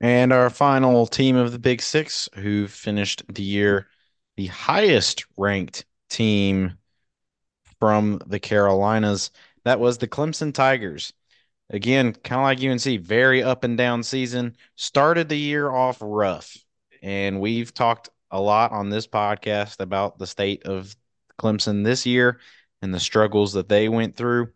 and 0.00 0.32
our 0.32 0.50
final 0.50 1.06
team 1.06 1.36
of 1.36 1.52
the 1.52 1.58
big 1.58 1.80
six 1.80 2.28
who 2.34 2.66
finished 2.66 3.22
the 3.32 3.42
year 3.42 3.88
the 4.36 4.46
highest 4.46 5.24
ranked 5.36 5.84
team 6.08 6.72
from 7.78 8.20
the 8.26 8.40
carolinas 8.40 9.30
that 9.64 9.80
was 9.80 9.98
the 9.98 10.08
clemson 10.08 10.52
tigers 10.52 11.12
again, 11.70 12.12
kind 12.12 12.40
of 12.40 12.44
like 12.44 12.62
UNC, 12.62 13.00
very 13.00 13.42
up 13.42 13.64
and 13.64 13.76
down 13.76 14.02
season. 14.02 14.56
Started 14.76 15.28
the 15.28 15.38
year 15.38 15.70
off 15.70 15.98
rough. 16.00 16.56
And 17.02 17.40
we've 17.40 17.72
talked 17.74 18.08
a 18.34 18.40
lot 18.40 18.72
on 18.72 18.90
this 18.90 19.06
podcast 19.06 19.80
about 19.80 20.18
the 20.18 20.26
state 20.26 20.66
of 20.66 20.94
Clemson 21.38 21.84
this 21.84 22.04
year 22.04 22.40
and 22.82 22.92
the 22.92 22.98
struggles 22.98 23.52
that 23.52 23.68
they 23.68 23.88
went 23.88 24.16
through. 24.16 24.48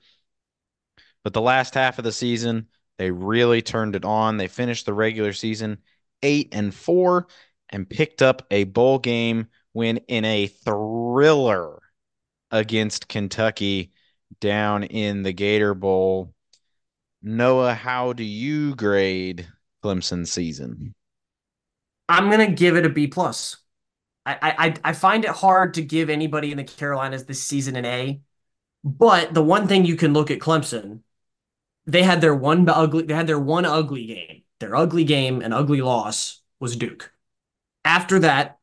But 1.22 1.32
the 1.32 1.40
last 1.40 1.74
half 1.74 1.98
of 1.98 2.05
the 2.05 2.12
season, 2.12 2.66
they 2.98 3.12
really 3.12 3.62
turned 3.62 3.94
it 3.94 4.05
on. 4.05 4.36
They 4.36 4.48
finished 4.48 4.84
the 4.84 4.92
regular 4.92 5.32
season 5.32 5.78
eight 6.22 6.48
and 6.50 6.74
four 6.74 7.28
and 7.70 7.88
picked 7.88 8.20
up 8.20 8.46
a 8.50 8.64
bowl 8.64 8.98
game 8.98 9.46
win 9.74 9.98
in 10.09 10.24
a 10.24 10.48
thriller 10.48 11.80
against 12.50 13.07
Kentucky 13.07 13.92
down 14.40 14.82
in 14.82 15.22
the 15.22 15.32
Gator 15.32 15.74
Bowl 15.74 16.34
Noah, 17.22 17.74
how 17.74 18.12
do 18.12 18.24
you 18.24 18.74
grade 18.74 19.48
Clemson's 19.84 20.32
season? 20.32 20.94
I'm 22.09 22.28
gonna 22.28 22.50
give 22.50 22.76
it 22.76 22.86
a 22.86 22.88
B 22.88 23.07
plus. 23.07 23.57
I, 24.43 24.66
I 24.66 24.74
I 24.85 24.93
find 24.93 25.24
it 25.24 25.31
hard 25.31 25.74
to 25.74 25.83
give 25.83 26.11
anybody 26.11 26.51
in 26.51 26.59
the 26.59 26.64
Carolinas 26.64 27.24
this 27.24 27.43
season 27.43 27.76
an 27.76 27.85
A, 27.85 28.20
but 28.85 29.35
the 29.35 29.43
one 29.43 29.68
thing 29.68 29.85
you 29.85 29.97
can 29.97 30.12
look 30.12 30.31
at 30.31 30.39
Clemson, 30.39 31.01
they 31.87 32.03
had 32.03 32.20
their 32.20 32.35
one 32.35 32.68
ugly 32.68 33.05
they 33.05 33.14
had 33.14 33.26
their 33.26 33.39
one 33.39 33.64
ugly 33.64 34.07
game. 34.07 34.43
Their 34.61 34.74
ugly 34.76 35.05
game 35.05 35.41
and 35.41 35.55
ugly 35.55 35.81
loss 35.81 36.41
was 36.59 36.76
Duke. 36.76 37.12
After 37.85 38.18
that, 38.20 38.59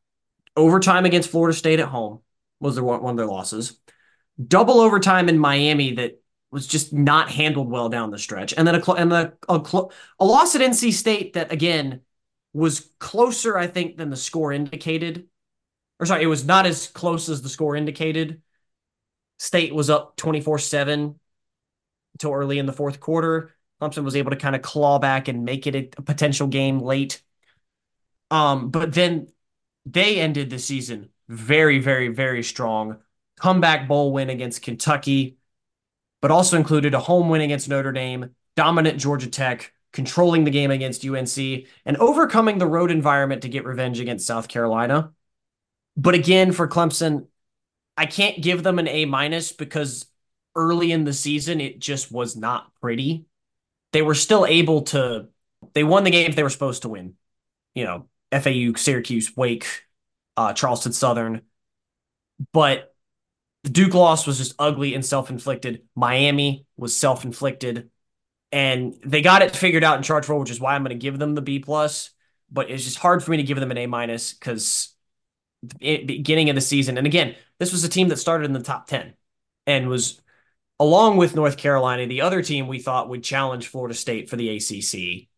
overtime 0.56 1.06
against 1.06 1.30
Florida 1.30 1.56
State 1.56 1.80
at 1.80 1.88
home 1.88 2.20
was 2.60 2.74
their 2.74 2.84
one, 2.84 3.04
of 3.04 3.16
their 3.16 3.26
losses. 3.26 3.78
Double 4.46 4.80
overtime 4.80 5.28
in 5.28 5.38
Miami 5.38 5.94
that 5.94 6.20
was 6.50 6.66
just 6.66 6.92
not 6.92 7.30
handled 7.30 7.70
well 7.70 7.88
down 7.88 8.10
the 8.10 8.18
stretch. 8.18 8.54
And 8.56 8.66
then 8.66 8.74
a 8.74 8.92
and 8.92 9.10
the 9.10 9.32
a, 9.48 9.60
a 10.20 10.24
loss 10.24 10.54
at 10.54 10.60
NC 10.60 10.92
State 10.92 11.32
that 11.32 11.50
again 11.50 12.02
was 12.52 12.90
closer, 12.98 13.56
I 13.56 13.66
think, 13.66 13.96
than 13.96 14.10
the 14.10 14.16
score 14.16 14.52
indicated. 14.52 15.26
Or 15.98 16.06
sorry, 16.06 16.22
it 16.22 16.26
was 16.26 16.44
not 16.44 16.66
as 16.66 16.88
close 16.88 17.28
as 17.28 17.42
the 17.42 17.48
score 17.48 17.76
indicated. 17.76 18.42
State 19.38 19.74
was 19.74 19.90
up 19.90 20.16
24-7 20.16 21.14
until 22.14 22.32
early 22.32 22.58
in 22.58 22.66
the 22.66 22.72
fourth 22.72 23.00
quarter. 23.00 23.54
Clemson 23.80 24.04
was 24.04 24.16
able 24.16 24.30
to 24.30 24.36
kind 24.36 24.56
of 24.56 24.62
claw 24.62 24.98
back 24.98 25.28
and 25.28 25.44
make 25.44 25.66
it 25.66 25.74
a, 25.74 25.90
a 25.98 26.02
potential 26.02 26.46
game 26.46 26.80
late. 26.80 27.22
Um, 28.30 28.70
but 28.70 28.92
then 28.94 29.28
they 29.84 30.18
ended 30.18 30.50
the 30.50 30.58
season 30.58 31.10
very, 31.28 31.78
very, 31.78 32.08
very 32.08 32.42
strong. 32.42 32.98
Comeback 33.38 33.88
bowl 33.88 34.12
win 34.12 34.30
against 34.30 34.62
Kentucky, 34.62 35.38
but 36.22 36.30
also 36.30 36.56
included 36.56 36.94
a 36.94 37.00
home 37.00 37.28
win 37.28 37.42
against 37.42 37.68
Notre 37.68 37.92
Dame, 37.92 38.34
dominant 38.56 38.98
Georgia 38.98 39.28
Tech, 39.28 39.72
controlling 39.92 40.44
the 40.44 40.50
game 40.50 40.70
against 40.70 41.04
UNC, 41.04 41.38
and 41.84 41.96
overcoming 41.98 42.58
the 42.58 42.66
road 42.66 42.90
environment 42.90 43.42
to 43.42 43.48
get 43.48 43.64
revenge 43.64 44.00
against 44.00 44.26
South 44.26 44.48
Carolina. 44.48 45.12
But 45.96 46.14
again, 46.14 46.52
for 46.52 46.68
Clemson, 46.68 47.26
I 47.96 48.06
can't 48.06 48.42
give 48.42 48.62
them 48.62 48.78
an 48.78 48.88
A 48.88 49.04
minus 49.06 49.52
because 49.52 50.06
early 50.54 50.92
in 50.92 51.04
the 51.04 51.12
season 51.12 51.60
it 51.60 51.78
just 51.78 52.12
was 52.12 52.36
not 52.36 52.72
pretty. 52.80 53.26
They 53.92 54.02
were 54.02 54.14
still 54.14 54.46
able 54.46 54.82
to 54.82 55.28
they 55.74 55.84
won 55.84 56.04
the 56.04 56.10
games 56.10 56.36
they 56.36 56.42
were 56.42 56.50
supposed 56.50 56.82
to 56.82 56.88
win. 56.88 57.14
You 57.74 57.84
know, 57.84 58.08
FAU, 58.32 58.74
Syracuse, 58.76 59.36
Wake, 59.36 59.84
uh, 60.36 60.52
Charleston 60.52 60.92
Southern. 60.92 61.42
But 62.52 62.94
the 63.64 63.70
Duke 63.70 63.94
loss 63.94 64.26
was 64.26 64.38
just 64.38 64.54
ugly 64.58 64.94
and 64.94 65.04
self-inflicted. 65.04 65.82
Miami 65.94 66.66
was 66.76 66.96
self-inflicted. 66.96 67.90
And 68.52 68.94
they 69.04 69.22
got 69.22 69.42
it 69.42 69.56
figured 69.56 69.84
out 69.84 69.96
in 69.96 70.02
charge 70.02 70.24
for, 70.24 70.38
which 70.38 70.50
is 70.50 70.60
why 70.60 70.74
I'm 70.74 70.82
going 70.82 70.96
to 70.96 71.02
give 71.02 71.18
them 71.18 71.34
the 71.34 71.42
B 71.42 71.58
plus. 71.58 72.10
But 72.50 72.70
it's 72.70 72.84
just 72.84 72.98
hard 72.98 73.24
for 73.24 73.30
me 73.30 73.38
to 73.38 73.42
give 73.42 73.58
them 73.58 73.70
an 73.70 73.78
A 73.78 73.86
minus 73.86 74.32
because 74.32 74.94
beginning 75.78 76.50
of 76.50 76.54
the 76.54 76.60
season, 76.60 76.98
and 76.98 77.06
again, 77.06 77.34
this 77.58 77.72
was 77.72 77.84
a 77.84 77.88
team 77.88 78.08
that 78.08 78.18
started 78.18 78.44
in 78.44 78.52
the 78.52 78.62
top 78.62 78.86
10 78.86 79.14
and 79.66 79.88
was 79.88 80.20
along 80.78 81.16
with 81.16 81.34
North 81.34 81.56
Carolina, 81.56 82.06
the 82.06 82.20
other 82.20 82.42
team 82.42 82.68
we 82.68 82.78
thought 82.78 83.08
would 83.08 83.22
challenge 83.22 83.68
Florida 83.68 83.94
State 83.94 84.28
for 84.28 84.36
the 84.36 84.56
ACC. 84.56 85.28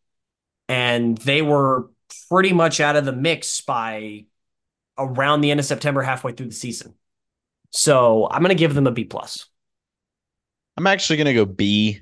And 0.67 1.17
they 1.17 1.41
were 1.41 1.89
pretty 2.29 2.53
much 2.53 2.79
out 2.79 2.95
of 2.95 3.05
the 3.05 3.13
mix 3.13 3.61
by 3.61 4.25
around 4.97 5.41
the 5.41 5.51
end 5.51 5.59
of 5.59 5.65
September, 5.65 6.01
halfway 6.01 6.33
through 6.33 6.47
the 6.47 6.55
season. 6.55 6.93
So 7.71 8.27
I'm 8.29 8.41
going 8.41 8.49
to 8.49 8.55
give 8.55 8.73
them 8.73 8.87
a 8.87 8.91
B 8.91 9.05
plus. 9.05 9.45
I'm 10.77 10.87
actually 10.87 11.17
going 11.17 11.27
to 11.27 11.33
go 11.33 11.45
B. 11.45 12.01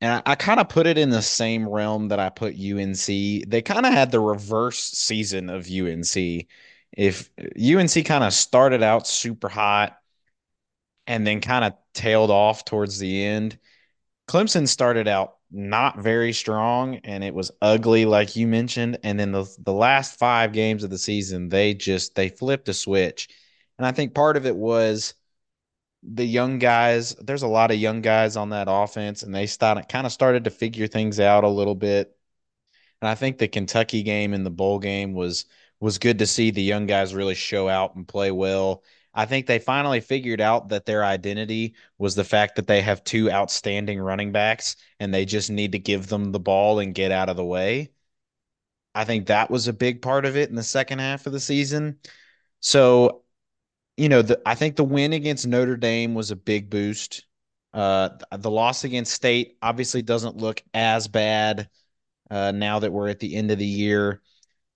And 0.00 0.22
I, 0.26 0.32
I 0.32 0.34
kind 0.34 0.58
of 0.58 0.68
put 0.68 0.86
it 0.86 0.98
in 0.98 1.10
the 1.10 1.22
same 1.22 1.68
realm 1.68 2.08
that 2.08 2.18
I 2.18 2.28
put 2.28 2.54
UNC. 2.54 3.06
They 3.06 3.62
kind 3.64 3.86
of 3.86 3.92
had 3.92 4.10
the 4.10 4.20
reverse 4.20 4.82
season 4.82 5.48
of 5.48 5.68
UNC. 5.70 6.46
If 6.92 7.30
UNC 7.38 8.04
kind 8.04 8.24
of 8.24 8.32
started 8.32 8.82
out 8.82 9.06
super 9.06 9.48
hot 9.48 9.98
and 11.06 11.26
then 11.26 11.40
kind 11.40 11.64
of 11.64 11.74
tailed 11.94 12.30
off 12.30 12.64
towards 12.64 12.98
the 12.98 13.24
end, 13.24 13.58
Clemson 14.28 14.68
started 14.68 15.08
out 15.08 15.36
not 15.50 15.98
very 15.98 16.32
strong 16.32 16.96
and 17.04 17.22
it 17.22 17.34
was 17.34 17.50
ugly 17.60 18.06
like 18.06 18.36
you 18.36 18.46
mentioned 18.46 18.98
and 19.02 19.20
then 19.20 19.32
the 19.32 19.44
the 19.58 19.72
last 19.72 20.18
5 20.18 20.52
games 20.52 20.82
of 20.82 20.88
the 20.88 20.96
season 20.96 21.50
they 21.50 21.74
just 21.74 22.14
they 22.14 22.28
flipped 22.30 22.68
a 22.68 22.74
switch. 22.74 23.28
And 23.78 23.86
I 23.86 23.92
think 23.92 24.14
part 24.14 24.36
of 24.36 24.46
it 24.46 24.56
was 24.56 25.14
the 26.02 26.24
young 26.24 26.58
guys 26.58 27.14
there's 27.16 27.42
a 27.42 27.48
lot 27.48 27.70
of 27.70 27.76
young 27.76 28.00
guys 28.00 28.36
on 28.36 28.50
that 28.50 28.66
offense 28.70 29.22
and 29.22 29.34
they 29.34 29.46
started 29.46 29.88
kind 29.88 30.06
of 30.06 30.12
started 30.12 30.44
to 30.44 30.50
figure 30.50 30.86
things 30.86 31.20
out 31.20 31.44
a 31.44 31.48
little 31.48 31.74
bit. 31.74 32.16
And 33.02 33.08
I 33.08 33.14
think 33.14 33.38
the 33.38 33.48
Kentucky 33.48 34.02
game 34.02 34.32
and 34.32 34.46
the 34.46 34.50
bowl 34.50 34.78
game 34.78 35.12
was 35.12 35.46
was 35.82 35.98
good 35.98 36.18
to 36.20 36.26
see 36.26 36.50
the 36.50 36.62
young 36.62 36.86
guys 36.86 37.14
really 37.14 37.34
show 37.34 37.68
out 37.68 37.94
and 37.96 38.08
play 38.08 38.30
well 38.30 38.82
I 39.14 39.26
think 39.26 39.46
they 39.46 39.58
finally 39.58 40.00
figured 40.00 40.40
out 40.40 40.70
that 40.70 40.86
their 40.86 41.04
identity 41.04 41.74
was 41.98 42.14
the 42.14 42.24
fact 42.24 42.56
that 42.56 42.66
they 42.66 42.80
have 42.80 43.04
two 43.04 43.30
outstanding 43.30 44.00
running 44.00 44.32
backs 44.32 44.76
and 45.00 45.12
they 45.12 45.24
just 45.26 45.50
need 45.50 45.72
to 45.72 45.78
give 45.78 46.06
them 46.06 46.32
the 46.32 46.40
ball 46.40 46.78
and 46.78 46.94
get 46.94 47.12
out 47.12 47.28
of 47.28 47.36
the 47.36 47.44
way. 47.44 47.90
I 48.94 49.04
think 49.04 49.26
that 49.26 49.50
was 49.50 49.68
a 49.68 49.72
big 49.72 50.02
part 50.02 50.24
of 50.24 50.36
it 50.36 50.48
in 50.50 50.54
the 50.56 50.62
second 50.62 50.98
half 50.98 51.26
of 51.26 51.32
the 51.32 51.40
season. 51.40 51.98
So, 52.60 53.24
you 53.96 54.08
know, 54.08 54.22
the, 54.22 54.40
I 54.46 54.54
think 54.54 54.76
the 54.76 54.84
win 54.84 55.12
against 55.12 55.46
Notre 55.46 55.76
Dame 55.76 56.14
was 56.14 56.30
a 56.30 56.36
big 56.36 56.70
boost. 56.70 57.26
Uh, 57.74 58.10
the 58.36 58.50
loss 58.50 58.84
against 58.84 59.12
State 59.12 59.58
obviously 59.62 60.02
doesn't 60.02 60.36
look 60.36 60.62
as 60.74 61.08
bad 61.08 61.68
uh, 62.30 62.52
now 62.52 62.78
that 62.78 62.92
we're 62.92 63.08
at 63.08 63.20
the 63.20 63.34
end 63.34 63.50
of 63.50 63.58
the 63.58 63.66
year. 63.66 64.22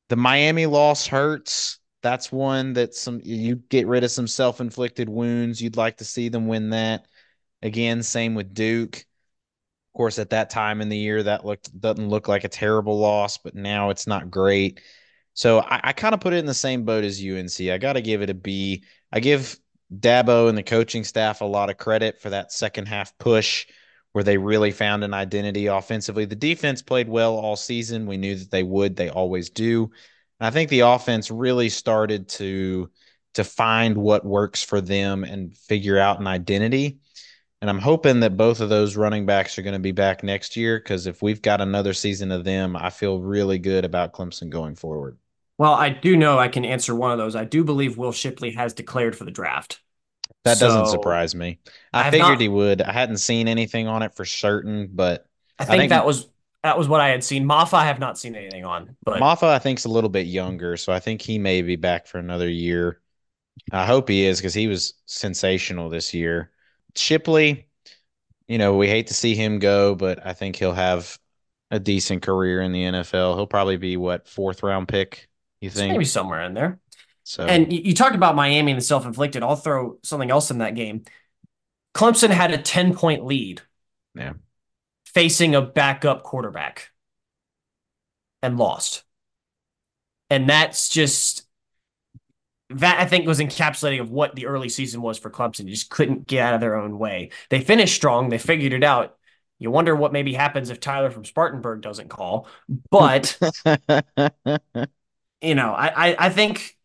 The 0.09 0.17
Miami 0.17 0.67
loss 0.67 1.07
hurts 1.07 1.79
that's 2.07 2.31
one 2.31 2.75
that 2.75 2.95
some 2.95 3.21
you 3.25 3.57
get 3.57 3.89
rid 3.89 4.05
of 4.05 4.13
some 4.13 4.29
self-inflicted 4.29 5.09
wounds. 5.09 5.61
You'd 5.61 5.77
like 5.77 5.97
to 5.97 6.05
see 6.05 6.29
them 6.29 6.47
win 6.47 6.71
that. 6.71 7.07
Again, 7.63 8.05
same 8.05 8.37
with 8.37 8.55
Duke. 8.55 8.99
Of 8.99 9.99
course, 9.99 10.21
at 10.21 10.31
that 10.31 10.51
time 10.51 10.81
in 10.81 10.89
the 10.89 10.97
year, 10.97 11.25
that 11.25 11.45
looked 11.45 11.77
doesn't 11.81 12.09
look 12.09 12.29
like 12.29 12.45
a 12.45 12.49
terrible 12.49 12.97
loss, 12.99 13.39
but 13.39 13.57
now 13.57 13.91
it's 13.91 14.07
not 14.07 14.31
great. 14.31 14.81
So 15.35 15.59
I, 15.59 15.81
I 15.83 15.93
kind 15.93 16.15
of 16.15 16.21
put 16.21 16.33
it 16.33 16.39
in 16.39 16.47
the 16.47 16.55
same 16.55 16.85
boat 16.85 17.03
as 17.03 17.21
UNC. 17.21 17.61
I 17.69 17.79
got 17.79 17.95
to 17.95 18.01
give 18.01 18.23
it 18.23 18.31
a 18.31 18.35
B. 18.35 18.85
I 19.11 19.19
give 19.19 19.59
Dabo 19.93 20.49
and 20.49 20.57
the 20.57 20.63
coaching 20.63 21.03
staff 21.03 21.41
a 21.41 21.45
lot 21.45 21.71
of 21.71 21.77
credit 21.77 22.21
for 22.21 22.31
that 22.31 22.53
second 22.53 22.87
half 22.87 23.19
push 23.19 23.67
where 24.17 24.25
they 24.25 24.39
really 24.39 24.71
found 24.71 25.05
an 25.05 25.13
identity 25.13 25.67
offensively. 25.67 26.25
The 26.25 26.35
defense 26.35 26.81
played 26.81 27.07
well 27.07 27.35
all 27.35 27.55
season. 27.55 28.07
We 28.07 28.17
knew 28.17 28.35
that 28.35 28.51
they 28.51 28.63
would. 28.63 28.97
They 28.97 29.11
always 29.11 29.51
do. 29.51 29.91
I 30.41 30.49
think 30.49 30.71
the 30.71 30.81
offense 30.81 31.31
really 31.31 31.69
started 31.69 32.27
to 32.31 32.89
to 33.35 33.45
find 33.45 33.95
what 33.99 34.25
works 34.25 34.63
for 34.63 34.81
them 34.81 35.23
and 35.23 35.55
figure 35.55 35.99
out 35.99 36.19
an 36.19 36.27
identity. 36.27 36.97
And 37.61 37.69
I'm 37.69 37.79
hoping 37.79 38.21
that 38.21 38.39
both 38.39 38.61
of 38.61 38.71
those 38.71 38.97
running 38.97 39.27
backs 39.27 39.59
are 39.59 39.63
going 39.63 39.75
to 39.75 39.79
be 39.79 39.93
back 39.93 40.23
next 40.23 40.57
year 40.57 40.79
because 40.79 41.07
if 41.07 41.21
we've 41.21 41.43
got 41.43 41.61
another 41.61 41.93
season 41.93 42.33
of 42.33 42.43
them, 42.43 42.75
I 42.75 42.89
feel 42.89 43.21
really 43.21 43.59
good 43.59 43.85
about 43.85 44.15
Clemson 44.15 44.49
going 44.49 44.77
forward. 44.77 45.19
Well, 45.59 45.75
I 45.75 45.91
do 45.91 46.17
know 46.17 46.39
I 46.39 46.49
can 46.49 46.65
answer 46.65 46.95
one 46.95 47.13
of 47.13 47.19
those. 47.19 47.37
I 47.37 47.45
do 47.45 47.65
believe 47.65 47.99
Will 47.99 48.13
Shipley 48.13 48.53
has 48.53 48.73
declared 48.73 49.15
for 49.15 49.25
the 49.25 49.31
draft. 49.31 49.81
That 50.47 50.59
so, 50.59 50.69
doesn't 50.69 50.87
surprise 50.87 51.35
me. 51.35 51.59
I, 51.93 52.09
I 52.09 52.11
figured 52.11 52.29
not, 52.29 52.41
he 52.41 52.49
would. 52.49 52.83
I 52.83 52.93
hadn't 52.93 53.19
seen 53.19 53.49
anything 53.49 53.87
on 53.87 54.03
it 54.03 54.15
for 54.15 54.25
certain, 54.25 54.89
but 54.93 55.27
I 55.59 55.65
think, 55.65 55.75
I 55.75 55.79
think 55.79 55.91
that 55.91 56.07
was 56.07 56.29
that 56.63 56.79
was 56.79 56.89
what 56.89 57.01
I 57.01 57.09
had 57.09 57.23
seen. 57.23 57.45
Mafah, 57.45 57.75
I 57.75 57.85
have 57.85 57.99
not 57.99 58.19
seen 58.19 58.35
anything 58.35 58.65
on, 58.65 58.97
but 59.05 59.21
Mafah, 59.21 59.49
I 59.49 59.59
think, 59.59 59.79
is 59.79 59.85
a 59.85 59.91
little 59.91 60.11
bit 60.11 60.27
younger, 60.27 60.77
so 60.77 60.93
I 60.93 61.01
think 61.01 61.23
he 61.23 61.39
may 61.39 61.63
be 61.63 61.77
back 61.77 62.07
for 62.07 62.19
another 62.19 62.49
year. 62.49 63.01
I 63.73 63.87
hope 63.87 64.09
he 64.09 64.25
is 64.25 64.39
because 64.39 64.55
he 64.55 64.67
was 64.67 64.95
sensational 65.07 65.89
this 65.89 66.13
year. 66.13 66.51
Shipley, 66.95 67.69
you 68.49 68.59
know, 68.59 68.77
we 68.77 68.89
hate 68.89 69.09
to 69.09 69.15
see 69.15 69.35
him 69.35 69.59
go, 69.59 69.95
but 69.95 70.25
I 70.25 70.33
think 70.33 70.57
he'll 70.57 70.73
have 70.73 71.19
a 71.71 71.79
decent 71.79 72.23
career 72.23 72.61
in 72.63 72.73
the 72.73 72.85
NFL. 72.85 73.35
He'll 73.35 73.47
probably 73.47 73.77
be 73.77 73.97
what 73.97 74.29
fourth 74.29 74.63
round 74.63 74.89
pick. 74.89 75.29
You 75.61 75.71
think 75.71 75.93
maybe 75.93 76.05
somewhere 76.05 76.43
in 76.43 76.55
there. 76.55 76.79
So, 77.27 77.45
and 77.45 77.73
you, 77.73 77.81
you 77.87 77.95
talked 77.95 78.15
about 78.15 78.37
Miami 78.37 78.73
and 78.73 78.81
the 78.81 78.85
self 78.85 79.05
inflicted. 79.05 79.43
I'll 79.43 79.57
throw 79.57 79.99
something 80.03 80.31
else 80.31 80.51
in 80.51 80.59
that 80.59 80.75
game. 80.75 81.05
Clemson 81.95 82.31
had 82.31 82.53
a 82.53 82.59
ten 82.59 82.95
point 82.95 83.25
lead. 83.25 83.63
Yeah 84.15 84.35
facing 85.17 85.55
a 85.55 85.63
backup 85.63 86.23
quarterback 86.25 86.91
and 88.43 88.59
lost. 88.59 89.05
And 90.31 90.49
that's 90.49 90.89
just 90.89 91.47
that 92.71 93.01
I 93.01 93.07
think 93.07 93.27
was 93.27 93.39
encapsulating 93.39 94.01
of 94.01 94.11
what 94.11 94.35
the 94.35 94.47
early 94.47 94.69
season 94.69 95.01
was 95.01 95.19
for 95.19 95.31
Clemson. 95.31 95.61
You 95.67 95.71
just 95.71 95.91
couldn't 95.91 96.27
get 96.27 96.45
out 96.45 96.55
of 96.55 96.61
their 96.61 96.77
own 96.77 96.99
way. 96.99 97.31
They 97.49 97.61
finished 97.61 97.95
strong, 97.95 98.29
they 98.29 98.39
figured 98.39 98.73
it 98.73 98.85
out. 98.85 99.17
You 99.59 99.71
wonder 99.71 99.97
what 99.97 100.13
maybe 100.13 100.35
happens 100.35 100.69
if 100.69 100.81
Tyler 100.81 101.11
from 101.11 101.25
Spartanburg 101.25 101.81
doesn't 101.81 102.09
call. 102.09 102.47
But 102.91 103.39
you 105.41 105.55
know, 105.55 105.73
I, 105.73 106.09
I 106.11 106.27
I 106.27 106.31
think 106.31 106.76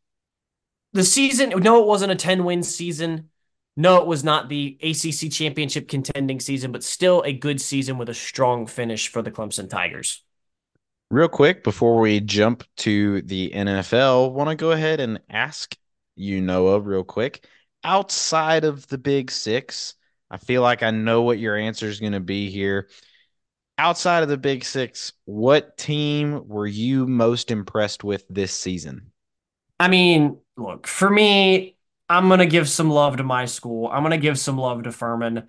the 0.93 1.03
season 1.03 1.49
no, 1.49 1.81
it 1.81 1.87
wasn't 1.87 2.11
a 2.11 2.15
10 2.15 2.43
win 2.43 2.63
season. 2.63 3.29
No, 3.77 4.01
it 4.01 4.07
was 4.07 4.23
not 4.23 4.49
the 4.49 4.77
ACC 4.81 5.31
championship 5.31 5.87
contending 5.87 6.39
season, 6.39 6.71
but 6.71 6.83
still 6.83 7.21
a 7.25 7.31
good 7.31 7.61
season 7.61 7.97
with 7.97 8.09
a 8.09 8.13
strong 8.13 8.67
finish 8.67 9.07
for 9.07 9.21
the 9.21 9.31
Clemson 9.31 9.69
Tigers. 9.69 10.23
Real 11.09 11.29
quick 11.29 11.63
before 11.63 11.99
we 11.99 12.19
jump 12.19 12.63
to 12.77 13.21
the 13.23 13.51
NFL, 13.51 14.33
want 14.33 14.49
to 14.49 14.55
go 14.55 14.71
ahead 14.71 14.99
and 14.99 15.19
ask 15.29 15.75
you, 16.15 16.41
Noah, 16.41 16.79
real 16.79 17.03
quick. 17.03 17.45
Outside 17.83 18.65
of 18.65 18.87
the 18.87 18.97
Big 18.97 19.31
Six, 19.31 19.95
I 20.29 20.37
feel 20.37 20.61
like 20.61 20.83
I 20.83 20.91
know 20.91 21.21
what 21.23 21.39
your 21.39 21.57
answer 21.57 21.87
is 21.87 21.99
going 21.99 22.13
to 22.13 22.19
be 22.19 22.49
here. 22.49 22.87
Outside 23.77 24.23
of 24.23 24.29
the 24.29 24.37
Big 24.37 24.63
Six, 24.63 25.13
what 25.25 25.77
team 25.77 26.47
were 26.47 26.67
you 26.67 27.07
most 27.07 27.51
impressed 27.51 28.03
with 28.03 28.25
this 28.29 28.53
season? 28.53 29.11
I 29.79 29.87
mean, 29.87 30.37
look, 30.61 30.87
for 30.87 31.09
me, 31.09 31.77
I'm 32.09 32.27
going 32.27 32.39
to 32.39 32.45
give 32.45 32.69
some 32.69 32.89
love 32.89 33.17
to 33.17 33.23
my 33.23 33.45
school. 33.45 33.87
I'm 33.87 34.03
going 34.03 34.11
to 34.11 34.17
give 34.17 34.39
some 34.39 34.57
love 34.57 34.83
to 34.83 34.91
Furman. 34.91 35.47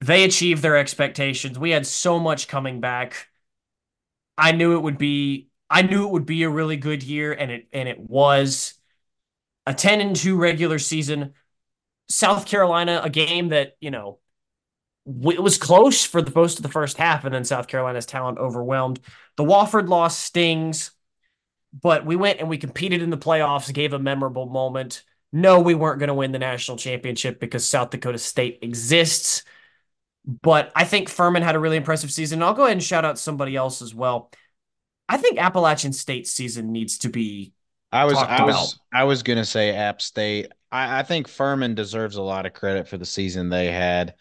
They 0.00 0.24
achieved 0.24 0.62
their 0.62 0.76
expectations. 0.76 1.58
We 1.58 1.70
had 1.70 1.86
so 1.86 2.18
much 2.18 2.48
coming 2.48 2.80
back. 2.80 3.28
I 4.38 4.52
knew 4.52 4.76
it 4.76 4.80
would 4.82 4.98
be 4.98 5.48
I 5.70 5.82
knew 5.82 6.04
it 6.06 6.10
would 6.12 6.26
be 6.26 6.42
a 6.42 6.50
really 6.50 6.76
good 6.76 7.02
year 7.02 7.32
and 7.32 7.50
it 7.50 7.68
and 7.72 7.88
it 7.88 7.98
was. 7.98 8.74
a 9.66 9.74
10 9.74 10.00
and 10.02 10.16
2 10.16 10.36
regular 10.36 10.78
season. 10.80 11.34
South 12.10 12.46
Carolina, 12.46 13.00
a 13.04 13.10
game 13.10 13.50
that, 13.50 13.76
you 13.80 13.90
know, 13.90 14.20
it 15.06 15.42
was 15.42 15.58
close 15.58 16.04
for 16.04 16.22
the 16.22 16.32
most 16.34 16.58
of 16.58 16.62
the 16.62 16.68
first 16.68 16.96
half, 16.96 17.24
and 17.24 17.34
then 17.34 17.44
South 17.44 17.66
Carolina's 17.66 18.06
talent 18.06 18.38
overwhelmed. 18.38 19.00
The 19.36 19.44
Wofford 19.44 19.88
loss 19.88 20.16
stings, 20.18 20.92
but 21.72 22.04
we 22.04 22.16
went 22.16 22.40
and 22.40 22.48
we 22.48 22.58
competed 22.58 23.02
in 23.02 23.10
the 23.10 23.18
playoffs, 23.18 23.72
gave 23.72 23.92
a 23.92 23.98
memorable 23.98 24.46
moment. 24.46 25.04
No, 25.32 25.60
we 25.60 25.74
weren't 25.74 25.98
going 25.98 26.08
to 26.08 26.14
win 26.14 26.32
the 26.32 26.38
national 26.38 26.76
championship 26.76 27.40
because 27.40 27.64
South 27.64 27.90
Dakota 27.90 28.18
State 28.18 28.58
exists. 28.62 29.44
But 30.24 30.70
I 30.76 30.84
think 30.84 31.08
Furman 31.08 31.42
had 31.42 31.56
a 31.56 31.58
really 31.58 31.78
impressive 31.78 32.12
season. 32.12 32.42
I'll 32.42 32.54
go 32.54 32.64
ahead 32.64 32.72
and 32.72 32.82
shout 32.82 33.04
out 33.04 33.18
somebody 33.18 33.56
else 33.56 33.82
as 33.82 33.94
well. 33.94 34.30
I 35.08 35.16
think 35.16 35.38
Appalachian 35.38 35.92
State 35.92 36.26
season 36.26 36.72
needs 36.72 36.98
to 36.98 37.08
be 37.08 37.52
I 37.90 38.04
was 38.04 38.16
I 38.16 38.36
about. 38.36 38.46
was 38.46 38.80
I 38.92 39.04
was 39.04 39.22
gonna 39.22 39.44
say 39.44 39.74
App 39.74 40.00
State. 40.00 40.50
I, 40.70 41.00
I 41.00 41.02
think 41.02 41.28
Furman 41.28 41.74
deserves 41.74 42.16
a 42.16 42.22
lot 42.22 42.46
of 42.46 42.52
credit 42.52 42.88
for 42.88 42.96
the 42.96 43.04
season 43.04 43.48
they 43.48 43.70
had. 43.70 44.14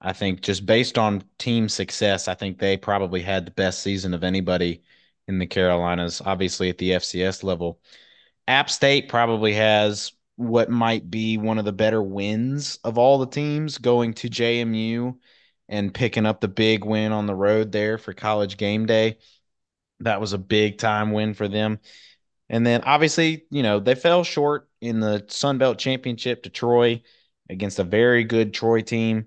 I 0.00 0.14
think 0.14 0.40
just 0.40 0.64
based 0.64 0.96
on 0.96 1.22
team 1.38 1.68
success, 1.68 2.26
I 2.28 2.34
think 2.34 2.58
they 2.58 2.76
probably 2.76 3.20
had 3.20 3.44
the 3.44 3.50
best 3.50 3.82
season 3.82 4.14
of 4.14 4.24
anybody 4.24 4.82
in 5.30 5.38
the 5.38 5.46
Carolinas, 5.46 6.20
obviously 6.24 6.68
at 6.68 6.76
the 6.78 6.90
FCS 6.90 7.42
level. 7.42 7.80
App 8.46 8.68
State 8.68 9.08
probably 9.08 9.54
has 9.54 10.12
what 10.36 10.68
might 10.68 11.08
be 11.08 11.38
one 11.38 11.58
of 11.58 11.64
the 11.64 11.72
better 11.72 12.02
wins 12.02 12.78
of 12.82 12.98
all 12.98 13.18
the 13.18 13.26
teams 13.26 13.78
going 13.78 14.12
to 14.14 14.28
JMU 14.28 15.16
and 15.68 15.94
picking 15.94 16.26
up 16.26 16.40
the 16.40 16.48
big 16.48 16.84
win 16.84 17.12
on 17.12 17.26
the 17.26 17.34
road 17.34 17.70
there 17.70 17.96
for 17.96 18.12
college 18.12 18.56
game 18.56 18.86
day. 18.86 19.18
That 20.00 20.20
was 20.20 20.32
a 20.32 20.38
big 20.38 20.78
time 20.78 21.12
win 21.12 21.32
for 21.32 21.46
them. 21.46 21.78
And 22.48 22.66
then 22.66 22.82
obviously, 22.82 23.44
you 23.50 23.62
know, 23.62 23.78
they 23.78 23.94
fell 23.94 24.24
short 24.24 24.68
in 24.80 24.98
the 24.98 25.24
Sun 25.28 25.58
Belt 25.58 25.78
Championship 25.78 26.42
to 26.42 26.50
Troy 26.50 27.02
against 27.48 27.78
a 27.78 27.84
very 27.84 28.24
good 28.24 28.52
Troy 28.52 28.80
team, 28.80 29.26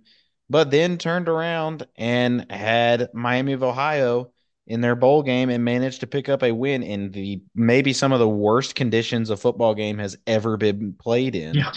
but 0.50 0.70
then 0.70 0.98
turned 0.98 1.30
around 1.30 1.88
and 1.96 2.52
had 2.52 3.10
Miami 3.14 3.54
of 3.54 3.64
Ohio 3.64 4.33
in 4.66 4.82
their 4.82 4.96
bowl 4.96 5.24
game 5.24 5.50
and 5.50 5.64
managed 5.64 6.00
to 6.00 6.08
pick 6.08 6.30
up 6.30 6.44
a 6.44 6.54
win 6.54 6.84
in 6.84 7.12
the 7.12 7.42
maybe 7.54 7.92
some 7.92 8.14
of 8.14 8.20
the 8.20 8.30
worst 8.30 8.76
conditions 8.76 9.30
a 9.30 9.38
football 9.38 9.76
game 9.76 9.98
has 9.98 10.18
ever 10.26 10.56
been 10.58 10.94
played 10.94 11.36
in. 11.36 11.56
Yeah. 11.56 11.72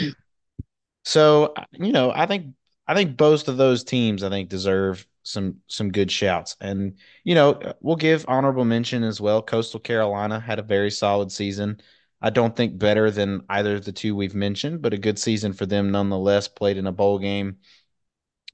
So, 1.05 1.55
you 1.73 1.93
know, 1.93 2.13
I 2.15 2.27
think 2.27 2.55
I 2.87 2.95
think 2.95 3.17
both 3.17 3.49
of 3.49 3.57
those 3.57 3.85
teams 3.85 4.23
I 4.23 4.29
think 4.29 4.49
deserve 4.49 5.07
some 5.23 5.57
some 5.67 5.91
good 5.91 6.11
shouts. 6.11 6.57
And, 6.61 6.97
you 7.25 7.35
know, 7.35 7.61
we'll 7.81 7.97
give 7.97 8.25
honorable 8.29 8.65
mention 8.65 9.03
as 9.03 9.21
well. 9.21 9.43
Coastal 9.43 9.81
Carolina 9.81 10.39
had 10.39 10.59
a 10.59 10.63
very 10.63 10.91
solid 10.91 11.33
season. 11.33 11.81
I 12.23 12.31
don't 12.31 12.57
think 12.57 12.79
better 12.79 13.11
than 13.11 13.43
either 13.49 13.75
of 13.75 13.85
the 13.85 13.93
two 13.93 14.15
we've 14.17 14.35
mentioned, 14.35 14.81
but 14.81 14.95
a 14.95 14.99
good 14.99 15.19
season 15.19 15.53
for 15.53 15.67
them 15.67 15.91
nonetheless, 15.91 16.49
played 16.49 16.77
in 16.77 16.87
a 16.87 16.93
bowl 16.93 17.19
game. 17.19 17.59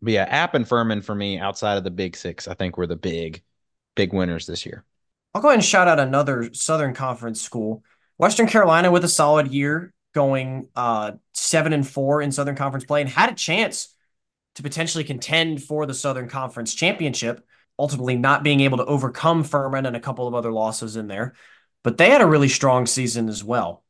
But 0.01 0.15
yeah, 0.15 0.25
App 0.25 0.55
and 0.55 0.67
Furman 0.67 1.03
for 1.03 1.15
me 1.15 1.39
outside 1.39 1.79
of 1.79 1.85
the 1.85 1.91
Big 1.91 2.17
6, 2.17 2.49
I 2.49 2.55
think 2.55 2.77
were 2.77 2.89
the 2.89 2.97
big 2.97 3.43
big 3.95 4.13
winners 4.13 4.47
this 4.47 4.67
year. 4.67 4.85
I'll 5.35 5.43
go 5.43 5.49
ahead 5.49 5.59
and 5.59 5.65
shout 5.65 5.89
out 5.89 5.99
another 5.99 6.51
Southern 6.53 6.95
Conference 6.95 7.41
school. 7.41 7.83
Western 8.19 8.47
Carolina 8.47 8.91
with 8.91 9.05
a 9.05 9.09
solid 9.09 9.49
year 9.49 9.93
going 10.15 10.69
uh, 10.77 11.13
seven 11.33 11.73
and 11.73 11.89
four 11.89 12.21
in 12.21 12.33
Southern 12.33 12.55
Conference 12.57 12.85
play 12.85 13.01
and 13.01 13.11
had 13.11 13.31
a 13.31 13.35
chance 13.35 13.95
to 14.57 14.63
potentially 14.63 15.05
contend 15.05 15.63
for 15.63 15.87
the 15.87 15.95
Southern 15.95 16.29
Conference 16.29 16.75
championship, 16.75 17.45
ultimately 17.79 18.17
not 18.17 18.43
being 18.43 18.61
able 18.61 18.79
to 18.79 18.85
overcome 18.85 19.45
Furman 19.45 19.87
and 19.87 19.97
a 19.97 20.01
couple 20.01 20.29
of 20.29 20.35
other 20.35 20.53
losses 20.53 20.97
in 20.97 21.07
there. 21.07 21.35
But 21.83 21.97
they 21.97 22.11
had 22.11 22.21
a 22.21 22.27
really 22.27 22.49
strong 22.49 22.87
season 22.87 23.29
as 23.29 23.43
well. 23.43 23.83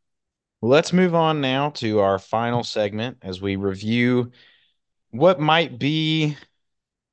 Well, 0.61 0.71
let's 0.71 0.93
move 0.93 1.15
on 1.15 1.41
now 1.41 1.71
to 1.71 1.99
our 1.99 2.21
final 2.21 2.63
segment 2.63 3.19
as 3.23 3.43
we 3.43 3.57
review 3.57 4.31
what 5.11 5.41
might 5.41 5.79
be 5.79 6.37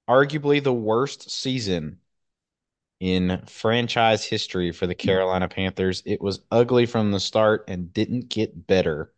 arguably 0.08 0.64
the 0.64 0.74
worst 0.74 1.32
season 1.32 1.98
in 3.00 3.42
franchise 3.46 4.26
history 4.26 4.72
for 4.72 4.88
the 4.88 4.96
mm-hmm. 4.96 5.08
Carolina 5.08 5.48
Panthers. 5.48 6.04
It 6.06 6.22
was 6.22 6.42
ugly 6.52 6.86
from 6.86 7.12
the 7.12 7.20
start 7.20 7.66
and 7.68 7.94
didn't 7.94 8.30
get 8.30 8.68
better. 8.68 9.14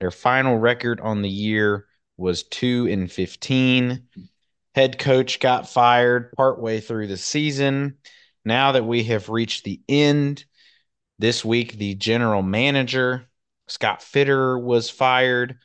Their 0.00 0.10
final 0.10 0.58
record 0.58 1.00
on 1.00 1.22
the 1.22 1.28
year 1.28 1.86
was 2.16 2.42
2 2.44 2.88
and 2.90 3.10
15. 3.10 4.02
Head 4.74 4.98
coach 4.98 5.38
got 5.38 5.68
fired 5.68 6.32
partway 6.32 6.80
through 6.80 7.06
the 7.06 7.16
season. 7.16 7.98
Now 8.44 8.72
that 8.72 8.84
we 8.84 9.04
have 9.04 9.28
reached 9.28 9.64
the 9.64 9.80
end, 9.88 10.44
this 11.18 11.44
week 11.44 11.74
the 11.74 11.94
general 11.94 12.42
manager, 12.42 13.28
Scott 13.68 14.00
Fitterer, 14.00 14.60
was 14.60 14.90
fired. 14.90 15.58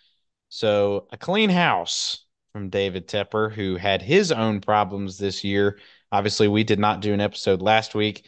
So 0.50 1.08
a 1.12 1.18
clean 1.18 1.50
house 1.50 2.26
from 2.54 2.70
David 2.70 3.08
Tepper, 3.08 3.52
who 3.52 3.76
had 3.76 4.02
his 4.02 4.32
own 4.32 4.62
problems 4.62 5.18
this 5.18 5.44
year. 5.44 5.80
Obviously, 6.12 6.48
we 6.48 6.64
did 6.64 6.80
not 6.80 7.02
do 7.02 7.14
an 7.14 7.22
episode 7.22 7.62
last 7.62 7.96
week, 7.96 8.26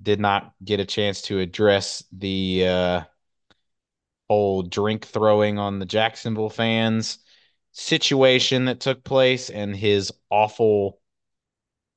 did 0.00 0.20
not 0.20 0.52
get 0.64 0.80
a 0.80 0.84
chance 0.84 1.22
to 1.22 1.40
address 1.40 2.04
the 2.12 2.66
uh, 2.66 3.00
whole 4.28 4.62
drink 4.62 5.06
throwing 5.06 5.58
on 5.58 5.78
the 5.78 5.86
Jacksonville 5.86 6.50
fans 6.50 7.18
situation 7.72 8.66
that 8.66 8.80
took 8.80 9.02
place 9.04 9.50
and 9.50 9.74
his 9.74 10.12
awful 10.30 11.00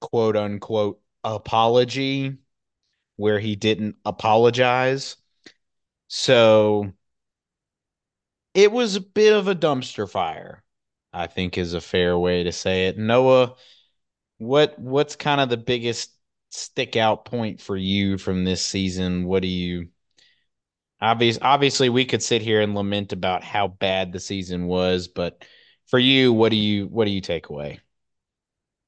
quote 0.02 0.36
unquote 0.36 1.00
apology 1.24 2.38
where 3.16 3.40
he 3.40 3.56
didn't 3.56 3.96
apologize. 4.06 5.18
So 6.08 6.94
it 8.54 8.72
was 8.72 8.96
a 8.96 9.02
bit 9.02 9.34
of 9.34 9.48
a 9.48 9.56
dumpster 9.56 10.10
fire, 10.10 10.64
I 11.14 11.28
think 11.28 11.58
is 11.58 11.74
a 11.74 11.82
fair 11.82 12.18
way 12.18 12.44
to 12.44 12.52
say 12.52 12.88
it. 12.88 12.98
Noah, 12.98 13.56
what 14.38 14.78
what's 14.78 15.16
kind 15.16 15.42
of 15.42 15.50
the 15.50 15.58
biggest 15.58 16.12
stick 16.50 16.96
out 16.96 17.26
point 17.26 17.62
for 17.62 17.76
you 17.76 18.18
from 18.18 18.44
this 18.44 18.66
season? 18.66 19.26
What 19.26 19.42
do 19.42 19.48
you 19.48 19.90
obvious 21.02 21.38
obviously 21.42 21.90
we 21.90 22.06
could 22.06 22.24
sit 22.24 22.42
here 22.42 22.62
and 22.62 22.74
lament 22.76 23.14
about 23.14 23.44
how 23.44 23.68
bad 23.68 24.12
the 24.12 24.20
season 24.20 24.68
was, 24.68 25.08
but 25.08 25.44
for 25.88 26.00
you, 26.00 26.34
what 26.34 26.50
do 26.50 26.58
you 26.58 26.88
what 26.88 27.06
do 27.06 27.12
you 27.12 27.22
take 27.22 27.50
away? 27.50 27.80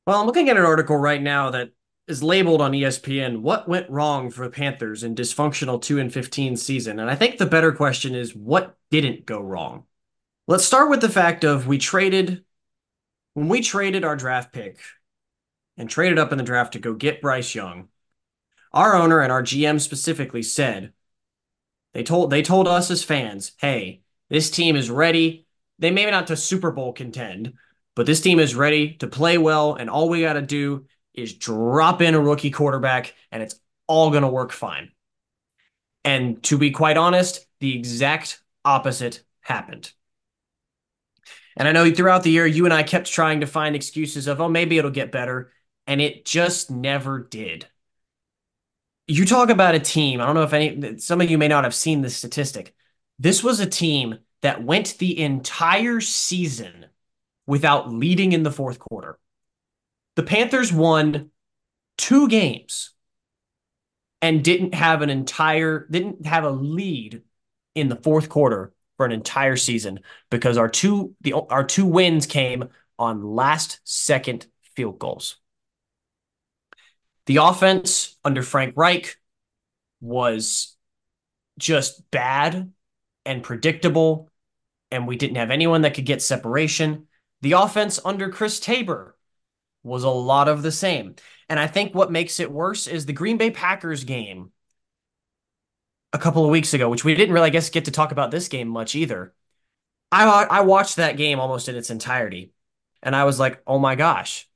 Well, 0.05 0.19
I'm 0.19 0.25
looking 0.25 0.49
at 0.49 0.57
an 0.57 0.65
article 0.65 0.97
right 0.97 1.21
now 1.21 1.51
that 1.51 1.69
is 2.07 2.23
labeled 2.23 2.61
on 2.61 2.71
ESPN 2.71 3.41
What 3.41 3.67
Went 3.67 3.89
Wrong 3.89 4.31
for 4.31 4.45
the 4.45 4.49
Panthers 4.49 5.03
in 5.03 5.13
Dysfunctional 5.13 5.79
2 5.79 5.99
and 5.99 6.11
15 6.11 6.57
season. 6.57 6.99
And 6.99 7.09
I 7.09 7.15
think 7.15 7.37
the 7.37 7.45
better 7.45 7.71
question 7.71 8.15
is 8.15 8.35
what 8.35 8.75
didn't 8.89 9.27
go 9.27 9.39
wrong? 9.39 9.83
Let's 10.47 10.65
start 10.65 10.89
with 10.89 11.01
the 11.01 11.09
fact 11.09 11.43
of 11.43 11.67
we 11.67 11.77
traded 11.77 12.43
when 13.35 13.47
we 13.47 13.61
traded 13.61 14.03
our 14.03 14.15
draft 14.15 14.51
pick 14.51 14.79
and 15.79 15.89
traded 15.89 16.19
up 16.19 16.31
in 16.31 16.37
the 16.37 16.43
draft 16.43 16.73
to 16.73 16.79
go 16.79 16.93
get 16.93 17.21
Bryce 17.21 17.55
Young. 17.55 17.87
Our 18.71 18.95
owner 18.95 19.21
and 19.21 19.31
our 19.31 19.41
GM 19.41 19.81
specifically 19.81 20.43
said 20.43 20.93
they 21.93 22.03
told 22.03 22.29
they 22.29 22.43
told 22.43 22.67
us 22.67 22.91
as 22.91 23.03
fans, 23.03 23.53
"Hey, 23.57 24.03
this 24.29 24.51
team 24.51 24.75
is 24.75 24.91
ready. 24.91 25.47
They 25.79 25.89
may 25.89 26.11
not 26.11 26.27
to 26.27 26.37
Super 26.37 26.69
Bowl 26.69 26.93
contend, 26.93 27.53
but 27.95 28.05
this 28.05 28.21
team 28.21 28.37
is 28.37 28.53
ready 28.53 28.93
to 28.97 29.07
play 29.07 29.39
well, 29.39 29.73
and 29.73 29.89
all 29.89 30.09
we 30.09 30.21
got 30.21 30.33
to 30.33 30.41
do 30.41 30.85
is 31.15 31.33
drop 31.33 32.01
in 32.01 32.13
a 32.13 32.19
rookie 32.19 32.51
quarterback, 32.51 33.15
and 33.31 33.41
it's 33.41 33.59
all 33.87 34.11
going 34.11 34.21
to 34.21 34.29
work 34.29 34.51
fine. 34.51 34.91
And 36.03 36.43
to 36.43 36.57
be 36.57 36.71
quite 36.71 36.97
honest, 36.97 37.45
the 37.59 37.75
exact 37.75 38.41
opposite 38.63 39.23
happened. 39.41 39.91
And 41.57 41.67
I 41.67 41.71
know 41.71 41.91
throughout 41.91 42.23
the 42.23 42.31
year, 42.31 42.45
you 42.45 42.65
and 42.65 42.73
I 42.73 42.83
kept 42.83 43.07
trying 43.07 43.41
to 43.41 43.47
find 43.47 43.75
excuses 43.75 44.27
of, 44.27 44.39
oh, 44.39 44.47
maybe 44.47 44.77
it'll 44.77 44.91
get 44.91 45.11
better. 45.11 45.51
And 45.89 45.99
it 45.99 46.23
just 46.23 46.69
never 46.69 47.19
did. 47.19 47.65
You 49.07 49.25
talk 49.25 49.49
about 49.49 49.73
a 49.73 49.79
team. 49.79 50.21
I 50.21 50.27
don't 50.27 50.35
know 50.35 50.43
if 50.43 50.53
any, 50.53 50.99
some 50.99 51.19
of 51.19 51.31
you 51.31 51.39
may 51.39 51.47
not 51.47 51.63
have 51.63 51.73
seen 51.73 52.03
this 52.03 52.15
statistic. 52.15 52.75
This 53.17 53.43
was 53.43 53.59
a 53.59 53.65
team 53.65 54.19
that 54.43 54.63
went 54.63 54.99
the 54.99 55.19
entire 55.19 55.99
season 55.99 56.85
without 57.47 57.91
leading 57.91 58.33
in 58.33 58.43
the 58.43 58.51
fourth 58.51 58.77
quarter. 58.77 59.17
The 60.15 60.21
Panthers 60.21 60.71
won 60.71 61.31
two 61.97 62.27
games 62.27 62.91
and 64.21 64.43
didn't 64.43 64.75
have 64.75 65.01
an 65.01 65.09
entire 65.09 65.87
didn't 65.89 66.27
have 66.27 66.43
a 66.43 66.51
lead 66.51 67.23
in 67.73 67.89
the 67.89 67.95
fourth 67.95 68.29
quarter 68.29 68.73
for 68.97 69.07
an 69.07 69.11
entire 69.11 69.55
season 69.55 70.01
because 70.29 70.55
our 70.55 70.69
two 70.69 71.15
the 71.21 71.33
our 71.33 71.63
two 71.63 71.87
wins 71.87 72.27
came 72.27 72.69
on 72.99 73.23
last 73.23 73.79
second 73.83 74.45
field 74.75 74.99
goals. 74.99 75.37
The 77.29 77.37
offense 77.37 78.17
under 78.25 78.43
Frank 78.43 78.73
Reich 78.75 79.15
was 80.01 80.75
just 81.59 82.09
bad 82.11 82.73
and 83.23 83.43
predictable, 83.43 84.31
and 84.89 85.07
we 85.07 85.15
didn't 85.15 85.37
have 85.37 85.51
anyone 85.51 85.83
that 85.83 85.93
could 85.93 86.07
get 86.07 86.23
separation. 86.23 87.07
The 87.41 87.51
offense 87.53 87.99
under 88.03 88.29
Chris 88.29 88.59
Tabor 88.59 89.15
was 89.83 90.03
a 90.03 90.09
lot 90.09 90.49
of 90.49 90.63
the 90.63 90.71
same. 90.71 91.15
And 91.49 91.59
I 91.59 91.67
think 91.67 91.93
what 91.95 92.11
makes 92.11 92.39
it 92.39 92.51
worse 92.51 92.87
is 92.87 93.05
the 93.05 93.13
Green 93.13 93.37
Bay 93.37 93.51
Packers 93.51 94.03
game. 94.05 94.51
a 96.13 96.17
couple 96.17 96.43
of 96.43 96.51
weeks 96.51 96.73
ago, 96.73 96.89
which 96.89 97.03
we 97.05 97.15
didn't 97.15 97.33
really, 97.33 97.47
I 97.47 97.49
guess, 97.51 97.69
get 97.69 97.85
to 97.85 97.91
talk 97.91 98.11
about 98.11 98.31
this 98.31 98.47
game 98.47 98.67
much 98.67 98.95
either. 98.95 99.33
I 100.11 100.25
I 100.25 100.61
watched 100.61 100.97
that 100.97 101.17
game 101.17 101.39
almost 101.39 101.69
in 101.69 101.75
its 101.75 101.91
entirety, 101.91 102.53
and 103.03 103.15
I 103.15 103.25
was 103.25 103.39
like, 103.39 103.61
oh 103.67 103.79
my 103.79 103.95
gosh, 103.95 104.49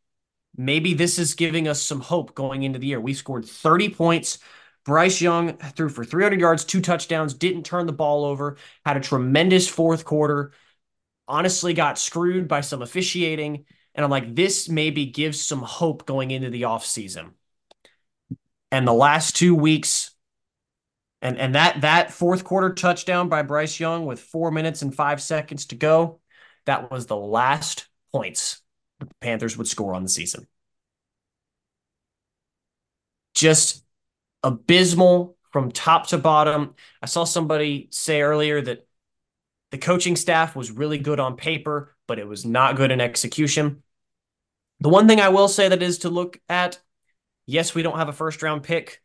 maybe 0.55 0.93
this 0.93 1.19
is 1.19 1.33
giving 1.33 1.67
us 1.67 1.81
some 1.81 1.99
hope 1.99 2.35
going 2.35 2.63
into 2.63 2.79
the 2.79 2.87
year. 2.87 2.99
We 2.99 3.13
scored 3.13 3.45
30 3.45 3.89
points. 3.89 4.39
Bryce 4.85 5.21
Young 5.21 5.57
threw 5.57 5.89
for 5.89 6.03
300 6.03 6.39
yards, 6.39 6.65
two 6.65 6.81
touchdowns, 6.81 7.33
didn't 7.33 7.63
turn 7.63 7.85
the 7.85 7.93
ball 7.93 8.25
over, 8.25 8.57
had 8.85 8.97
a 8.97 9.01
tremendous 9.01 9.67
fourth 9.67 10.03
quarter. 10.03 10.51
Honestly, 11.27 11.73
got 11.73 11.97
screwed 11.97 12.47
by 12.49 12.61
some 12.61 12.81
officiating. 12.81 13.65
And 13.95 14.03
I'm 14.03 14.11
like, 14.11 14.35
this 14.35 14.67
maybe 14.67 15.05
gives 15.05 15.41
some 15.41 15.61
hope 15.61 16.05
going 16.05 16.31
into 16.31 16.49
the 16.49 16.63
offseason. 16.63 17.31
And 18.71 18.87
the 18.87 18.93
last 18.93 19.35
two 19.35 19.55
weeks, 19.55 20.11
and 21.21 21.37
and 21.37 21.55
that 21.55 21.81
that 21.81 22.11
fourth 22.11 22.43
quarter 22.43 22.73
touchdown 22.73 23.29
by 23.29 23.43
Bryce 23.43 23.79
Young 23.79 24.05
with 24.05 24.19
four 24.19 24.51
minutes 24.51 24.81
and 24.81 24.93
five 24.93 25.21
seconds 25.21 25.67
to 25.67 25.75
go, 25.75 26.19
that 26.65 26.91
was 26.91 27.05
the 27.05 27.15
last 27.15 27.87
points 28.11 28.62
Panthers 29.21 29.57
would 29.57 29.67
score 29.67 29.93
on 29.93 30.03
the 30.03 30.09
season. 30.09 30.47
Just 33.33 33.83
abysmal 34.43 35.37
from 35.51 35.71
top 35.71 36.07
to 36.07 36.17
bottom. 36.17 36.75
I 37.01 37.05
saw 37.05 37.23
somebody 37.23 37.87
say 37.91 38.21
earlier 38.21 38.61
that 38.61 38.87
the 39.71 39.77
coaching 39.77 40.15
staff 40.15 40.55
was 40.55 40.71
really 40.71 40.97
good 40.97 41.19
on 41.19 41.35
paper, 41.35 41.95
but 42.07 42.19
it 42.19 42.27
was 42.27 42.45
not 42.45 42.75
good 42.75 42.91
in 42.91 43.01
execution. 43.01 43.83
The 44.79 44.89
one 44.89 45.07
thing 45.07 45.19
I 45.19 45.29
will 45.29 45.47
say 45.47 45.69
that 45.69 45.81
is 45.81 45.99
to 45.99 46.09
look 46.09 46.39
at 46.49 46.79
yes, 47.45 47.73
we 47.73 47.83
don't 47.83 47.97
have 47.97 48.09
a 48.09 48.13
first 48.13 48.41
round 48.41 48.63
pick, 48.63 49.01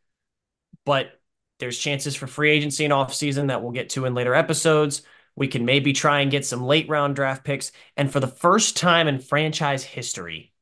but 0.85 1.21
there's 1.59 1.79
chances 1.79 2.15
for 2.15 2.27
free 2.27 2.51
agency 2.51 2.85
and 2.85 2.93
offseason 2.93 3.49
that 3.49 3.63
we'll 3.63 3.73
get 3.73 3.91
to 3.91 4.05
in 4.05 4.15
later 4.15 4.35
episodes. 4.35 5.03
We 5.39 5.47
can 5.47 5.65
maybe 5.65 5.93
try 5.93 6.21
and 6.21 6.33
get 6.33 6.45
some 6.45 6.65
late 6.65 6.89
round 6.89 7.15
draft 7.15 7.45
picks. 7.45 7.71
And 7.97 8.13
for 8.13 8.19
the 8.19 8.27
first 8.27 8.77
time 8.77 9.07
in 9.07 9.21
franchise 9.21 9.85
history, 9.85 10.53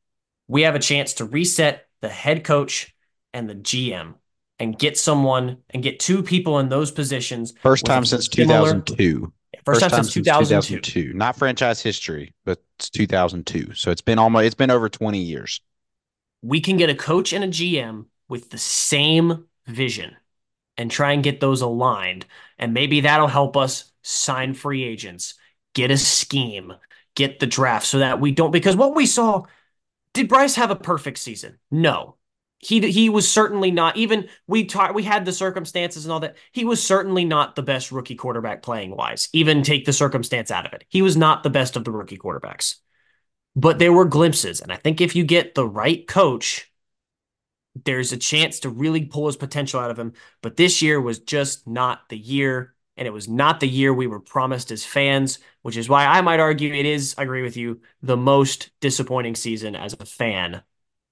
we 0.48 0.62
have 0.62 0.74
a 0.74 0.80
chance 0.80 1.14
to 1.14 1.24
reset 1.24 1.88
the 2.02 2.10
head 2.10 2.44
coach 2.44 2.94
and 3.32 3.48
the 3.48 3.54
GM 3.54 4.14
and 4.58 4.78
get 4.78 4.98
someone 4.98 5.58
and 5.70 5.82
get 5.82 5.98
two 5.98 6.22
people 6.22 6.58
in 6.58 6.68
those 6.68 6.90
positions. 6.90 7.54
First 7.62 7.86
time 7.86 8.04
since 8.04 8.28
similar, 8.30 8.74
2002. 8.74 9.32
First, 9.64 9.80
time, 9.80 9.90
time, 9.90 10.04
since 10.04 10.12
2002. 10.12 10.80
2002. 10.80 11.16
Not 11.16 11.36
franchise 11.36 11.80
history, 11.80 12.34
but 12.44 12.62
it's 12.78 12.90
2002. 12.90 13.72
So 13.72 13.90
it's 13.90 14.02
been 14.02 14.18
almost 14.18 14.44
it's 14.44 14.54
been 14.54 14.70
over 14.70 14.90
20 14.90 15.18
years. 15.18 15.62
We 16.42 16.60
can 16.60 16.76
get 16.76 16.90
a 16.90 16.94
coach 16.94 17.32
and 17.32 17.44
a 17.44 17.48
GM 17.48 18.04
with 18.28 18.50
the 18.50 18.58
same 18.58 19.46
vision 19.66 20.16
and 20.76 20.90
try 20.90 21.12
and 21.12 21.24
get 21.24 21.40
those 21.40 21.62
aligned. 21.62 22.26
And 22.58 22.74
maybe 22.74 23.00
that'll 23.00 23.26
help 23.26 23.56
us 23.56 23.90
sign 24.06 24.54
free 24.54 24.84
agents, 24.84 25.34
get 25.74 25.90
a 25.90 25.96
scheme, 25.96 26.72
get 27.14 27.40
the 27.40 27.46
draft 27.46 27.86
so 27.86 27.98
that 27.98 28.20
we 28.20 28.30
don't 28.30 28.52
because 28.52 28.76
what 28.76 28.94
we 28.94 29.06
saw 29.06 29.44
did 30.14 30.28
Bryce 30.28 30.54
have 30.54 30.70
a 30.70 30.76
perfect 30.76 31.18
season? 31.18 31.58
No. 31.70 32.16
He 32.58 32.80
he 32.90 33.10
was 33.10 33.30
certainly 33.30 33.70
not 33.70 33.96
even 33.96 34.28
we 34.46 34.64
taught 34.64 34.94
we 34.94 35.02
had 35.02 35.24
the 35.24 35.32
circumstances 35.32 36.04
and 36.04 36.12
all 36.12 36.20
that. 36.20 36.36
He 36.52 36.64
was 36.64 36.84
certainly 36.84 37.24
not 37.24 37.54
the 37.54 37.62
best 37.62 37.92
rookie 37.92 38.14
quarterback 38.14 38.62
playing 38.62 38.96
wise. 38.96 39.28
Even 39.32 39.62
take 39.62 39.84
the 39.84 39.92
circumstance 39.92 40.50
out 40.50 40.66
of 40.66 40.72
it. 40.72 40.84
He 40.88 41.02
was 41.02 41.16
not 41.16 41.42
the 41.42 41.50
best 41.50 41.76
of 41.76 41.84
the 41.84 41.90
rookie 41.90 42.16
quarterbacks. 42.16 42.76
But 43.54 43.78
there 43.78 43.92
were 43.92 44.06
glimpses 44.06 44.60
and 44.60 44.72
I 44.72 44.76
think 44.76 45.00
if 45.00 45.16
you 45.16 45.24
get 45.24 45.54
the 45.54 45.66
right 45.66 46.06
coach 46.06 46.70
there's 47.84 48.12
a 48.12 48.16
chance 48.16 48.60
to 48.60 48.70
really 48.70 49.04
pull 49.04 49.26
his 49.26 49.36
potential 49.36 49.80
out 49.80 49.90
of 49.90 49.98
him. 49.98 50.14
But 50.40 50.56
this 50.56 50.80
year 50.80 51.00
was 51.00 51.18
just 51.18 51.66
not 51.66 52.08
the 52.08 52.16
year. 52.16 52.74
And 52.96 53.06
it 53.06 53.12
was 53.12 53.28
not 53.28 53.60
the 53.60 53.68
year 53.68 53.92
we 53.92 54.06
were 54.06 54.20
promised 54.20 54.70
as 54.70 54.84
fans, 54.84 55.38
which 55.62 55.76
is 55.76 55.88
why 55.88 56.06
I 56.06 56.22
might 56.22 56.40
argue 56.40 56.72
it 56.72 56.86
is, 56.86 57.14
I 57.18 57.24
agree 57.24 57.42
with 57.42 57.56
you, 57.56 57.80
the 58.02 58.16
most 58.16 58.70
disappointing 58.80 59.34
season 59.34 59.76
as 59.76 59.94
a 59.98 60.06
fan 60.06 60.62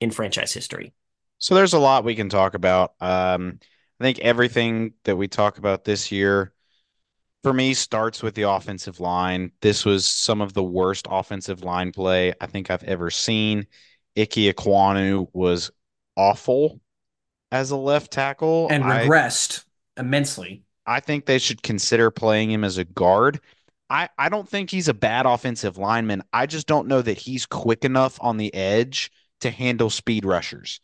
in 0.00 0.10
franchise 0.10 0.52
history. 0.52 0.94
So 1.38 1.54
there's 1.54 1.74
a 1.74 1.78
lot 1.78 2.04
we 2.04 2.14
can 2.14 2.28
talk 2.28 2.54
about. 2.54 2.94
Um, 3.00 3.58
I 4.00 4.04
think 4.04 4.18
everything 4.20 4.94
that 5.04 5.16
we 5.16 5.28
talk 5.28 5.58
about 5.58 5.84
this 5.84 6.10
year, 6.10 6.52
for 7.42 7.52
me, 7.52 7.74
starts 7.74 8.22
with 8.22 8.34
the 8.34 8.42
offensive 8.42 8.98
line. 8.98 9.52
This 9.60 9.84
was 9.84 10.06
some 10.06 10.40
of 10.40 10.54
the 10.54 10.62
worst 10.62 11.06
offensive 11.10 11.62
line 11.62 11.92
play 11.92 12.32
I 12.40 12.46
think 12.46 12.70
I've 12.70 12.84
ever 12.84 13.10
seen. 13.10 13.66
Ike 14.16 14.30
Ekwonu 14.30 15.28
was 15.32 15.70
awful 16.16 16.80
as 17.52 17.70
a 17.70 17.76
left 17.76 18.10
tackle 18.10 18.68
and 18.70 18.84
regressed 18.84 19.64
I, 19.96 20.00
immensely. 20.00 20.62
I 20.86 21.00
think 21.00 21.26
they 21.26 21.38
should 21.38 21.62
consider 21.62 22.10
playing 22.10 22.50
him 22.50 22.64
as 22.64 22.78
a 22.78 22.84
guard. 22.84 23.40
I, 23.90 24.08
I 24.18 24.28
don't 24.28 24.48
think 24.48 24.70
he's 24.70 24.88
a 24.88 24.94
bad 24.94 25.26
offensive 25.26 25.78
lineman. 25.78 26.22
I 26.32 26.46
just 26.46 26.66
don't 26.66 26.88
know 26.88 27.02
that 27.02 27.18
he's 27.18 27.46
quick 27.46 27.84
enough 27.84 28.18
on 28.20 28.36
the 28.36 28.52
edge 28.54 29.10
to 29.40 29.50
handle 29.50 29.90
speed 29.90 30.24
rushers. 30.24 30.80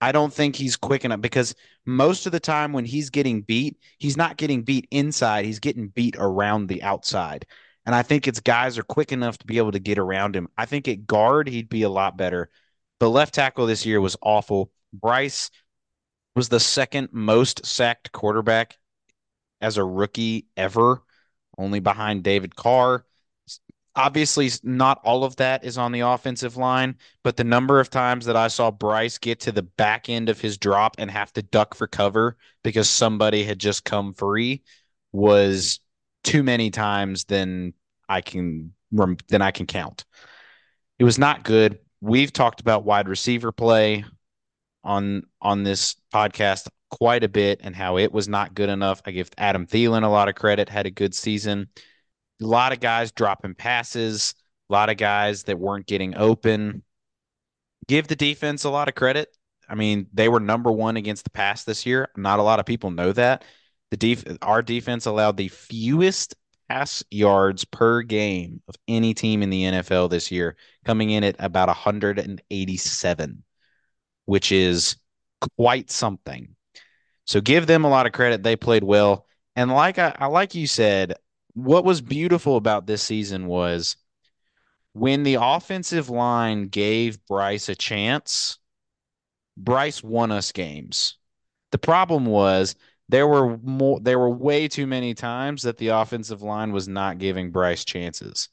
I 0.00 0.12
don't 0.12 0.32
think 0.32 0.56
he's 0.56 0.76
quick 0.76 1.04
enough 1.04 1.20
because 1.20 1.54
most 1.86 2.26
of 2.26 2.32
the 2.32 2.40
time 2.40 2.72
when 2.72 2.84
he's 2.84 3.10
getting 3.10 3.42
beat, 3.42 3.78
he's 3.98 4.16
not 4.16 4.36
getting 4.36 4.62
beat 4.62 4.86
inside, 4.90 5.44
he's 5.44 5.60
getting 5.60 5.88
beat 5.88 6.16
around 6.18 6.68
the 6.68 6.82
outside. 6.82 7.46
And 7.86 7.94
I 7.94 8.02
think 8.02 8.26
it's 8.26 8.40
guys 8.40 8.78
are 8.78 8.82
quick 8.82 9.12
enough 9.12 9.38
to 9.38 9.46
be 9.46 9.58
able 9.58 9.72
to 9.72 9.78
get 9.78 9.98
around 9.98 10.36
him. 10.36 10.48
I 10.56 10.66
think 10.66 10.88
at 10.88 11.06
guard, 11.06 11.48
he'd 11.48 11.68
be 11.68 11.82
a 11.82 11.88
lot 11.88 12.16
better. 12.16 12.50
The 13.00 13.10
left 13.10 13.34
tackle 13.34 13.66
this 13.66 13.84
year 13.84 14.00
was 14.00 14.16
awful. 14.22 14.70
Bryce 14.92 15.50
was 16.36 16.48
the 16.48 16.60
second 16.60 17.08
most 17.12 17.64
sacked 17.66 18.12
quarterback 18.12 18.76
as 19.64 19.78
a 19.78 19.84
rookie 19.84 20.46
ever, 20.58 21.02
only 21.56 21.80
behind 21.80 22.22
David 22.22 22.54
Carr. 22.54 23.06
Obviously, 23.96 24.50
not 24.62 25.00
all 25.04 25.24
of 25.24 25.36
that 25.36 25.64
is 25.64 25.78
on 25.78 25.90
the 25.90 26.00
offensive 26.00 26.56
line, 26.56 26.96
but 27.22 27.36
the 27.36 27.44
number 27.44 27.80
of 27.80 27.88
times 27.88 28.26
that 28.26 28.36
I 28.36 28.48
saw 28.48 28.70
Bryce 28.70 29.16
get 29.16 29.40
to 29.40 29.52
the 29.52 29.62
back 29.62 30.08
end 30.08 30.28
of 30.28 30.40
his 30.40 30.58
drop 30.58 30.96
and 30.98 31.10
have 31.10 31.32
to 31.32 31.42
duck 31.42 31.74
for 31.74 31.86
cover 31.86 32.36
because 32.62 32.90
somebody 32.90 33.42
had 33.42 33.58
just 33.58 33.84
come 33.84 34.12
free 34.12 34.62
was 35.12 35.80
too 36.24 36.42
many 36.42 36.70
times 36.70 37.24
than 37.24 37.72
I 38.08 38.20
can 38.20 38.74
than 39.28 39.42
I 39.42 39.50
can 39.50 39.66
count. 39.66 40.04
It 40.98 41.04
was 41.04 41.18
not 41.18 41.42
good. 41.42 41.78
We've 42.00 42.32
talked 42.32 42.60
about 42.60 42.84
wide 42.84 43.08
receiver 43.08 43.50
play 43.50 44.04
on 44.82 45.22
on 45.40 45.62
this 45.62 45.96
podcast 46.12 46.68
quite 46.98 47.24
a 47.24 47.28
bit 47.28 47.60
and 47.62 47.74
how 47.74 47.98
it 47.98 48.12
was 48.12 48.28
not 48.28 48.54
good 48.54 48.68
enough. 48.68 49.02
I 49.04 49.10
give 49.10 49.30
Adam 49.38 49.66
Thielen 49.66 50.04
a 50.04 50.08
lot 50.08 50.28
of 50.28 50.34
credit, 50.34 50.68
had 50.68 50.86
a 50.86 50.90
good 50.90 51.14
season. 51.14 51.68
A 52.42 52.46
lot 52.46 52.72
of 52.72 52.80
guys 52.80 53.12
dropping 53.12 53.54
passes, 53.54 54.34
a 54.70 54.72
lot 54.72 54.90
of 54.90 54.96
guys 54.96 55.44
that 55.44 55.58
weren't 55.58 55.86
getting 55.86 56.16
open. 56.16 56.82
Give 57.86 58.06
the 58.06 58.16
defense 58.16 58.64
a 58.64 58.70
lot 58.70 58.88
of 58.88 58.94
credit. 58.94 59.36
I 59.68 59.74
mean, 59.74 60.06
they 60.12 60.28
were 60.28 60.40
number 60.40 60.70
one 60.70 60.96
against 60.96 61.24
the 61.24 61.30
pass 61.30 61.64
this 61.64 61.86
year. 61.86 62.08
Not 62.16 62.38
a 62.38 62.42
lot 62.42 62.60
of 62.60 62.66
people 62.66 62.90
know 62.90 63.12
that. 63.12 63.44
The 63.90 63.96
def- 63.96 64.38
our 64.42 64.62
defense 64.62 65.06
allowed 65.06 65.36
the 65.36 65.48
fewest 65.48 66.34
pass 66.68 67.04
yards 67.10 67.64
per 67.64 68.02
game 68.02 68.62
of 68.68 68.74
any 68.88 69.14
team 69.14 69.42
in 69.42 69.50
the 69.50 69.62
NFL 69.64 70.10
this 70.10 70.30
year, 70.30 70.56
coming 70.84 71.10
in 71.10 71.24
at 71.24 71.36
about 71.38 71.68
187 71.68 73.44
which 74.26 74.52
is 74.52 74.96
quite 75.56 75.90
something. 75.90 76.54
So 77.26 77.40
give 77.40 77.66
them 77.66 77.84
a 77.84 77.90
lot 77.90 78.06
of 78.06 78.12
credit. 78.12 78.42
They 78.42 78.56
played 78.56 78.84
well. 78.84 79.26
And 79.56 79.70
like 79.70 79.98
I, 79.98 80.14
I 80.18 80.26
like 80.26 80.54
you 80.54 80.66
said, 80.66 81.14
what 81.54 81.84
was 81.84 82.00
beautiful 82.00 82.56
about 82.56 82.86
this 82.86 83.02
season 83.02 83.46
was 83.46 83.96
when 84.92 85.22
the 85.22 85.38
offensive 85.40 86.10
line 86.10 86.68
gave 86.68 87.24
Bryce 87.26 87.68
a 87.68 87.74
chance, 87.74 88.58
Bryce 89.56 90.02
won 90.02 90.32
us 90.32 90.52
games. 90.52 91.16
The 91.72 91.78
problem 91.78 92.26
was 92.26 92.76
there 93.08 93.26
were 93.26 93.58
more 93.58 94.00
there 94.00 94.18
were 94.18 94.30
way 94.30 94.68
too 94.68 94.86
many 94.86 95.14
times 95.14 95.62
that 95.62 95.78
the 95.78 95.88
offensive 95.88 96.42
line 96.42 96.72
was 96.72 96.88
not 96.88 97.18
giving 97.18 97.50
Bryce 97.50 97.84
chances. 97.84 98.48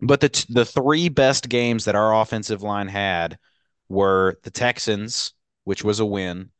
But 0.00 0.20
the 0.20 0.46
the 0.48 0.64
three 0.64 1.08
best 1.08 1.48
games 1.48 1.84
that 1.84 1.94
our 1.94 2.20
offensive 2.20 2.62
line 2.62 2.88
had 2.88 3.38
were 3.88 4.38
the 4.42 4.50
Texans, 4.50 5.32
which 5.64 5.84
was 5.84 6.00
a 6.00 6.06
win, 6.06 6.50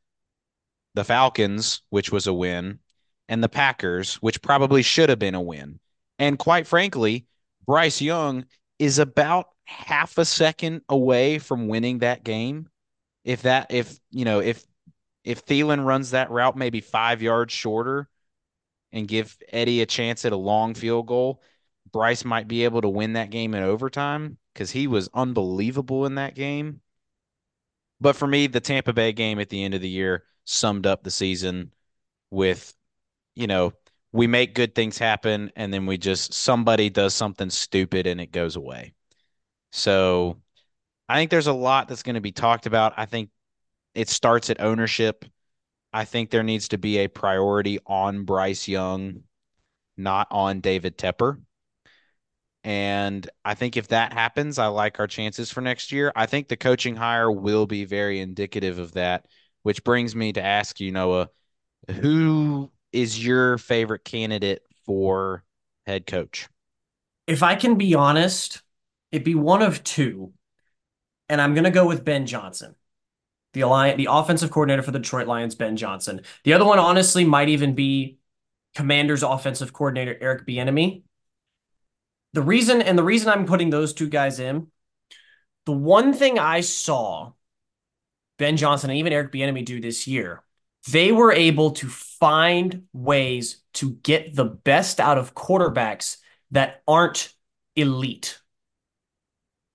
the 0.94 1.04
Falcons, 1.04 1.82
which 1.90 2.10
was 2.10 2.26
a 2.26 2.34
win, 2.34 2.80
and 3.28 3.42
the 3.42 3.48
Packers, 3.48 4.16
which 4.16 4.42
probably 4.42 4.82
should 4.82 5.08
have 5.08 5.18
been 5.18 5.34
a 5.34 5.40
win. 5.40 5.78
And 6.18 6.38
quite 6.38 6.66
frankly, 6.66 7.26
Bryce 7.66 8.00
Young 8.00 8.46
is 8.78 8.98
about 8.98 9.48
half 9.64 10.18
a 10.18 10.24
second 10.24 10.82
away 10.88 11.38
from 11.38 11.68
winning 11.68 11.98
that 11.98 12.24
game. 12.24 12.68
If 13.24 13.42
that, 13.42 13.66
if, 13.70 13.98
you 14.10 14.24
know, 14.24 14.40
if, 14.40 14.64
if 15.24 15.44
Thielen 15.44 15.84
runs 15.84 16.12
that 16.12 16.30
route 16.30 16.56
maybe 16.56 16.80
five 16.80 17.20
yards 17.20 17.52
shorter 17.52 18.08
and 18.92 19.06
give 19.06 19.36
Eddy 19.52 19.82
a 19.82 19.86
chance 19.86 20.24
at 20.24 20.32
a 20.32 20.36
long 20.36 20.74
field 20.74 21.06
goal, 21.06 21.42
Bryce 21.92 22.24
might 22.24 22.48
be 22.48 22.64
able 22.64 22.80
to 22.80 22.88
win 22.88 23.14
that 23.14 23.30
game 23.30 23.54
in 23.54 23.62
overtime 23.62 24.38
because 24.54 24.70
he 24.70 24.86
was 24.86 25.08
unbelievable 25.12 26.06
in 26.06 26.14
that 26.14 26.34
game. 26.34 26.80
But 28.00 28.16
for 28.16 28.26
me, 28.26 28.46
the 28.46 28.60
Tampa 28.60 28.92
Bay 28.92 29.12
game 29.12 29.40
at 29.40 29.48
the 29.48 29.62
end 29.64 29.74
of 29.74 29.80
the 29.80 29.88
year 29.88 30.24
summed 30.44 30.86
up 30.86 31.02
the 31.02 31.10
season 31.10 31.72
with 32.30 32.74
you 33.38 33.46
know, 33.46 33.72
we 34.12 34.26
make 34.26 34.54
good 34.54 34.74
things 34.74 34.98
happen 34.98 35.52
and 35.54 35.72
then 35.72 35.86
we 35.86 35.96
just 35.96 36.34
somebody 36.34 36.90
does 36.90 37.14
something 37.14 37.50
stupid 37.50 38.06
and 38.06 38.20
it 38.20 38.32
goes 38.32 38.56
away. 38.56 38.94
So 39.70 40.38
I 41.08 41.16
think 41.16 41.30
there's 41.30 41.46
a 41.46 41.52
lot 41.52 41.86
that's 41.86 42.02
going 42.02 42.16
to 42.16 42.20
be 42.20 42.32
talked 42.32 42.66
about. 42.66 42.94
I 42.96 43.06
think 43.06 43.30
it 43.94 44.08
starts 44.08 44.50
at 44.50 44.60
ownership. 44.60 45.24
I 45.92 46.04
think 46.04 46.30
there 46.30 46.42
needs 46.42 46.68
to 46.68 46.78
be 46.78 46.98
a 46.98 47.08
priority 47.08 47.78
on 47.86 48.24
Bryce 48.24 48.66
Young, 48.66 49.22
not 49.96 50.26
on 50.32 50.60
David 50.60 50.98
Tepper. 50.98 51.40
And 52.68 53.26
I 53.46 53.54
think 53.54 53.78
if 53.78 53.88
that 53.88 54.12
happens, 54.12 54.58
I 54.58 54.66
like 54.66 55.00
our 55.00 55.06
chances 55.06 55.50
for 55.50 55.62
next 55.62 55.90
year. 55.90 56.12
I 56.14 56.26
think 56.26 56.48
the 56.48 56.56
coaching 56.58 56.96
hire 56.96 57.32
will 57.32 57.64
be 57.64 57.86
very 57.86 58.20
indicative 58.20 58.78
of 58.78 58.92
that, 58.92 59.24
which 59.62 59.82
brings 59.84 60.14
me 60.14 60.34
to 60.34 60.44
ask 60.44 60.78
you, 60.78 60.92
Noah, 60.92 61.30
who 61.90 62.70
is 62.92 63.24
your 63.24 63.56
favorite 63.56 64.04
candidate 64.04 64.60
for 64.84 65.44
head 65.86 66.06
coach? 66.06 66.46
If 67.26 67.42
I 67.42 67.54
can 67.54 67.76
be 67.76 67.94
honest, 67.94 68.60
it'd 69.12 69.24
be 69.24 69.34
one 69.34 69.62
of 69.62 69.82
two. 69.82 70.34
And 71.30 71.40
I'm 71.40 71.54
going 71.54 71.64
to 71.64 71.70
go 71.70 71.86
with 71.86 72.04
Ben 72.04 72.26
Johnson. 72.26 72.74
The 73.54 73.62
alliance, 73.62 73.96
the 73.96 74.08
offensive 74.10 74.50
coordinator 74.50 74.82
for 74.82 74.90
the 74.90 74.98
Detroit 74.98 75.26
Lions, 75.26 75.54
Ben 75.54 75.78
Johnson. 75.78 76.20
The 76.44 76.52
other 76.52 76.66
one, 76.66 76.78
honestly, 76.78 77.24
might 77.24 77.48
even 77.48 77.74
be 77.74 78.18
Commanders 78.74 79.22
offensive 79.22 79.72
coordinator 79.72 80.18
Eric 80.20 80.46
Bieniemy. 80.46 81.04
The 82.34 82.42
reason 82.42 82.82
and 82.82 82.98
the 82.98 83.04
reason 83.04 83.28
I'm 83.28 83.46
putting 83.46 83.70
those 83.70 83.94
two 83.94 84.08
guys 84.08 84.38
in, 84.40 84.68
the 85.66 85.72
one 85.72 86.12
thing 86.12 86.38
I 86.38 86.60
saw 86.60 87.32
Ben 88.38 88.56
Johnson 88.56 88.90
and 88.90 88.98
even 88.98 89.12
Eric 89.12 89.32
Bieniemy 89.32 89.64
do 89.64 89.80
this 89.80 90.06
year, 90.06 90.42
they 90.90 91.12
were 91.12 91.32
able 91.32 91.72
to 91.72 91.88
find 91.88 92.84
ways 92.92 93.62
to 93.74 93.90
get 93.90 94.34
the 94.34 94.44
best 94.44 95.00
out 95.00 95.18
of 95.18 95.34
quarterbacks 95.34 96.18
that 96.52 96.82
aren't 96.86 97.32
elite 97.76 98.38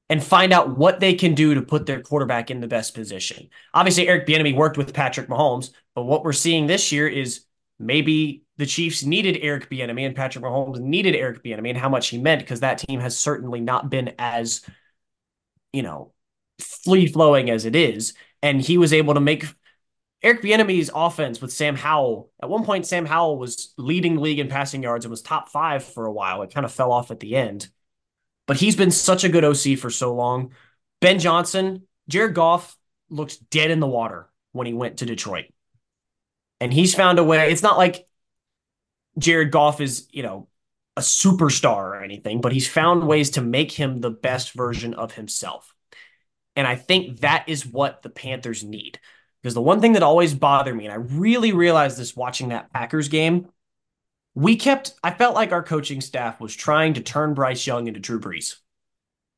and 0.09 0.23
find 0.23 0.53
out 0.53 0.77
what 0.77 0.99
they 0.99 1.13
can 1.13 1.33
do 1.33 1.55
to 1.55 1.61
put 1.61 1.85
their 1.85 2.01
quarterback 2.01 2.51
in 2.51 2.59
the 2.59 2.67
best 2.67 2.93
position. 2.93 3.49
Obviously, 3.73 4.07
Eric 4.07 4.27
Bieniemy 4.27 4.55
worked 4.55 4.77
with 4.77 4.93
Patrick 4.93 5.27
Mahomes, 5.27 5.71
but 5.95 6.03
what 6.03 6.23
we're 6.23 6.33
seeing 6.33 6.67
this 6.67 6.91
year 6.91 7.07
is 7.07 7.45
maybe 7.79 8.42
the 8.57 8.65
Chiefs 8.65 9.03
needed 9.03 9.39
Eric 9.41 9.69
Bieniemy 9.69 10.05
and 10.05 10.15
Patrick 10.15 10.43
Mahomes 10.43 10.79
needed 10.79 11.15
Eric 11.15 11.43
Bieniemy 11.43 11.69
and 11.69 11.77
how 11.77 11.89
much 11.89 12.09
he 12.09 12.17
meant 12.19 12.41
because 12.41 12.59
that 12.59 12.77
team 12.77 12.99
has 12.99 13.17
certainly 13.17 13.61
not 13.61 13.89
been 13.89 14.13
as, 14.19 14.61
you 15.71 15.81
know, 15.81 16.13
free 16.59 17.07
flowing 17.07 17.49
as 17.49 17.65
it 17.65 17.75
is. 17.75 18.13
And 18.41 18.61
he 18.61 18.77
was 18.77 18.93
able 18.93 19.15
to 19.15 19.19
make 19.19 19.45
Eric 20.21 20.41
Bieniemy's 20.41 20.91
offense 20.93 21.41
with 21.41 21.51
Sam 21.51 21.75
Howell. 21.75 22.31
At 22.41 22.49
one 22.49 22.63
point, 22.63 22.85
Sam 22.85 23.05
Howell 23.05 23.39
was 23.39 23.73
leading 23.77 24.17
league 24.17 24.39
in 24.39 24.49
passing 24.49 24.83
yards 24.83 25.05
and 25.05 25.09
was 25.09 25.21
top 25.21 25.49
five 25.49 25.83
for 25.83 26.05
a 26.05 26.11
while. 26.11 26.41
It 26.43 26.53
kind 26.53 26.65
of 26.65 26.71
fell 26.71 26.91
off 26.91 27.11
at 27.11 27.19
the 27.19 27.35
end, 27.35 27.67
but 28.45 28.57
he's 28.57 28.75
been 28.75 28.91
such 28.91 29.23
a 29.23 29.29
good 29.29 29.43
OC 29.43 29.77
for 29.77 29.89
so 29.89 30.13
long. 30.13 30.51
Ben 31.01 31.19
Johnson, 31.19 31.87
Jared 32.07 32.35
Goff 32.35 32.77
looked 33.09 33.49
dead 33.49 33.71
in 33.71 33.79
the 33.79 33.87
water 33.87 34.29
when 34.53 34.67
he 34.67 34.73
went 34.73 34.97
to 34.97 35.05
Detroit. 35.05 35.45
And 36.61 36.71
he's 36.71 36.95
found 36.95 37.19
a 37.19 37.23
way. 37.23 37.51
It's 37.51 37.63
not 37.63 37.77
like 37.77 38.07
Jared 39.17 39.51
Goff 39.51 39.81
is, 39.81 40.07
you 40.11 40.23
know, 40.23 40.47
a 40.95 41.01
superstar 41.01 41.77
or 41.77 42.03
anything, 42.03 42.41
but 42.41 42.51
he's 42.51 42.67
found 42.67 43.07
ways 43.07 43.31
to 43.31 43.41
make 43.41 43.71
him 43.71 43.99
the 43.99 44.11
best 44.11 44.53
version 44.53 44.93
of 44.93 45.13
himself. 45.13 45.73
And 46.55 46.67
I 46.67 46.75
think 46.75 47.21
that 47.21 47.45
is 47.47 47.65
what 47.65 48.03
the 48.03 48.09
Panthers 48.09 48.63
need. 48.63 48.99
Because 49.41 49.55
the 49.55 49.61
one 49.61 49.81
thing 49.81 49.93
that 49.93 50.03
always 50.03 50.33
bothered 50.33 50.75
me, 50.75 50.85
and 50.85 50.93
I 50.93 50.97
really 50.97 51.51
realized 51.51 51.97
this 51.97 52.15
watching 52.15 52.49
that 52.49 52.71
Packers 52.71 53.07
game, 53.07 53.47
we 54.35 54.55
kept, 54.55 54.93
I 55.03 55.11
felt 55.11 55.35
like 55.35 55.51
our 55.51 55.63
coaching 55.63 55.99
staff 55.99 56.39
was 56.39 56.55
trying 56.55 56.93
to 56.93 57.01
turn 57.01 57.33
Bryce 57.33 57.65
Young 57.67 57.87
into 57.87 57.99
Drew 57.99 58.19
Brees. 58.19 58.55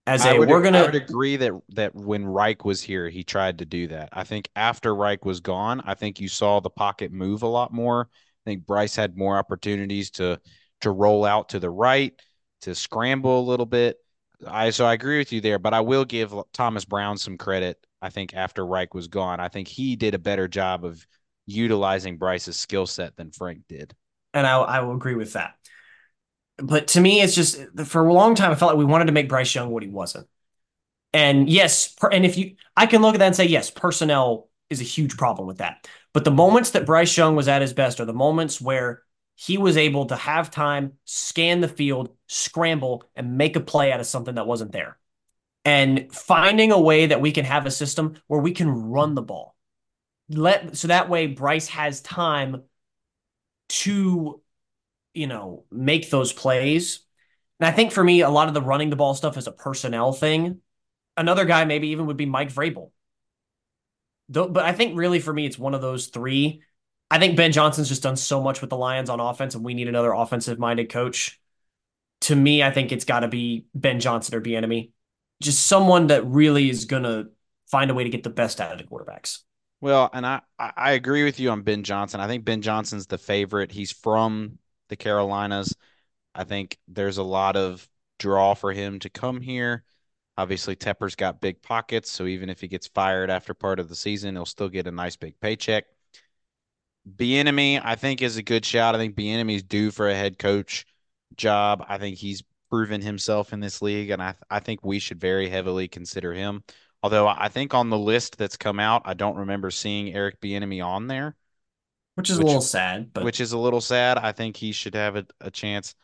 As 0.08 0.24
a, 0.26 0.38
would, 0.38 0.50
we're 0.50 0.62
gonna. 0.62 0.80
I 0.80 0.86
would 0.86 0.96
agree 0.96 1.36
that 1.38 1.54
that 1.70 1.96
when 1.96 2.28
Reich 2.28 2.64
was 2.64 2.80
here, 2.80 3.10
he 3.10 3.24
tried 3.24 3.58
to 3.58 3.66
do 3.66 3.88
that. 3.88 4.10
I 4.14 4.24
think 4.24 4.50
after 4.56 4.94
Reich 4.94 5.26
was 5.26 5.40
gone, 5.40 5.82
I 5.84 5.96
think 5.96 6.20
you 6.20 6.28
saw 6.28 6.60
the 6.60 6.70
pocket 6.70 7.12
move 7.12 7.42
a 7.42 7.48
lot 7.48 7.74
more. 7.74 8.10
I 8.46 8.52
think 8.52 8.66
Bryce 8.66 8.96
had 8.96 9.18
more 9.18 9.38
opportunities 9.38 10.12
to 10.12 10.40
to 10.82 10.92
roll 10.92 11.26
out 11.26 11.50
to 11.50 11.60
the 11.60 11.70
right, 11.70 12.14
to 12.62 12.76
scramble 12.76 13.40
a 13.40 13.50
little 13.50 13.66
bit. 13.66 13.98
I 14.46 14.70
so 14.70 14.86
I 14.86 14.94
agree 14.94 15.18
with 15.18 15.34
you 15.34 15.42
there, 15.42 15.60
but 15.60 15.74
I 15.74 15.82
will 15.82 16.06
give 16.06 16.34
Thomas 16.54 16.86
Brown 16.86 17.18
some 17.18 17.38
credit. 17.38 17.78
I 18.02 18.10
think 18.10 18.34
after 18.34 18.66
Reich 18.66 18.94
was 18.94 19.08
gone, 19.08 19.40
I 19.40 19.48
think 19.48 19.68
he 19.68 19.96
did 19.96 20.14
a 20.14 20.20
better 20.20 20.48
job 20.48 20.86
of 20.86 21.06
utilizing 21.48 22.18
Bryce's 22.18 22.58
skill 22.58 22.86
set 22.86 23.16
than 23.16 23.32
Frank 23.32 23.62
did. 23.68 23.96
And 24.34 24.46
I, 24.46 24.58
I 24.58 24.80
will 24.82 24.96
agree 24.96 25.16
with 25.16 25.34
that. 25.34 25.56
But 26.58 26.88
to 26.90 27.02
me, 27.02 27.22
it's 27.22 27.36
just 27.36 27.60
for 27.86 28.06
a 28.06 28.14
long 28.14 28.36
time, 28.36 28.52
I 28.52 28.56
felt 28.56 28.72
like 28.72 28.78
we 28.78 28.86
wanted 28.86 29.06
to 29.06 29.12
make 29.12 29.30
Bryce 29.30 29.54
Young 29.54 29.70
what 29.70 29.84
he 29.84 29.90
wasn't. 29.90 30.28
And 31.14 31.50
yes, 31.50 31.96
and 32.12 32.26
if 32.26 32.38
you, 32.38 32.56
I 32.76 32.86
can 32.86 33.02
look 33.02 33.16
at 33.16 33.20
that 33.20 33.28
and 33.28 33.36
say, 33.36 33.46
yes, 33.46 33.72
personnel 33.72 34.50
is 34.70 34.82
a 34.82 34.86
huge 34.86 35.18
problem 35.18 35.48
with 35.48 35.58
that. 35.60 35.88
But 36.16 36.24
the 36.24 36.32
moments 36.32 36.70
that 36.70 36.86
Bryce 36.86 37.18
Young 37.18 37.36
was 37.36 37.50
at 37.50 37.62
his 37.62 37.74
best 37.74 38.00
are 38.00 38.06
the 38.06 38.14
moments 38.14 38.62
where 38.62 39.04
he 39.36 39.58
was 39.58 39.76
able 39.76 40.06
to 40.06 40.16
have 40.16 40.50
time, 40.50 40.94
scan 41.04 41.60
the 41.60 41.68
field, 41.68 42.16
scramble, 42.28 43.04
and 43.18 43.38
make 43.38 43.58
a 43.58 43.60
play 43.60 43.92
out 43.92 44.00
of 44.00 44.06
something 44.06 44.36
that 44.36 44.48
wasn't 44.48 44.72
there. 44.72 44.98
And 45.66 46.10
finding 46.14 46.72
a 46.72 46.80
way 46.80 47.08
that 47.08 47.20
we 47.20 47.34
can 47.34 47.44
have 47.44 47.66
a 47.66 47.72
system 47.72 48.16
where 48.28 48.40
we 48.40 48.54
can 48.54 48.70
run 48.70 49.14
the 49.14 49.22
ball. 49.24 49.58
Let 50.30 50.78
so 50.78 50.88
that 50.88 51.10
way 51.10 51.28
Bryce 51.28 51.68
has 51.68 52.00
time 52.00 52.64
to, 53.68 54.42
you 55.14 55.28
know, 55.28 55.66
make 55.70 56.10
those 56.10 56.32
plays. 56.32 57.02
And 57.60 57.68
I 57.68 57.74
think 57.74 57.92
for 57.92 58.02
me, 58.06 58.22
a 58.22 58.30
lot 58.30 58.48
of 58.48 58.54
the 58.54 58.62
running 58.62 58.90
the 58.90 58.96
ball 58.96 59.16
stuff 59.16 59.36
is 59.36 59.48
a 59.48 59.52
personnel 59.52 60.14
thing. 60.14 60.62
Another 61.18 61.44
guy 61.44 61.66
maybe 61.66 61.90
even 61.90 62.06
would 62.06 62.16
be 62.16 62.26
Mike 62.26 62.54
Vrabel 62.54 62.92
but 64.30 64.58
I 64.58 64.72
think 64.72 64.98
really 64.98 65.20
for 65.20 65.34
me, 65.34 65.46
it's 65.46 65.60
one 65.60 65.74
of 65.74 65.82
those 65.82 66.08
three. 66.08 66.62
I 67.12 67.20
think 67.20 67.38
Ben 67.38 67.52
Johnson's 67.52 67.90
just 67.90 68.04
done 68.04 68.18
so 68.18 68.42
much 68.42 68.62
with 68.62 68.70
the 68.70 68.78
Lions 68.78 69.10
on 69.10 69.20
offense, 69.20 69.56
and 69.56 69.64
we 69.64 69.74
need 69.74 69.88
another 69.88 70.14
offensive 70.14 70.60
minded 70.60 70.90
coach. 70.90 71.40
To 72.22 72.36
me, 72.36 72.64
I 72.64 72.72
think 72.72 72.92
it's 72.92 73.06
got 73.06 73.20
to 73.20 73.28
be 73.28 73.66
Ben 73.76 74.00
Johnson 74.00 74.36
or 74.36 74.42
Bieniemy, 74.42 74.92
just 75.42 75.68
someone 75.68 76.08
that 76.08 76.26
really 76.26 76.70
is 76.70 76.86
gonna 76.86 77.26
find 77.68 77.92
a 77.92 77.94
way 77.94 78.04
to 78.04 78.10
get 78.10 78.24
the 78.24 78.30
best 78.30 78.60
out 78.60 78.72
of 78.72 78.78
the 78.78 78.84
quarterbacks. 78.84 79.40
Well, 79.82 80.10
and 80.14 80.26
I 80.26 80.42
I 80.58 80.94
agree 80.94 81.24
with 81.24 81.40
you 81.40 81.52
on 81.52 81.62
Ben 81.62 81.84
Johnson. 81.84 82.20
I 82.20 82.28
think 82.28 82.46
Ben 82.46 82.62
Johnson's 82.62 83.06
the 83.06 83.18
favorite. 83.18 83.72
He's 83.72 83.92
from 83.92 84.58
the 84.90 84.96
Carolinas. 84.96 85.76
I 86.34 86.44
think 86.44 86.78
there's 86.88 87.18
a 87.18 87.24
lot 87.24 87.56
of 87.56 87.88
draw 88.18 88.54
for 88.54 88.72
him 88.72 89.00
to 89.00 89.10
come 89.10 89.42
here. 89.42 89.84
Obviously, 90.38 90.76
Tepper's 90.76 91.16
got 91.16 91.40
big 91.40 91.62
pockets, 91.62 92.12
so 92.12 92.26
even 92.26 92.50
if 92.50 92.60
he 92.60 92.68
gets 92.68 92.88
fired 92.88 93.30
after 93.30 93.54
part 93.54 93.80
of 93.80 93.88
the 93.88 93.96
season, 93.96 94.36
he'll 94.36 94.46
still 94.46 94.70
get 94.70 94.88
a 94.88 94.92
nice 94.92 95.16
big 95.16 95.40
paycheck. 95.40 95.86
Bieniemy, 97.10 97.82
I 97.84 97.96
think, 97.96 98.22
is 98.22 98.38
a 98.38 98.44
good 98.44 98.66
shout. 98.66 98.96
I 98.96 98.98
think 98.98 99.16
Bieniemy's 99.16 99.64
due 99.64 99.92
for 99.92 100.10
a 100.10 100.16
head 100.16 100.38
coach 100.38 100.86
job. 101.36 101.86
I 101.88 101.98
think 101.98 102.18
he's 102.18 102.44
proven 102.70 103.02
himself 103.02 103.54
in 103.54 103.60
this 103.60 103.82
league, 103.82 104.10
and 104.10 104.22
I 104.22 104.36
I 104.50 104.60
think 104.60 104.84
we 104.84 105.00
should 105.00 105.20
very 105.20 105.48
heavily 105.50 105.88
consider 105.88 106.34
him. 106.34 106.64
Although 107.04 107.28
I 107.28 107.48
think 107.50 107.74
on 107.74 107.90
the 107.90 107.98
list 107.98 108.38
that's 108.38 108.58
come 108.58 108.80
out, 108.80 109.04
I 109.06 109.14
don't 109.14 109.38
remember 109.38 109.70
seeing 109.72 110.14
Eric 110.14 110.42
Bieniemy 110.42 110.84
on 110.84 111.08
there, 111.08 111.36
which 112.16 112.30
is 112.30 112.38
which, 112.38 112.46
a 112.46 112.48
little 112.48 112.62
sad. 112.62 113.14
But 113.14 113.24
which 113.24 113.40
is 113.40 113.52
a 113.52 113.58
little 113.58 113.82
sad. 113.82 114.18
I 114.18 114.32
think 114.32 114.58
he 114.58 114.72
should 114.72 114.96
have 114.96 115.16
a, 115.16 115.26
a 115.40 115.52
chance 115.52 115.96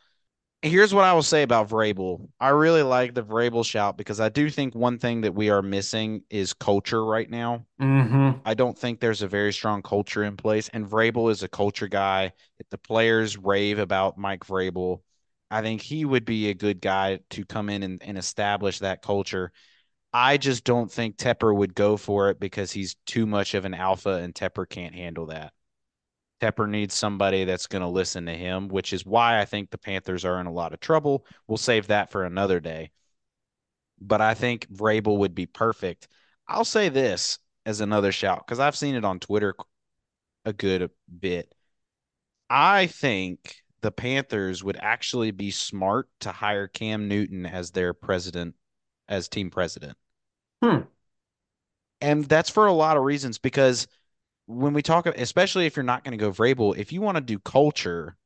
here's 0.62 0.94
what 0.94 1.04
I 1.04 1.12
will 1.12 1.22
say 1.22 1.42
about 1.42 1.68
Vrabel. 1.68 2.28
I 2.40 2.50
really 2.50 2.82
like 2.82 3.14
the 3.14 3.22
Vrabel 3.22 3.64
shout 3.64 3.96
because 3.96 4.20
I 4.20 4.28
do 4.28 4.48
think 4.48 4.74
one 4.74 4.98
thing 4.98 5.22
that 5.22 5.34
we 5.34 5.50
are 5.50 5.62
missing 5.62 6.22
is 6.30 6.54
culture 6.54 7.04
right 7.04 7.28
now. 7.28 7.66
Mm-hmm. 7.80 8.40
I 8.44 8.54
don't 8.54 8.78
think 8.78 9.00
there's 9.00 9.22
a 9.22 9.28
very 9.28 9.52
strong 9.52 9.82
culture 9.82 10.24
in 10.24 10.36
place, 10.36 10.68
and 10.72 10.88
Vrabel 10.88 11.30
is 11.30 11.42
a 11.42 11.48
culture 11.48 11.88
guy. 11.88 12.32
If 12.58 12.68
The 12.70 12.78
players 12.78 13.36
rave 13.36 13.78
about 13.78 14.16
Mike 14.16 14.46
Vrabel. 14.46 15.00
I 15.50 15.60
think 15.60 15.82
he 15.82 16.06
would 16.06 16.24
be 16.24 16.48
a 16.48 16.54
good 16.54 16.80
guy 16.80 17.20
to 17.30 17.44
come 17.44 17.68
in 17.68 17.82
and, 17.82 18.02
and 18.02 18.16
establish 18.16 18.78
that 18.78 19.02
culture. 19.02 19.52
I 20.14 20.38
just 20.38 20.64
don't 20.64 20.90
think 20.90 21.16
Tepper 21.16 21.54
would 21.54 21.74
go 21.74 21.96
for 21.98 22.30
it 22.30 22.40
because 22.40 22.72
he's 22.72 22.96
too 23.04 23.26
much 23.26 23.54
of 23.54 23.64
an 23.64 23.74
alpha, 23.74 24.14
and 24.14 24.34
Tepper 24.34 24.66
can't 24.68 24.94
handle 24.94 25.26
that. 25.26 25.52
Tepper 26.42 26.68
needs 26.68 26.92
somebody 26.94 27.44
that's 27.44 27.68
going 27.68 27.82
to 27.82 27.88
listen 27.88 28.26
to 28.26 28.36
him, 28.36 28.66
which 28.66 28.92
is 28.92 29.06
why 29.06 29.40
I 29.40 29.44
think 29.44 29.70
the 29.70 29.78
Panthers 29.78 30.24
are 30.24 30.40
in 30.40 30.46
a 30.46 30.52
lot 30.52 30.72
of 30.72 30.80
trouble. 30.80 31.24
We'll 31.46 31.56
save 31.56 31.86
that 31.86 32.10
for 32.10 32.24
another 32.24 32.58
day. 32.58 32.90
But 34.00 34.20
I 34.20 34.34
think 34.34 34.66
Vrabel 34.72 35.18
would 35.18 35.36
be 35.36 35.46
perfect. 35.46 36.08
I'll 36.48 36.64
say 36.64 36.88
this 36.88 37.38
as 37.64 37.80
another 37.80 38.10
shout 38.10 38.44
because 38.44 38.58
I've 38.58 38.74
seen 38.74 38.96
it 38.96 39.04
on 39.04 39.20
Twitter 39.20 39.54
a 40.44 40.52
good 40.52 40.90
bit. 41.20 41.54
I 42.50 42.88
think 42.88 43.54
the 43.80 43.92
Panthers 43.92 44.64
would 44.64 44.76
actually 44.80 45.30
be 45.30 45.52
smart 45.52 46.08
to 46.20 46.32
hire 46.32 46.66
Cam 46.66 47.06
Newton 47.06 47.46
as 47.46 47.70
their 47.70 47.94
president, 47.94 48.56
as 49.08 49.28
team 49.28 49.50
president. 49.50 49.96
Hmm. 50.60 50.80
And 52.00 52.24
that's 52.24 52.50
for 52.50 52.66
a 52.66 52.72
lot 52.72 52.96
of 52.96 53.04
reasons 53.04 53.38
because– 53.38 53.86
when 54.52 54.72
we 54.72 54.82
talk, 54.82 55.06
especially 55.06 55.66
if 55.66 55.76
you're 55.76 55.82
not 55.82 56.04
going 56.04 56.16
to 56.16 56.22
go 56.22 56.30
Vrabel, 56.30 56.76
if 56.76 56.92
you 56.92 57.00
want 57.00 57.16
to 57.16 57.22
do 57.22 57.38
culture, 57.38 58.16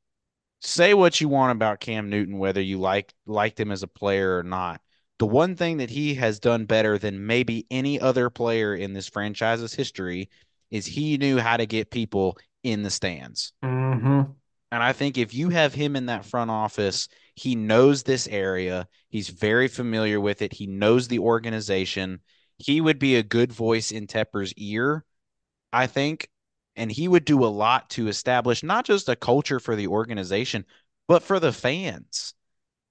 say 0.61 0.93
what 0.93 1.21
you 1.21 1.29
want 1.29 1.51
about 1.51 1.79
Cam 1.79 2.09
Newton, 2.09 2.37
whether 2.37 2.61
you 2.61 2.79
like 2.79 3.13
liked 3.25 3.59
him 3.59 3.71
as 3.71 3.83
a 3.83 3.87
player 3.87 4.37
or 4.37 4.43
not. 4.43 4.81
The 5.19 5.25
one 5.25 5.55
thing 5.55 5.77
that 5.77 5.89
he 5.89 6.13
has 6.15 6.39
done 6.39 6.65
better 6.65 6.97
than 6.97 7.25
maybe 7.25 7.65
any 7.71 7.99
other 7.99 8.29
player 8.29 8.75
in 8.75 8.93
this 8.93 9.07
franchise's 9.07 9.73
history 9.73 10.29
is 10.69 10.85
he 10.85 11.17
knew 11.17 11.39
how 11.39 11.57
to 11.57 11.65
get 11.65 11.89
people 11.89 12.37
in 12.63 12.83
the 12.83 12.89
stands. 12.89 13.53
Mm-hmm. 13.63 14.31
And 14.71 14.83
I 14.83 14.93
think 14.93 15.17
if 15.17 15.33
you 15.33 15.49
have 15.49 15.73
him 15.73 15.95
in 15.95 16.07
that 16.07 16.25
front 16.25 16.51
office, 16.51 17.07
he 17.35 17.55
knows 17.55 18.03
this 18.03 18.27
area. 18.27 18.87
He's 19.09 19.29
very 19.29 19.67
familiar 19.67 20.19
with 20.19 20.41
it. 20.41 20.53
He 20.53 20.67
knows 20.67 21.07
the 21.07 21.19
organization. 21.19 22.19
He 22.57 22.81
would 22.81 22.99
be 22.99 23.15
a 23.15 23.23
good 23.23 23.51
voice 23.53 23.91
in 23.91 24.07
Tepper's 24.07 24.53
ear, 24.53 25.05
I 25.77 25.87
think. 25.87 26.29
And 26.75 26.91
he 26.91 27.07
would 27.07 27.25
do 27.25 27.43
a 27.43 27.47
lot 27.47 27.89
to 27.91 28.07
establish 28.07 28.63
not 28.63 28.85
just 28.85 29.09
a 29.09 29.15
culture 29.15 29.59
for 29.59 29.75
the 29.75 29.87
organization, 29.87 30.65
but 31.07 31.23
for 31.23 31.39
the 31.39 31.51
fans. 31.51 32.33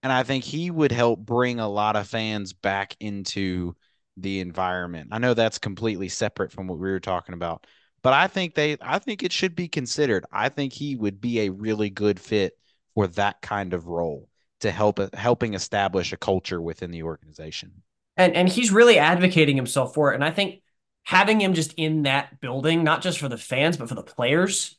And 0.03 0.13
I 0.13 0.23
think 0.23 0.45
he 0.45 0.71
would 0.71 0.93
help 0.93 1.21
bring 1.21 1.59
a 1.59 1.69
lot 1.69 1.97
of 1.97 2.09
fans 2.09 2.53
back 2.53 2.97
into 3.01 3.75
the 4.17 4.41
environment. 4.41 5.09
I 5.13 5.19
know 5.19 5.35
that's 5.35 5.59
completely 5.59 6.09
separate 6.09 6.53
from 6.53 6.67
what 6.69 6.79
we 6.79 6.91
were 6.91 7.01
talking 7.01 7.35
about, 7.35 7.67
but 8.03 8.13
I 8.13 8.29
think 8.29 8.55
they 8.55 8.77
I 8.81 8.99
think 8.99 9.23
it 9.23 9.33
should 9.33 9.55
be 9.55 9.69
considered. 9.69 10.25
I 10.33 10.49
think 10.49 10.73
he 10.73 10.97
would 10.97 11.21
be 11.21 11.41
a 11.41 11.51
really 11.51 11.91
good 11.91 12.19
fit 12.19 12.55
for 12.95 13.07
that 13.09 13.43
kind 13.43 13.75
of 13.75 13.87
role 13.87 14.29
to 14.61 14.71
help 14.71 15.15
helping 15.15 15.55
establish 15.55 16.13
a 16.13 16.17
culture 16.17 16.63
within 16.63 16.91
the 16.91 17.03
organization. 17.03 17.83
And 18.17 18.35
and 18.35 18.49
he's 18.49 18.73
really 18.73 18.99
advocating 18.99 19.57
himself 19.57 19.95
for 19.95 20.13
it. 20.13 20.15
And 20.15 20.25
I 20.25 20.31
think 20.31 20.63
having 21.07 21.41
him 21.41 21.55
just 21.55 21.73
in 21.75 22.03
that 22.03 22.41
building, 22.41 22.83
not 22.83 23.01
just 23.01 23.19
for 23.21 23.29
the 23.29 23.39
fans, 23.39 23.77
but 23.77 23.89
for 23.89 23.95
the 23.95 24.03
players, 24.03 24.77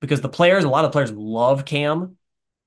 because 0.00 0.20
the 0.20 0.28
players, 0.28 0.64
a 0.64 0.68
lot 0.68 0.84
of 0.84 0.90
players 0.90 1.12
love 1.12 1.64
Cam. 1.64 2.16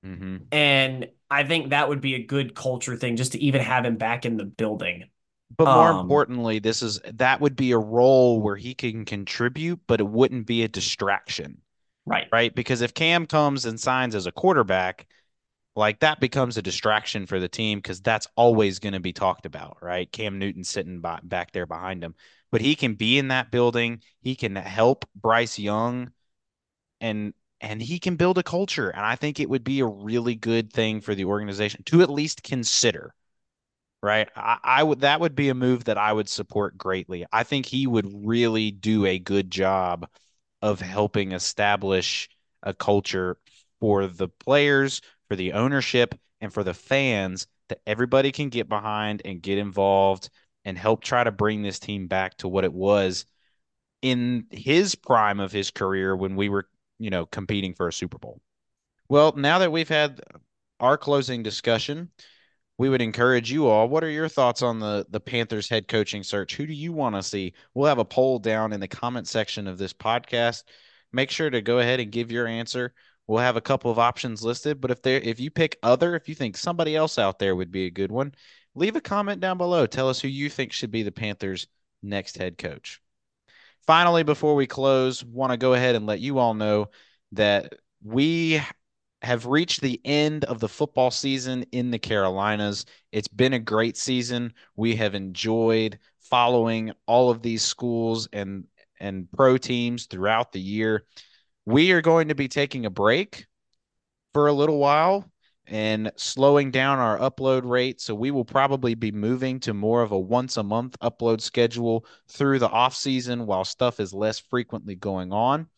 Mm-hmm. 0.04 0.36
And 0.50 1.08
I 1.30 1.44
think 1.44 1.70
that 1.70 1.90
would 1.90 2.00
be 2.00 2.14
a 2.14 2.24
good 2.24 2.54
culture 2.54 2.96
thing 2.96 3.16
just 3.16 3.32
to 3.32 3.38
even 3.38 3.60
have 3.60 3.84
him 3.84 3.96
back 3.96 4.24
in 4.24 4.38
the 4.38 4.46
building. 4.46 5.04
But 5.54 5.66
more 5.66 5.92
um, 5.92 6.00
importantly, 6.00 6.58
this 6.58 6.82
is 6.82 6.98
that 7.12 7.42
would 7.42 7.56
be 7.56 7.72
a 7.72 7.78
role 7.78 8.40
where 8.40 8.56
he 8.56 8.74
can 8.74 9.04
contribute, 9.04 9.80
but 9.86 10.00
it 10.00 10.08
wouldn't 10.08 10.46
be 10.46 10.62
a 10.62 10.68
distraction. 10.68 11.58
Right. 12.06 12.26
Right. 12.32 12.54
Because 12.54 12.80
if 12.80 12.94
Cam 12.94 13.26
comes 13.26 13.66
and 13.66 13.78
signs 13.78 14.14
as 14.14 14.26
a 14.26 14.32
quarterback, 14.32 15.06
like 15.76 16.00
that 16.00 16.20
becomes 16.20 16.56
a 16.56 16.62
distraction 16.62 17.26
for 17.26 17.38
the 17.38 17.48
team 17.48 17.78
because 17.78 18.00
that's 18.00 18.28
always 18.36 18.78
going 18.78 18.92
to 18.94 19.00
be 19.00 19.12
talked 19.12 19.44
about, 19.44 19.78
right? 19.82 20.10
Cam 20.10 20.38
Newton 20.38 20.64
sitting 20.64 21.00
by, 21.00 21.18
back 21.22 21.52
there 21.52 21.66
behind 21.66 22.02
him, 22.02 22.14
but 22.54 22.60
he 22.60 22.76
can 22.76 22.94
be 22.94 23.18
in 23.18 23.26
that 23.26 23.50
building. 23.50 24.00
He 24.20 24.36
can 24.36 24.54
help 24.54 25.04
Bryce 25.16 25.58
Young, 25.58 26.12
and 27.00 27.34
and 27.60 27.82
he 27.82 27.98
can 27.98 28.14
build 28.14 28.38
a 28.38 28.44
culture. 28.44 28.90
And 28.90 29.04
I 29.04 29.16
think 29.16 29.40
it 29.40 29.50
would 29.50 29.64
be 29.64 29.80
a 29.80 29.86
really 29.86 30.36
good 30.36 30.72
thing 30.72 31.00
for 31.00 31.16
the 31.16 31.24
organization 31.24 31.82
to 31.86 32.02
at 32.02 32.10
least 32.10 32.44
consider 32.44 33.12
right? 34.02 34.28
I, 34.36 34.58
I, 34.62 34.82
would 34.84 35.00
that 35.00 35.18
would 35.18 35.34
be 35.34 35.48
a 35.48 35.54
move 35.54 35.84
that 35.84 35.98
I 35.98 36.12
would 36.12 36.28
support 36.28 36.78
greatly. 36.78 37.26
I 37.32 37.42
think 37.42 37.66
he 37.66 37.88
would 37.88 38.06
really 38.24 38.70
do 38.70 39.04
a 39.06 39.18
good 39.18 39.50
job 39.50 40.06
of 40.62 40.80
helping 40.80 41.32
establish 41.32 42.28
a 42.62 42.72
culture 42.72 43.36
for 43.80 44.06
the 44.06 44.28
players, 44.28 45.00
for 45.26 45.34
the 45.34 45.54
ownership, 45.54 46.14
and 46.40 46.52
for 46.52 46.62
the 46.62 46.74
fans 46.74 47.48
that 47.68 47.80
everybody 47.86 48.30
can 48.30 48.48
get 48.50 48.68
behind 48.68 49.22
and 49.24 49.42
get 49.42 49.58
involved 49.58 50.28
and 50.64 50.78
help 50.78 51.02
try 51.02 51.24
to 51.24 51.30
bring 51.30 51.62
this 51.62 51.78
team 51.78 52.06
back 52.06 52.36
to 52.38 52.48
what 52.48 52.64
it 52.64 52.72
was 52.72 53.26
in 54.02 54.46
his 54.50 54.94
prime 54.94 55.40
of 55.40 55.52
his 55.52 55.70
career 55.70 56.14
when 56.14 56.36
we 56.36 56.48
were, 56.48 56.68
you 56.98 57.10
know, 57.10 57.26
competing 57.26 57.74
for 57.74 57.88
a 57.88 57.92
Super 57.92 58.18
Bowl. 58.18 58.40
Well, 59.08 59.32
now 59.36 59.58
that 59.58 59.72
we've 59.72 59.88
had 59.88 60.20
our 60.80 60.98
closing 60.98 61.42
discussion, 61.42 62.10
we 62.78 62.88
would 62.88 63.02
encourage 63.02 63.50
you 63.50 63.66
all. 63.66 63.88
What 63.88 64.02
are 64.04 64.10
your 64.10 64.28
thoughts 64.28 64.62
on 64.62 64.80
the 64.80 65.06
the 65.08 65.20
Panthers 65.20 65.68
head 65.68 65.88
coaching 65.88 66.22
search? 66.22 66.56
Who 66.56 66.66
do 66.66 66.72
you 66.72 66.92
want 66.92 67.14
to 67.14 67.22
see? 67.22 67.54
We'll 67.72 67.88
have 67.88 67.98
a 67.98 68.04
poll 68.04 68.38
down 68.38 68.72
in 68.72 68.80
the 68.80 68.88
comment 68.88 69.28
section 69.28 69.66
of 69.66 69.78
this 69.78 69.92
podcast. 69.92 70.64
Make 71.12 71.30
sure 71.30 71.50
to 71.50 71.62
go 71.62 71.78
ahead 71.78 72.00
and 72.00 72.10
give 72.10 72.32
your 72.32 72.46
answer. 72.46 72.92
We'll 73.26 73.38
have 73.38 73.56
a 73.56 73.62
couple 73.62 73.90
of 73.90 73.98
options 73.98 74.42
listed, 74.42 74.80
but 74.80 74.90
if 74.90 75.00
there 75.02 75.20
if 75.20 75.40
you 75.40 75.50
pick 75.50 75.78
other, 75.82 76.14
if 76.16 76.28
you 76.28 76.34
think 76.34 76.56
somebody 76.56 76.96
else 76.96 77.18
out 77.18 77.38
there 77.38 77.56
would 77.56 77.70
be 77.70 77.86
a 77.86 77.90
good 77.90 78.10
one, 78.12 78.34
leave 78.74 78.96
a 78.96 79.00
comment 79.00 79.40
down 79.40 79.58
below. 79.58 79.86
Tell 79.86 80.08
us 80.08 80.20
who 80.20 80.28
you 80.28 80.50
think 80.50 80.72
should 80.72 80.90
be 80.90 81.02
the 81.02 81.12
Panthers 81.12 81.66
next 82.02 82.36
head 82.36 82.58
coach. 82.58 83.00
Finally, 83.86 84.22
before 84.22 84.54
we 84.54 84.66
close, 84.66 85.24
want 85.24 85.52
to 85.52 85.56
go 85.56 85.74
ahead 85.74 85.94
and 85.94 86.06
let 86.06 86.20
you 86.20 86.38
all 86.38 86.54
know 86.54 86.90
that 87.32 87.74
we 88.02 88.60
have 89.22 89.46
reached 89.46 89.80
the 89.80 90.00
end 90.04 90.44
of 90.44 90.60
the 90.60 90.68
football 90.68 91.10
season 91.10 91.64
in 91.72 91.90
the 91.90 91.98
Carolinas. 91.98 92.84
It's 93.12 93.28
been 93.28 93.54
a 93.54 93.58
great 93.58 93.96
season. 93.96 94.52
We 94.76 94.96
have 94.96 95.14
enjoyed 95.14 95.98
following 96.20 96.92
all 97.06 97.30
of 97.30 97.42
these 97.42 97.62
schools 97.62 98.28
and 98.32 98.64
and 99.00 99.30
pro 99.32 99.58
teams 99.58 100.06
throughout 100.06 100.52
the 100.52 100.60
year. 100.60 101.04
We 101.66 101.92
are 101.92 102.00
going 102.00 102.28
to 102.28 102.34
be 102.34 102.48
taking 102.48 102.86
a 102.86 102.90
break 102.90 103.46
for 104.32 104.46
a 104.46 104.52
little 104.52 104.78
while 104.78 105.30
and 105.66 106.12
slowing 106.16 106.70
down 106.70 106.98
our 106.98 107.18
upload 107.18 107.68
rate. 107.68 108.00
So 108.00 108.14
we 108.14 108.30
will 108.30 108.44
probably 108.44 108.94
be 108.94 109.12
moving 109.12 109.60
to 109.60 109.74
more 109.74 110.02
of 110.02 110.12
a 110.12 110.18
once 110.18 110.56
a 110.56 110.62
month 110.62 110.98
upload 111.00 111.40
schedule 111.40 112.04
through 112.28 112.58
the 112.58 112.68
off 112.68 112.94
season 112.94 113.46
while 113.46 113.64
stuff 113.64 114.00
is 114.00 114.12
less 114.12 114.38
frequently 114.38 114.94
going 114.94 115.32
on. 115.32 115.68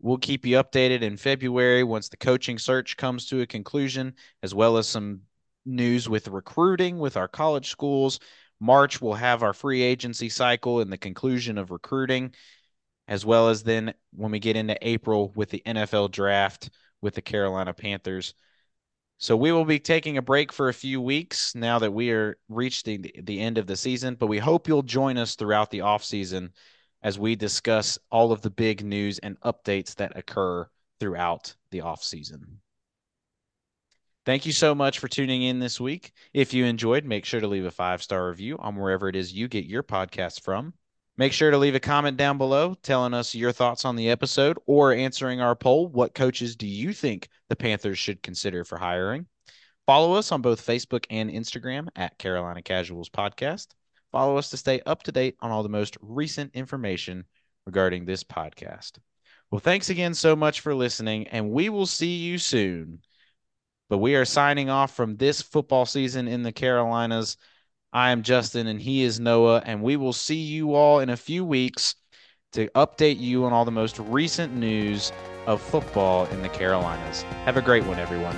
We'll 0.00 0.18
keep 0.18 0.46
you 0.46 0.56
updated 0.56 1.02
in 1.02 1.16
February 1.16 1.82
once 1.82 2.08
the 2.08 2.16
coaching 2.16 2.58
search 2.58 2.96
comes 2.96 3.26
to 3.26 3.40
a 3.40 3.46
conclusion, 3.46 4.14
as 4.42 4.54
well 4.54 4.76
as 4.76 4.88
some 4.88 5.22
news 5.66 6.08
with 6.08 6.28
recruiting 6.28 6.98
with 6.98 7.16
our 7.16 7.28
college 7.28 7.68
schools. 7.70 8.20
March, 8.60 9.00
we'll 9.00 9.14
have 9.14 9.42
our 9.42 9.52
free 9.52 9.82
agency 9.82 10.28
cycle 10.28 10.80
and 10.80 10.92
the 10.92 10.98
conclusion 10.98 11.58
of 11.58 11.70
recruiting, 11.70 12.32
as 13.08 13.26
well 13.26 13.48
as 13.48 13.62
then 13.62 13.92
when 14.12 14.30
we 14.30 14.38
get 14.38 14.56
into 14.56 14.76
April 14.82 15.32
with 15.34 15.50
the 15.50 15.62
NFL 15.66 16.10
draft 16.10 16.70
with 17.00 17.14
the 17.14 17.22
Carolina 17.22 17.72
Panthers. 17.74 18.34
So 19.20 19.36
we 19.36 19.50
will 19.50 19.64
be 19.64 19.80
taking 19.80 20.16
a 20.16 20.22
break 20.22 20.52
for 20.52 20.68
a 20.68 20.74
few 20.74 21.00
weeks 21.00 21.54
now 21.56 21.80
that 21.80 21.92
we 21.92 22.12
are 22.12 22.38
reaching 22.48 23.02
the, 23.02 23.14
the 23.24 23.40
end 23.40 23.58
of 23.58 23.66
the 23.66 23.76
season, 23.76 24.14
but 24.14 24.28
we 24.28 24.38
hope 24.38 24.68
you'll 24.68 24.82
join 24.82 25.18
us 25.18 25.34
throughout 25.34 25.70
the 25.72 25.80
offseason 25.80 26.50
as 27.02 27.18
we 27.18 27.34
discuss 27.34 27.98
all 28.10 28.30
of 28.30 28.42
the 28.42 28.50
big 28.50 28.84
news 28.84 29.18
and 29.18 29.40
updates 29.40 29.96
that 29.96 30.16
occur 30.16 30.68
throughout 31.00 31.54
the 31.72 31.80
off 31.80 32.02
season. 32.02 32.60
Thank 34.24 34.46
you 34.46 34.52
so 34.52 34.72
much 34.72 35.00
for 35.00 35.08
tuning 35.08 35.42
in 35.42 35.58
this 35.58 35.80
week. 35.80 36.12
If 36.32 36.54
you 36.54 36.64
enjoyed, 36.64 37.04
make 37.04 37.24
sure 37.24 37.40
to 37.40 37.48
leave 37.48 37.64
a 37.64 37.72
five 37.72 38.02
star 38.02 38.28
review 38.28 38.56
on 38.58 38.76
wherever 38.76 39.08
it 39.08 39.16
is 39.16 39.32
you 39.32 39.48
get 39.48 39.64
your 39.64 39.82
podcast 39.82 40.42
from. 40.42 40.74
Make 41.18 41.32
sure 41.32 41.50
to 41.50 41.58
leave 41.58 41.74
a 41.74 41.80
comment 41.80 42.16
down 42.16 42.38
below 42.38 42.76
telling 42.80 43.12
us 43.12 43.34
your 43.34 43.50
thoughts 43.50 43.84
on 43.84 43.96
the 43.96 44.08
episode 44.08 44.56
or 44.66 44.92
answering 44.92 45.40
our 45.40 45.56
poll. 45.56 45.88
What 45.88 46.14
coaches 46.14 46.54
do 46.54 46.68
you 46.68 46.92
think 46.92 47.28
the 47.48 47.56
Panthers 47.56 47.98
should 47.98 48.22
consider 48.22 48.62
for 48.62 48.78
hiring? 48.78 49.26
Follow 49.84 50.12
us 50.12 50.30
on 50.30 50.42
both 50.42 50.64
Facebook 50.64 51.06
and 51.10 51.28
Instagram 51.28 51.88
at 51.96 52.18
Carolina 52.18 52.62
Casuals 52.62 53.08
Podcast. 53.08 53.66
Follow 54.12 54.36
us 54.36 54.50
to 54.50 54.56
stay 54.56 54.80
up 54.86 55.02
to 55.02 55.12
date 55.12 55.34
on 55.40 55.50
all 55.50 55.64
the 55.64 55.68
most 55.68 55.96
recent 56.00 56.54
information 56.54 57.24
regarding 57.66 58.04
this 58.04 58.22
podcast. 58.22 58.98
Well, 59.50 59.58
thanks 59.58 59.90
again 59.90 60.14
so 60.14 60.36
much 60.36 60.60
for 60.60 60.72
listening, 60.72 61.26
and 61.28 61.50
we 61.50 61.68
will 61.68 61.86
see 61.86 62.14
you 62.14 62.38
soon. 62.38 63.00
But 63.88 63.98
we 63.98 64.14
are 64.14 64.24
signing 64.24 64.70
off 64.70 64.94
from 64.94 65.16
this 65.16 65.42
football 65.42 65.84
season 65.84 66.28
in 66.28 66.44
the 66.44 66.52
Carolinas. 66.52 67.36
I 67.98 68.12
am 68.12 68.22
Justin, 68.22 68.68
and 68.68 68.80
he 68.80 69.02
is 69.02 69.18
Noah, 69.18 69.60
and 69.66 69.82
we 69.82 69.96
will 69.96 70.12
see 70.12 70.36
you 70.36 70.76
all 70.76 71.00
in 71.00 71.10
a 71.10 71.16
few 71.16 71.44
weeks 71.44 71.96
to 72.52 72.68
update 72.76 73.18
you 73.18 73.44
on 73.44 73.52
all 73.52 73.64
the 73.64 73.72
most 73.72 73.98
recent 73.98 74.54
news 74.54 75.10
of 75.48 75.60
football 75.60 76.26
in 76.26 76.40
the 76.40 76.48
Carolinas. 76.48 77.22
Have 77.44 77.56
a 77.56 77.60
great 77.60 77.84
one, 77.86 77.98
everyone. 77.98 78.36